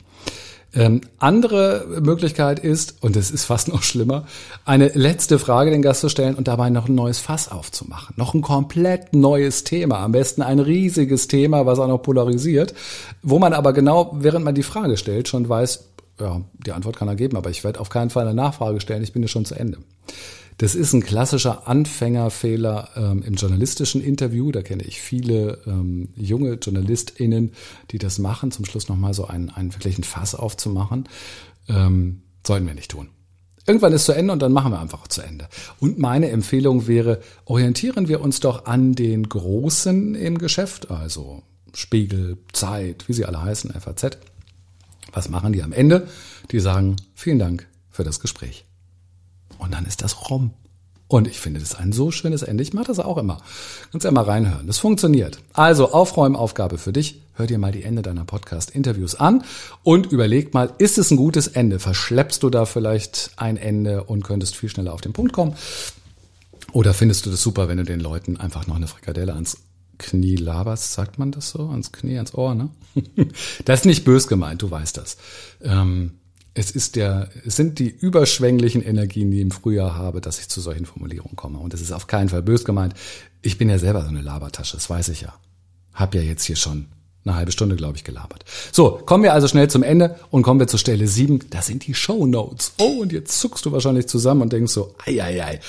Ähm, 0.74 1.00
andere 1.18 1.86
Möglichkeit 2.02 2.58
ist, 2.58 3.02
und 3.02 3.16
es 3.16 3.30
ist 3.30 3.44
fast 3.44 3.68
noch 3.68 3.82
schlimmer, 3.82 4.26
eine 4.66 4.88
letzte 4.88 5.38
Frage 5.38 5.70
den 5.70 5.80
Gast 5.80 6.02
zu 6.02 6.10
stellen 6.10 6.34
und 6.34 6.46
dabei 6.46 6.68
noch 6.68 6.88
ein 6.88 6.94
neues 6.94 7.18
Fass 7.18 7.50
aufzumachen. 7.50 8.14
Noch 8.18 8.34
ein 8.34 8.42
komplett 8.42 9.14
neues 9.14 9.64
Thema. 9.64 10.00
Am 10.00 10.12
besten 10.12 10.42
ein 10.42 10.58
riesiges 10.58 11.26
Thema, 11.26 11.64
was 11.64 11.78
auch 11.78 11.88
noch 11.88 12.02
polarisiert, 12.02 12.74
wo 13.22 13.38
man 13.38 13.54
aber 13.54 13.72
genau, 13.72 14.10
während 14.20 14.44
man 14.44 14.54
die 14.54 14.62
Frage 14.62 14.98
stellt, 14.98 15.28
schon 15.28 15.48
weiß, 15.48 15.84
ja, 16.20 16.42
die 16.52 16.72
Antwort 16.72 16.96
kann 16.96 17.08
er 17.08 17.16
geben, 17.16 17.38
aber 17.38 17.48
ich 17.48 17.64
werde 17.64 17.80
auf 17.80 17.88
keinen 17.88 18.10
Fall 18.10 18.26
eine 18.26 18.34
Nachfrage 18.34 18.80
stellen, 18.80 19.02
ich 19.02 19.12
bin 19.12 19.22
ja 19.22 19.28
schon 19.28 19.46
zu 19.46 19.54
Ende. 19.54 19.78
Das 20.58 20.74
ist 20.74 20.92
ein 20.92 21.04
klassischer 21.04 21.68
Anfängerfehler 21.68 22.90
ähm, 22.96 23.22
im 23.22 23.34
journalistischen 23.34 24.02
Interview. 24.02 24.50
Da 24.50 24.62
kenne 24.62 24.82
ich 24.82 25.00
viele 25.00 25.60
ähm, 25.66 26.08
junge 26.16 26.54
JournalistInnen, 26.54 27.52
die 27.92 27.98
das 27.98 28.18
machen, 28.18 28.50
zum 28.50 28.64
Schluss 28.64 28.88
nochmal 28.88 29.14
so 29.14 29.26
einen, 29.26 29.50
einen 29.50 29.72
wirklichen 29.72 30.02
Fass 30.02 30.34
aufzumachen. 30.34 31.08
Ähm, 31.68 32.22
sollten 32.44 32.66
wir 32.66 32.74
nicht 32.74 32.90
tun. 32.90 33.08
Irgendwann 33.68 33.92
ist 33.92 34.06
zu 34.06 34.12
Ende 34.12 34.32
und 34.32 34.40
dann 34.40 34.52
machen 34.52 34.72
wir 34.72 34.80
einfach 34.80 35.06
zu 35.06 35.22
Ende. 35.22 35.48
Und 35.78 35.98
meine 35.98 36.30
Empfehlung 36.30 36.88
wäre, 36.88 37.20
orientieren 37.44 38.08
wir 38.08 38.20
uns 38.20 38.40
doch 38.40 38.64
an 38.64 38.94
den 38.94 39.28
Großen 39.28 40.16
im 40.16 40.38
Geschäft, 40.38 40.90
also 40.90 41.42
Spiegel, 41.72 42.38
Zeit, 42.52 43.08
wie 43.08 43.12
sie 43.12 43.26
alle 43.26 43.40
heißen, 43.40 43.70
FAZ. 43.78 44.18
Was 45.12 45.28
machen 45.28 45.52
die 45.52 45.62
am 45.62 45.72
Ende? 45.72 46.08
Die 46.50 46.58
sagen, 46.58 46.96
vielen 47.14 47.38
Dank 47.38 47.68
für 47.90 48.04
das 48.04 48.18
Gespräch. 48.18 48.67
Und 49.58 49.74
dann 49.74 49.84
ist 49.86 50.02
das 50.02 50.30
rum. 50.30 50.52
Und 51.08 51.26
ich 51.26 51.40
finde 51.40 51.58
das 51.58 51.74
ein 51.74 51.92
so 51.92 52.10
schönes 52.10 52.42
Ende. 52.42 52.62
Ich 52.62 52.74
mache 52.74 52.86
das 52.86 52.98
auch 52.98 53.16
immer. 53.16 53.38
Kannst 53.90 54.04
ja 54.04 54.10
mal 54.10 54.24
reinhören. 54.24 54.66
Das 54.66 54.78
funktioniert. 54.78 55.38
Also 55.54 55.92
Aufräumaufgabe 55.92 56.76
für 56.76 56.92
dich. 56.92 57.22
Hör 57.32 57.46
dir 57.46 57.58
mal 57.58 57.72
die 57.72 57.82
Ende 57.82 58.02
deiner 58.02 58.24
Podcast-Interviews 58.24 59.14
an 59.14 59.44
und 59.84 60.06
überleg 60.06 60.52
mal, 60.52 60.72
ist 60.78 60.98
es 60.98 61.10
ein 61.10 61.16
gutes 61.16 61.46
Ende? 61.46 61.78
Verschleppst 61.78 62.42
du 62.42 62.50
da 62.50 62.66
vielleicht 62.66 63.30
ein 63.36 63.56
Ende 63.56 64.04
und 64.04 64.24
könntest 64.24 64.56
viel 64.56 64.68
schneller 64.68 64.92
auf 64.92 65.00
den 65.00 65.12
Punkt 65.14 65.32
kommen? 65.32 65.54
Oder 66.72 66.92
findest 66.92 67.24
du 67.24 67.30
das 67.30 67.40
super, 67.40 67.68
wenn 67.68 67.78
du 67.78 67.84
den 67.84 68.00
Leuten 68.00 68.36
einfach 68.36 68.66
noch 68.66 68.76
eine 68.76 68.88
Frikadelle 68.88 69.32
ans 69.32 69.58
Knie 69.96 70.36
laberst? 70.36 70.92
Sagt 70.92 71.18
man 71.18 71.30
das 71.30 71.50
so? 71.50 71.68
Ans 71.68 71.92
Knie, 71.92 72.16
ans 72.16 72.34
Ohr, 72.34 72.54
ne? 72.54 72.70
das 73.64 73.80
ist 73.80 73.86
nicht 73.86 74.04
bös 74.04 74.26
gemeint, 74.26 74.60
du 74.60 74.70
weißt 74.70 74.98
das. 74.98 75.16
Ähm, 75.62 76.17
es 76.58 76.72
ist 76.72 76.96
der, 76.96 77.28
es 77.46 77.54
sind 77.54 77.78
die 77.78 77.88
überschwänglichen 77.88 78.82
Energien, 78.82 79.30
die 79.30 79.36
ich 79.36 79.42
im 79.44 79.52
Frühjahr 79.52 79.94
habe, 79.94 80.20
dass 80.20 80.40
ich 80.40 80.48
zu 80.48 80.60
solchen 80.60 80.86
Formulierungen 80.86 81.36
komme. 81.36 81.58
Und 81.58 81.72
es 81.72 81.80
ist 81.80 81.92
auf 81.92 82.08
keinen 82.08 82.28
Fall 82.28 82.42
bös 82.42 82.64
gemeint. 82.64 82.94
Ich 83.42 83.58
bin 83.58 83.70
ja 83.70 83.78
selber 83.78 84.02
so 84.02 84.08
eine 84.08 84.22
Labertasche, 84.22 84.76
das 84.76 84.90
weiß 84.90 85.10
ich 85.10 85.20
ja. 85.20 85.34
Hab 85.94 86.16
ja 86.16 86.20
jetzt 86.20 86.42
hier 86.42 86.56
schon 86.56 86.86
eine 87.24 87.36
halbe 87.36 87.52
Stunde, 87.52 87.76
glaube 87.76 87.96
ich, 87.96 88.02
gelabert. 88.02 88.44
So, 88.72 89.00
kommen 89.04 89.22
wir 89.22 89.34
also 89.34 89.46
schnell 89.46 89.68
zum 89.68 89.84
Ende 89.84 90.16
und 90.30 90.42
kommen 90.42 90.58
wir 90.58 90.66
zur 90.66 90.80
Stelle 90.80 91.06
7. 91.06 91.50
Das 91.50 91.66
sind 91.66 91.86
die 91.86 91.94
Show 91.94 92.26
Notes. 92.26 92.72
Oh, 92.78 93.02
und 93.02 93.12
jetzt 93.12 93.38
zuckst 93.38 93.64
du 93.64 93.70
wahrscheinlich 93.70 94.08
zusammen 94.08 94.42
und 94.42 94.52
denkst 94.52 94.72
so, 94.72 94.94
ei, 95.06 95.22
ei, 95.22 95.44
ei. 95.44 95.60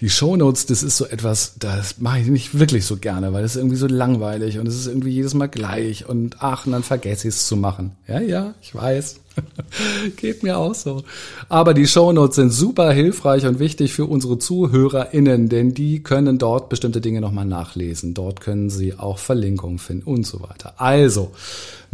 Die 0.00 0.10
Show 0.10 0.34
Notes, 0.34 0.66
das 0.66 0.82
ist 0.82 0.96
so 0.96 1.06
etwas, 1.06 1.54
das 1.60 1.98
mache 1.98 2.20
ich 2.20 2.26
nicht 2.26 2.58
wirklich 2.58 2.86
so 2.86 2.96
gerne, 2.96 3.32
weil 3.32 3.44
es 3.44 3.52
ist 3.52 3.58
irgendwie 3.58 3.76
so 3.76 3.86
langweilig 3.86 4.58
und 4.58 4.66
es 4.66 4.74
ist 4.74 4.86
irgendwie 4.86 5.10
jedes 5.10 5.34
Mal 5.34 5.48
gleich 5.48 6.08
und 6.08 6.38
ach, 6.40 6.66
und 6.66 6.72
dann 6.72 6.82
vergesse 6.82 7.28
ich 7.28 7.34
es 7.34 7.46
zu 7.46 7.56
machen. 7.56 7.92
Ja, 8.08 8.18
ja, 8.20 8.54
ich 8.60 8.74
weiß. 8.74 9.20
Geht 10.16 10.42
mir 10.42 10.58
auch 10.58 10.74
so. 10.74 11.02
Aber 11.48 11.74
die 11.74 11.86
Shownotes 11.86 12.36
sind 12.36 12.50
super 12.50 12.92
hilfreich 12.92 13.46
und 13.46 13.58
wichtig 13.58 13.92
für 13.92 14.06
unsere 14.06 14.38
ZuhörerInnen, 14.38 15.48
denn 15.48 15.74
die 15.74 16.02
können 16.02 16.38
dort 16.38 16.68
bestimmte 16.68 17.00
Dinge 17.00 17.20
nochmal 17.20 17.46
nachlesen. 17.46 18.14
Dort 18.14 18.40
können 18.40 18.70
sie 18.70 18.94
auch 18.94 19.18
Verlinkungen 19.18 19.78
finden 19.78 20.04
und 20.04 20.26
so 20.26 20.40
weiter. 20.40 20.74
Also, 20.76 21.32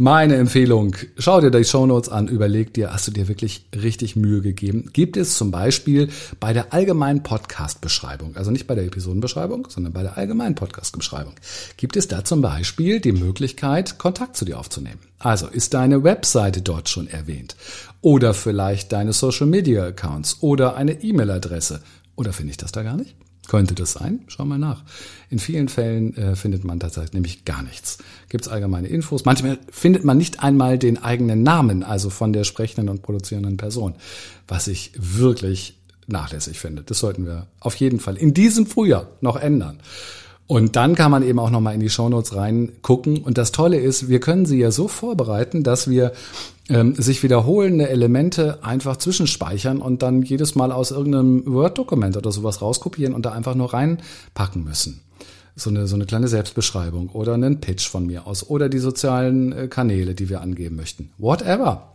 Meine 0.03 0.37
Empfehlung, 0.37 0.95
schau 1.19 1.41
dir 1.41 1.51
die 1.51 1.63
Shownotes 1.63 2.09
an, 2.09 2.27
überleg 2.27 2.73
dir, 2.73 2.91
hast 2.91 3.07
du 3.07 3.11
dir 3.11 3.27
wirklich 3.27 3.67
richtig 3.71 4.15
Mühe 4.15 4.41
gegeben? 4.41 4.89
Gibt 4.93 5.15
es 5.15 5.37
zum 5.37 5.51
Beispiel 5.51 6.09
bei 6.39 6.53
der 6.53 6.73
allgemeinen 6.73 7.21
Podcast-Beschreibung, 7.21 8.35
also 8.35 8.49
nicht 8.49 8.65
bei 8.65 8.73
der 8.73 8.85
Episodenbeschreibung, 8.85 9.67
sondern 9.69 9.93
bei 9.93 10.01
der 10.01 10.17
allgemeinen 10.17 10.55
Podcast-Beschreibung, 10.55 11.35
gibt 11.77 11.97
es 11.97 12.07
da 12.07 12.23
zum 12.23 12.41
Beispiel 12.41 12.99
die 12.99 13.11
Möglichkeit, 13.11 13.99
Kontakt 13.99 14.37
zu 14.37 14.43
dir 14.43 14.57
aufzunehmen. 14.57 15.01
Also 15.19 15.45
ist 15.45 15.75
deine 15.75 16.03
Webseite 16.03 16.63
dort 16.63 16.89
schon 16.89 17.05
erwähnt? 17.05 17.55
Oder 18.01 18.33
vielleicht 18.33 18.93
deine 18.93 19.13
Social-Media-Accounts 19.13 20.37
oder 20.41 20.77
eine 20.77 21.03
E-Mail-Adresse? 21.03 21.83
Oder 22.15 22.33
finde 22.33 22.49
ich 22.49 22.57
das 22.57 22.71
da 22.71 22.81
gar 22.81 22.97
nicht? 22.97 23.15
Könnte 23.51 23.75
das 23.75 23.91
sein? 23.91 24.21
Schau 24.27 24.45
mal 24.45 24.57
nach. 24.57 24.81
In 25.29 25.37
vielen 25.37 25.67
Fällen 25.67 26.15
äh, 26.15 26.37
findet 26.37 26.63
man 26.63 26.79
tatsächlich 26.79 27.11
nämlich 27.11 27.43
gar 27.43 27.61
nichts. 27.63 27.97
Gibt 28.29 28.45
es 28.45 28.49
allgemeine 28.49 28.87
Infos. 28.87 29.25
Manchmal 29.25 29.59
findet 29.69 30.05
man 30.05 30.17
nicht 30.17 30.41
einmal 30.41 30.77
den 30.77 31.03
eigenen 31.03 31.43
Namen, 31.43 31.83
also 31.83 32.09
von 32.09 32.31
der 32.31 32.45
sprechenden 32.45 32.87
und 32.87 33.01
produzierenden 33.01 33.57
Person, 33.57 33.95
was 34.47 34.69
ich 34.69 34.93
wirklich 34.95 35.77
nachlässig 36.07 36.61
finde. 36.61 36.83
Das 36.83 36.99
sollten 36.99 37.25
wir 37.25 37.47
auf 37.59 37.75
jeden 37.75 37.99
Fall 37.99 38.15
in 38.15 38.33
diesem 38.33 38.67
Frühjahr 38.67 39.09
noch 39.19 39.35
ändern. 39.35 39.81
Und 40.47 40.77
dann 40.77 40.95
kann 40.95 41.11
man 41.11 41.21
eben 41.21 41.39
auch 41.39 41.49
nochmal 41.49 41.73
in 41.73 41.81
die 41.81 41.89
Shownotes 41.89 42.33
reingucken. 42.33 43.17
Und 43.17 43.37
das 43.37 43.51
Tolle 43.51 43.81
ist, 43.81 44.07
wir 44.07 44.21
können 44.21 44.45
sie 44.45 44.59
ja 44.59 44.71
so 44.71 44.87
vorbereiten, 44.87 45.63
dass 45.63 45.89
wir 45.89 46.13
ähm, 46.71 46.95
sich 46.95 47.21
wiederholende 47.21 47.89
Elemente 47.89 48.63
einfach 48.63 48.97
zwischenspeichern 48.97 49.81
und 49.81 50.01
dann 50.01 50.21
jedes 50.21 50.55
Mal 50.55 50.71
aus 50.71 50.91
irgendeinem 50.91 51.45
Word-Dokument 51.45 52.15
oder 52.15 52.31
sowas 52.31 52.61
rauskopieren 52.61 53.13
und 53.13 53.25
da 53.25 53.33
einfach 53.33 53.55
nur 53.55 53.73
reinpacken 53.73 54.63
müssen. 54.63 55.01
So 55.55 55.69
eine, 55.69 55.85
so 55.85 55.95
eine 55.95 56.05
kleine 56.05 56.29
Selbstbeschreibung 56.29 57.09
oder 57.09 57.33
einen 57.33 57.59
Pitch 57.59 57.87
von 57.87 58.05
mir 58.05 58.25
aus 58.25 58.49
oder 58.49 58.69
die 58.69 58.79
sozialen 58.79 59.51
äh, 59.51 59.67
Kanäle, 59.67 60.15
die 60.15 60.29
wir 60.29 60.41
angeben 60.41 60.77
möchten. 60.77 61.11
Whatever. 61.17 61.89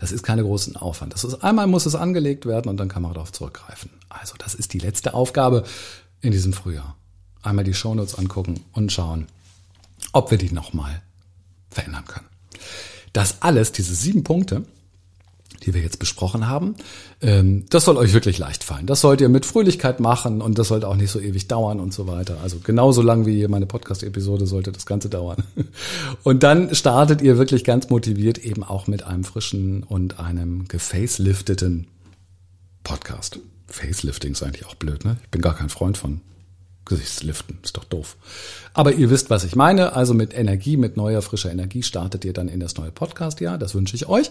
Das 0.00 0.12
ist 0.12 0.22
keine 0.22 0.42
großen 0.42 0.76
Aufwand. 0.76 1.12
Das 1.12 1.24
ist, 1.24 1.42
einmal 1.42 1.66
muss 1.66 1.84
es 1.84 1.94
angelegt 1.94 2.46
werden 2.46 2.68
und 2.68 2.78
dann 2.78 2.88
kann 2.88 3.02
man 3.02 3.12
darauf 3.12 3.32
zurückgreifen. 3.32 3.90
Also 4.08 4.34
das 4.38 4.54
ist 4.54 4.72
die 4.72 4.78
letzte 4.78 5.14
Aufgabe 5.14 5.64
in 6.20 6.32
diesem 6.32 6.52
Frühjahr. 6.52 6.96
Einmal 7.42 7.64
die 7.64 7.74
Shownotes 7.74 8.14
angucken 8.14 8.60
und 8.72 8.92
schauen, 8.92 9.26
ob 10.12 10.30
wir 10.30 10.38
die 10.38 10.52
nochmal 10.52 11.02
verändern 11.70 12.04
können. 12.06 12.26
Das 13.12 13.42
alles, 13.42 13.72
diese 13.72 13.94
sieben 13.94 14.24
Punkte, 14.24 14.64
die 15.64 15.74
wir 15.74 15.80
jetzt 15.80 15.98
besprochen 15.98 16.48
haben, 16.48 16.76
ähm, 17.20 17.64
das 17.70 17.84
soll 17.84 17.96
euch 17.96 18.12
wirklich 18.12 18.38
leicht 18.38 18.64
fallen. 18.64 18.86
Das 18.86 19.00
sollt 19.00 19.20
ihr 19.20 19.28
mit 19.28 19.44
Fröhlichkeit 19.44 20.00
machen 20.00 20.40
und 20.40 20.58
das 20.58 20.68
sollte 20.68 20.86
auch 20.88 20.96
nicht 20.96 21.10
so 21.10 21.20
ewig 21.20 21.48
dauern 21.48 21.80
und 21.80 21.92
so 21.92 22.06
weiter. 22.06 22.38
Also 22.42 22.58
genauso 22.62 23.02
lang 23.02 23.26
wie 23.26 23.46
meine 23.48 23.66
Podcast-Episode 23.66 24.46
sollte 24.46 24.72
das 24.72 24.86
Ganze 24.86 25.08
dauern. 25.08 25.42
Und 26.22 26.42
dann 26.42 26.74
startet 26.74 27.22
ihr 27.22 27.38
wirklich 27.38 27.64
ganz 27.64 27.90
motiviert 27.90 28.38
eben 28.38 28.62
auch 28.62 28.86
mit 28.86 29.02
einem 29.02 29.24
frischen 29.24 29.82
und 29.82 30.20
einem 30.20 30.68
gefacelifteten 30.68 31.86
Podcast. 32.84 33.40
Facelifting 33.66 34.32
ist 34.32 34.42
eigentlich 34.42 34.66
auch 34.66 34.74
blöd, 34.74 35.04
ne? 35.04 35.18
Ich 35.22 35.28
bin 35.30 35.42
gar 35.42 35.54
kein 35.54 35.68
Freund 35.68 35.98
von 35.98 36.20
Gesichtsliften, 36.88 37.58
ist 37.62 37.76
doch 37.76 37.84
doof. 37.84 38.16
Aber 38.74 38.92
ihr 38.92 39.10
wisst, 39.10 39.30
was 39.30 39.44
ich 39.44 39.54
meine. 39.54 39.94
Also 39.94 40.14
mit 40.14 40.34
Energie, 40.34 40.76
mit 40.76 40.96
neuer, 40.96 41.22
frischer 41.22 41.50
Energie 41.50 41.82
startet 41.82 42.24
ihr 42.24 42.32
dann 42.32 42.48
in 42.48 42.60
das 42.60 42.76
neue 42.76 42.90
Podcast-Jahr. 42.90 43.58
Das 43.58 43.74
wünsche 43.74 43.94
ich 43.94 44.08
euch. 44.08 44.30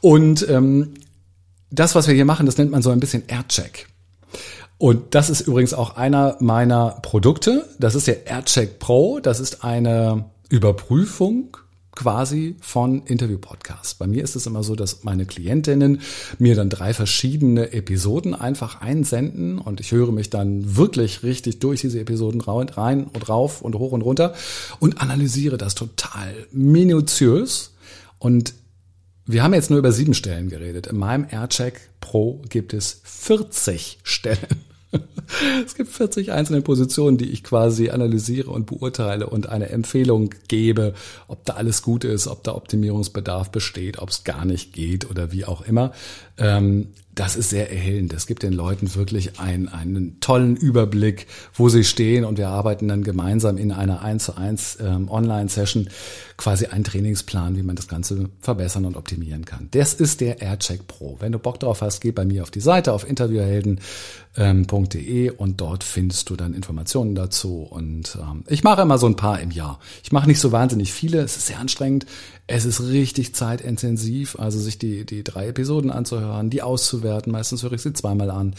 Und 0.00 0.46
ähm, 0.48 0.94
das, 1.70 1.94
was 1.94 2.06
wir 2.06 2.14
hier 2.14 2.24
machen, 2.24 2.46
das 2.46 2.58
nennt 2.58 2.70
man 2.70 2.82
so 2.82 2.90
ein 2.90 3.00
bisschen 3.00 3.24
Aircheck. 3.26 3.88
Und 4.78 5.14
das 5.14 5.30
ist 5.30 5.42
übrigens 5.42 5.74
auch 5.74 5.96
einer 5.96 6.36
meiner 6.40 6.98
Produkte. 7.02 7.68
Das 7.78 7.94
ist 7.94 8.06
der 8.06 8.26
Aircheck 8.26 8.78
Pro. 8.78 9.20
Das 9.20 9.40
ist 9.40 9.64
eine 9.64 10.26
Überprüfung 10.48 11.56
quasi 11.94 12.56
von 12.60 13.04
Interview-Podcasts. 13.04 13.94
Bei 13.94 14.06
mir 14.06 14.24
ist 14.24 14.36
es 14.36 14.46
immer 14.46 14.62
so, 14.62 14.74
dass 14.74 15.04
meine 15.04 15.26
Klientinnen 15.26 16.00
mir 16.38 16.54
dann 16.54 16.70
drei 16.70 16.92
verschiedene 16.92 17.72
Episoden 17.72 18.34
einfach 18.34 18.80
einsenden 18.80 19.58
und 19.58 19.80
ich 19.80 19.92
höre 19.92 20.12
mich 20.12 20.30
dann 20.30 20.76
wirklich 20.76 21.22
richtig 21.22 21.60
durch 21.60 21.80
diese 21.80 22.00
Episoden 22.00 22.40
rein 22.40 23.04
und 23.04 23.28
rauf 23.28 23.62
und 23.62 23.76
hoch 23.76 23.92
und 23.92 24.02
runter 24.02 24.34
und 24.80 25.00
analysiere 25.00 25.56
das 25.56 25.74
total 25.74 26.34
minutiös 26.50 27.74
und 28.18 28.54
wir 29.26 29.42
haben 29.42 29.54
jetzt 29.54 29.70
nur 29.70 29.78
über 29.78 29.92
sieben 29.92 30.12
Stellen 30.12 30.50
geredet. 30.50 30.86
In 30.86 30.98
meinem 30.98 31.26
Aircheck 31.30 31.80
Pro 32.00 32.42
gibt 32.50 32.74
es 32.74 33.00
40 33.04 34.00
Stellen. 34.02 34.64
Es 35.64 35.74
gibt 35.74 35.90
40 35.90 36.32
einzelne 36.32 36.60
Positionen, 36.60 37.16
die 37.16 37.30
ich 37.30 37.42
quasi 37.42 37.90
analysiere 37.90 38.50
und 38.50 38.66
beurteile 38.66 39.26
und 39.26 39.48
eine 39.48 39.70
Empfehlung 39.70 40.30
gebe, 40.48 40.94
ob 41.28 41.44
da 41.44 41.54
alles 41.54 41.82
gut 41.82 42.04
ist, 42.04 42.26
ob 42.26 42.42
da 42.44 42.54
Optimierungsbedarf 42.54 43.50
besteht, 43.50 43.98
ob 43.98 44.10
es 44.10 44.24
gar 44.24 44.44
nicht 44.44 44.72
geht 44.72 45.10
oder 45.10 45.32
wie 45.32 45.44
auch 45.44 45.62
immer. 45.62 45.92
Ähm, 46.38 46.88
das 47.14 47.36
ist 47.36 47.50
sehr 47.50 47.70
erhellend. 47.70 48.12
Das 48.12 48.26
gibt 48.26 48.42
den 48.42 48.52
Leuten 48.52 48.92
wirklich 48.94 49.38
einen, 49.38 49.68
einen 49.68 50.18
tollen 50.20 50.56
Überblick, 50.56 51.28
wo 51.54 51.68
sie 51.68 51.84
stehen 51.84 52.24
und 52.24 52.38
wir 52.38 52.48
arbeiten 52.48 52.88
dann 52.88 53.04
gemeinsam 53.04 53.56
in 53.56 53.70
einer 53.72 54.02
1 54.02 54.24
zu 54.24 54.36
1 54.36 54.78
ähm, 54.80 55.08
Online-Session 55.08 55.88
quasi 56.36 56.66
einen 56.66 56.82
Trainingsplan, 56.84 57.56
wie 57.56 57.62
man 57.62 57.76
das 57.76 57.88
Ganze 57.88 58.28
verbessern 58.40 58.84
und 58.84 58.96
optimieren 58.96 59.44
kann. 59.44 59.68
Das 59.70 59.94
ist 59.94 60.20
der 60.20 60.42
Aircheck 60.42 60.88
Pro. 60.88 61.16
Wenn 61.20 61.30
du 61.32 61.38
Bock 61.38 61.60
drauf 61.60 61.80
hast, 61.80 62.00
geh 62.00 62.10
bei 62.10 62.24
mir 62.24 62.42
auf 62.42 62.50
die 62.50 62.58
Seite 62.60 62.92
auf 62.92 63.08
interviewhelden.de 63.08 65.30
und 65.30 65.60
dort 65.60 65.84
findest 65.84 66.30
du 66.30 66.36
dann 66.36 66.54
Informationen 66.54 67.14
dazu. 67.14 67.62
Und 67.62 68.18
ähm, 68.20 68.42
ich 68.48 68.64
mache 68.64 68.82
immer 68.82 68.98
so 68.98 69.06
ein 69.06 69.14
paar 69.16 69.40
im 69.40 69.52
Jahr. 69.52 69.78
Ich 70.02 70.10
mache 70.10 70.26
nicht 70.26 70.40
so 70.40 70.50
wahnsinnig 70.50 70.92
viele. 70.92 71.20
Es 71.20 71.36
ist 71.36 71.46
sehr 71.46 71.60
anstrengend. 71.60 72.06
Es 72.46 72.66
ist 72.66 72.82
richtig 72.82 73.34
zeitintensiv, 73.34 74.38
also 74.38 74.58
sich 74.58 74.78
die, 74.78 75.06
die 75.06 75.24
drei 75.24 75.48
Episoden 75.48 75.90
anzuhören, 75.90 76.50
die 76.50 76.60
auszuwerten. 77.04 77.32
Meistens 77.32 77.62
höre 77.62 77.72
ich 77.72 77.82
sie 77.82 77.92
zweimal 77.92 78.30
an. 78.30 78.54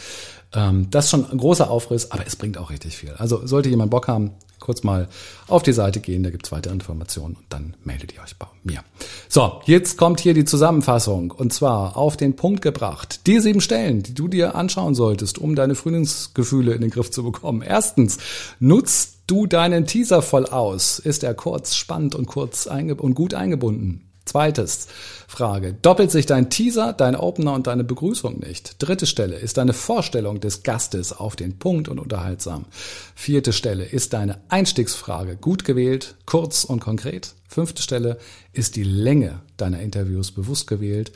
Ähm, 0.54 0.88
das 0.90 1.06
ist 1.06 1.10
schon 1.10 1.30
ein 1.30 1.38
großer 1.38 1.70
Aufriss, 1.70 2.10
aber 2.12 2.26
es 2.26 2.36
bringt 2.36 2.58
auch 2.58 2.70
richtig 2.70 2.96
viel. 2.96 3.12
Also 3.18 3.46
sollte 3.46 3.68
jemand 3.68 3.90
Bock 3.90 4.08
haben, 4.08 4.32
kurz 4.58 4.82
mal 4.82 5.08
auf 5.48 5.62
die 5.62 5.72
Seite 5.72 6.00
gehen, 6.00 6.22
da 6.22 6.30
gibt's 6.30 6.50
weitere 6.50 6.72
Informationen 6.72 7.34
und 7.34 7.44
dann 7.50 7.76
meldet 7.84 8.14
ihr 8.14 8.22
euch 8.22 8.36
bei 8.38 8.46
mir. 8.64 8.80
So, 9.28 9.60
jetzt 9.66 9.98
kommt 9.98 10.18
hier 10.18 10.32
die 10.32 10.46
Zusammenfassung 10.46 11.30
und 11.30 11.52
zwar 11.52 11.96
auf 11.96 12.16
den 12.16 12.36
Punkt 12.36 12.62
gebracht. 12.62 13.26
Die 13.26 13.38
sieben 13.40 13.60
Stellen, 13.60 14.02
die 14.02 14.14
du 14.14 14.28
dir 14.28 14.54
anschauen 14.54 14.94
solltest, 14.94 15.38
um 15.38 15.54
deine 15.54 15.74
Frühlingsgefühle 15.74 16.72
in 16.72 16.80
den 16.80 16.90
Griff 16.90 17.10
zu 17.10 17.22
bekommen. 17.22 17.62
Erstens, 17.62 18.18
nutzt 18.58 19.18
du 19.26 19.46
deinen 19.46 19.86
Teaser 19.86 20.22
voll 20.22 20.46
aus? 20.46 20.98
Ist 20.98 21.22
er 21.22 21.34
kurz, 21.34 21.74
spannend 21.74 22.14
und 22.14 22.26
kurz 22.26 22.66
und 22.66 23.14
gut 23.14 23.34
eingebunden? 23.34 24.05
Zweites 24.26 24.88
Frage. 25.28 25.72
Doppelt 25.72 26.10
sich 26.10 26.26
dein 26.26 26.50
Teaser, 26.50 26.92
dein 26.92 27.14
Opener 27.16 27.54
und 27.54 27.68
deine 27.68 27.84
Begrüßung 27.84 28.40
nicht? 28.40 28.74
Dritte 28.80 29.06
Stelle. 29.06 29.36
Ist 29.36 29.56
deine 29.56 29.72
Vorstellung 29.72 30.40
des 30.40 30.64
Gastes 30.64 31.12
auf 31.12 31.36
den 31.36 31.58
Punkt 31.58 31.88
und 31.88 32.00
unterhaltsam? 32.00 32.66
Vierte 33.14 33.52
Stelle. 33.52 33.84
Ist 33.84 34.12
deine 34.12 34.40
Einstiegsfrage 34.48 35.36
gut 35.36 35.64
gewählt, 35.64 36.16
kurz 36.26 36.64
und 36.64 36.80
konkret? 36.80 37.34
Fünfte 37.48 37.82
Stelle. 37.82 38.18
Ist 38.52 38.74
die 38.74 38.82
Länge 38.82 39.40
deiner 39.56 39.80
Interviews 39.80 40.32
bewusst 40.32 40.66
gewählt 40.66 41.12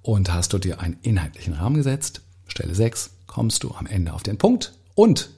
und 0.00 0.32
hast 0.32 0.52
du 0.52 0.58
dir 0.58 0.80
einen 0.80 0.98
inhaltlichen 1.02 1.54
Rahmen 1.54 1.76
gesetzt? 1.76 2.22
Stelle 2.46 2.74
sechs. 2.74 3.10
Kommst 3.26 3.64
du 3.64 3.72
am 3.74 3.86
Ende 3.86 4.12
auf 4.12 4.22
den 4.22 4.38
Punkt? 4.38 4.72
Und 4.94 5.30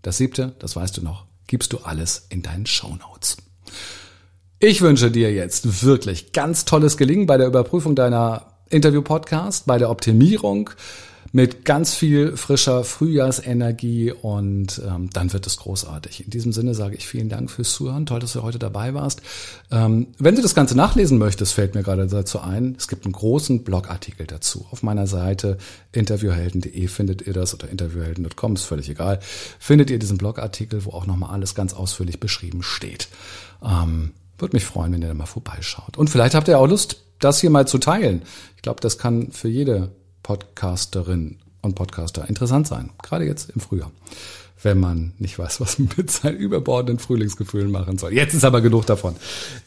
das 0.00 0.16
siebte, 0.16 0.54
das 0.58 0.74
weißt 0.74 0.96
du 0.96 1.02
noch, 1.02 1.26
gibst 1.48 1.72
du 1.72 1.78
alles 1.78 2.26
in 2.30 2.40
deinen 2.40 2.66
Show 2.66 2.94
Notes. 2.96 3.36
Ich 4.58 4.80
wünsche 4.80 5.10
dir 5.10 5.30
jetzt 5.34 5.84
wirklich 5.84 6.32
ganz 6.32 6.64
tolles 6.64 6.96
Gelingen 6.96 7.26
bei 7.26 7.36
der 7.36 7.46
Überprüfung 7.46 7.94
deiner 7.94 8.54
Interview-Podcast, 8.70 9.66
bei 9.66 9.76
der 9.76 9.90
Optimierung 9.90 10.70
mit 11.32 11.66
ganz 11.66 11.94
viel 11.94 12.38
frischer 12.38 12.82
Frühjahrsenergie 12.82 14.12
und 14.12 14.80
ähm, 14.86 15.10
dann 15.12 15.34
wird 15.34 15.46
es 15.46 15.58
großartig. 15.58 16.24
In 16.24 16.30
diesem 16.30 16.52
Sinne 16.52 16.72
sage 16.72 16.96
ich 16.96 17.06
vielen 17.06 17.28
Dank 17.28 17.50
fürs 17.50 17.74
Zuhören. 17.74 18.06
Toll, 18.06 18.20
dass 18.20 18.32
du 18.32 18.42
heute 18.42 18.58
dabei 18.58 18.94
warst. 18.94 19.20
Ähm, 19.70 20.06
wenn 20.18 20.36
du 20.36 20.40
das 20.40 20.54
Ganze 20.54 20.74
nachlesen 20.74 21.18
möchtest, 21.18 21.52
fällt 21.52 21.74
mir 21.74 21.82
gerade 21.82 22.06
dazu 22.06 22.40
ein, 22.40 22.76
es 22.78 22.88
gibt 22.88 23.04
einen 23.04 23.12
großen 23.12 23.62
Blogartikel 23.62 24.26
dazu. 24.26 24.64
Auf 24.70 24.82
meiner 24.82 25.06
Seite 25.06 25.58
interviewhelden.de 25.92 26.88
findet 26.88 27.26
ihr 27.26 27.34
das 27.34 27.52
oder 27.52 27.68
interviewhelden.com, 27.68 28.54
ist 28.54 28.64
völlig 28.64 28.88
egal. 28.88 29.20
Findet 29.58 29.90
ihr 29.90 29.98
diesen 29.98 30.16
Blogartikel, 30.16 30.86
wo 30.86 30.92
auch 30.92 31.04
nochmal 31.04 31.32
alles 31.32 31.54
ganz 31.54 31.74
ausführlich 31.74 32.20
beschrieben 32.20 32.62
steht. 32.62 33.08
Ähm, 33.62 34.12
würde 34.38 34.56
mich 34.56 34.64
freuen, 34.64 34.92
wenn 34.92 35.02
ihr 35.02 35.08
da 35.08 35.14
mal 35.14 35.26
vorbeischaut. 35.26 35.96
Und 35.96 36.10
vielleicht 36.10 36.34
habt 36.34 36.48
ihr 36.48 36.58
auch 36.58 36.66
Lust, 36.66 37.02
das 37.18 37.40
hier 37.40 37.50
mal 37.50 37.66
zu 37.66 37.78
teilen. 37.78 38.22
Ich 38.56 38.62
glaube, 38.62 38.80
das 38.80 38.98
kann 38.98 39.30
für 39.32 39.48
jede 39.48 39.90
Podcasterin 40.22 41.38
und 41.62 41.74
Podcaster 41.74 42.28
interessant 42.28 42.66
sein. 42.66 42.90
Gerade 43.02 43.24
jetzt 43.24 43.50
im 43.50 43.60
Frühjahr. 43.60 43.90
Wenn 44.62 44.80
man 44.80 45.12
nicht 45.18 45.38
weiß, 45.38 45.60
was 45.60 45.78
man 45.78 45.90
mit 45.96 46.10
seinen 46.10 46.36
überbordenden 46.36 46.98
Frühlingsgefühlen 46.98 47.70
machen 47.70 47.98
soll. 47.98 48.12
Jetzt 48.12 48.34
ist 48.34 48.44
aber 48.44 48.60
genug 48.60 48.86
davon. 48.86 49.16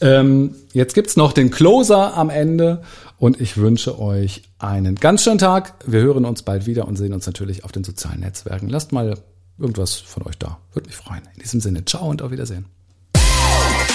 Ähm, 0.02 0.56
jetzt 0.74 0.96
gibt's 0.96 1.16
noch 1.16 1.34
den 1.34 1.52
Closer 1.52 2.16
am 2.16 2.30
Ende 2.30 2.84
und 3.18 3.40
ich 3.40 3.58
wünsche 3.58 4.00
euch 4.00 4.44
einen 4.60 4.96
ganz 4.96 5.24
schönen 5.24 5.38
Tag. 5.38 5.76
Wir 5.86 6.02
hören 6.02 6.26
uns 6.26 6.44
bald 6.44 6.66
wieder 6.66 6.88
und 6.88 6.98
sehen 6.98 7.14
uns 7.14 7.26
natürlich 7.26 7.64
auf 7.64 7.72
den 7.72 7.84
sozialen 7.84 8.22
Netzwerken. 8.22 8.70
Lasst 8.70 8.92
mal 8.92 9.18
irgendwas 9.58 9.96
von 9.96 10.24
euch 10.24 10.38
da. 10.38 10.60
Würde 10.74 10.88
mich 10.88 10.96
freuen. 10.96 11.22
In 11.36 11.42
diesem 11.42 11.60
Sinne, 11.60 11.86
ciao 11.86 12.10
und 12.10 12.22
auf 12.22 12.32
Wiedersehen. 12.32 12.66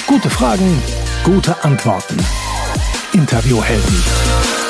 Gute 0.06 0.28
Fragen, 0.28 0.82
gute 1.24 1.64
Antworten. 1.64 2.18
Interviewhelden. 3.12 4.63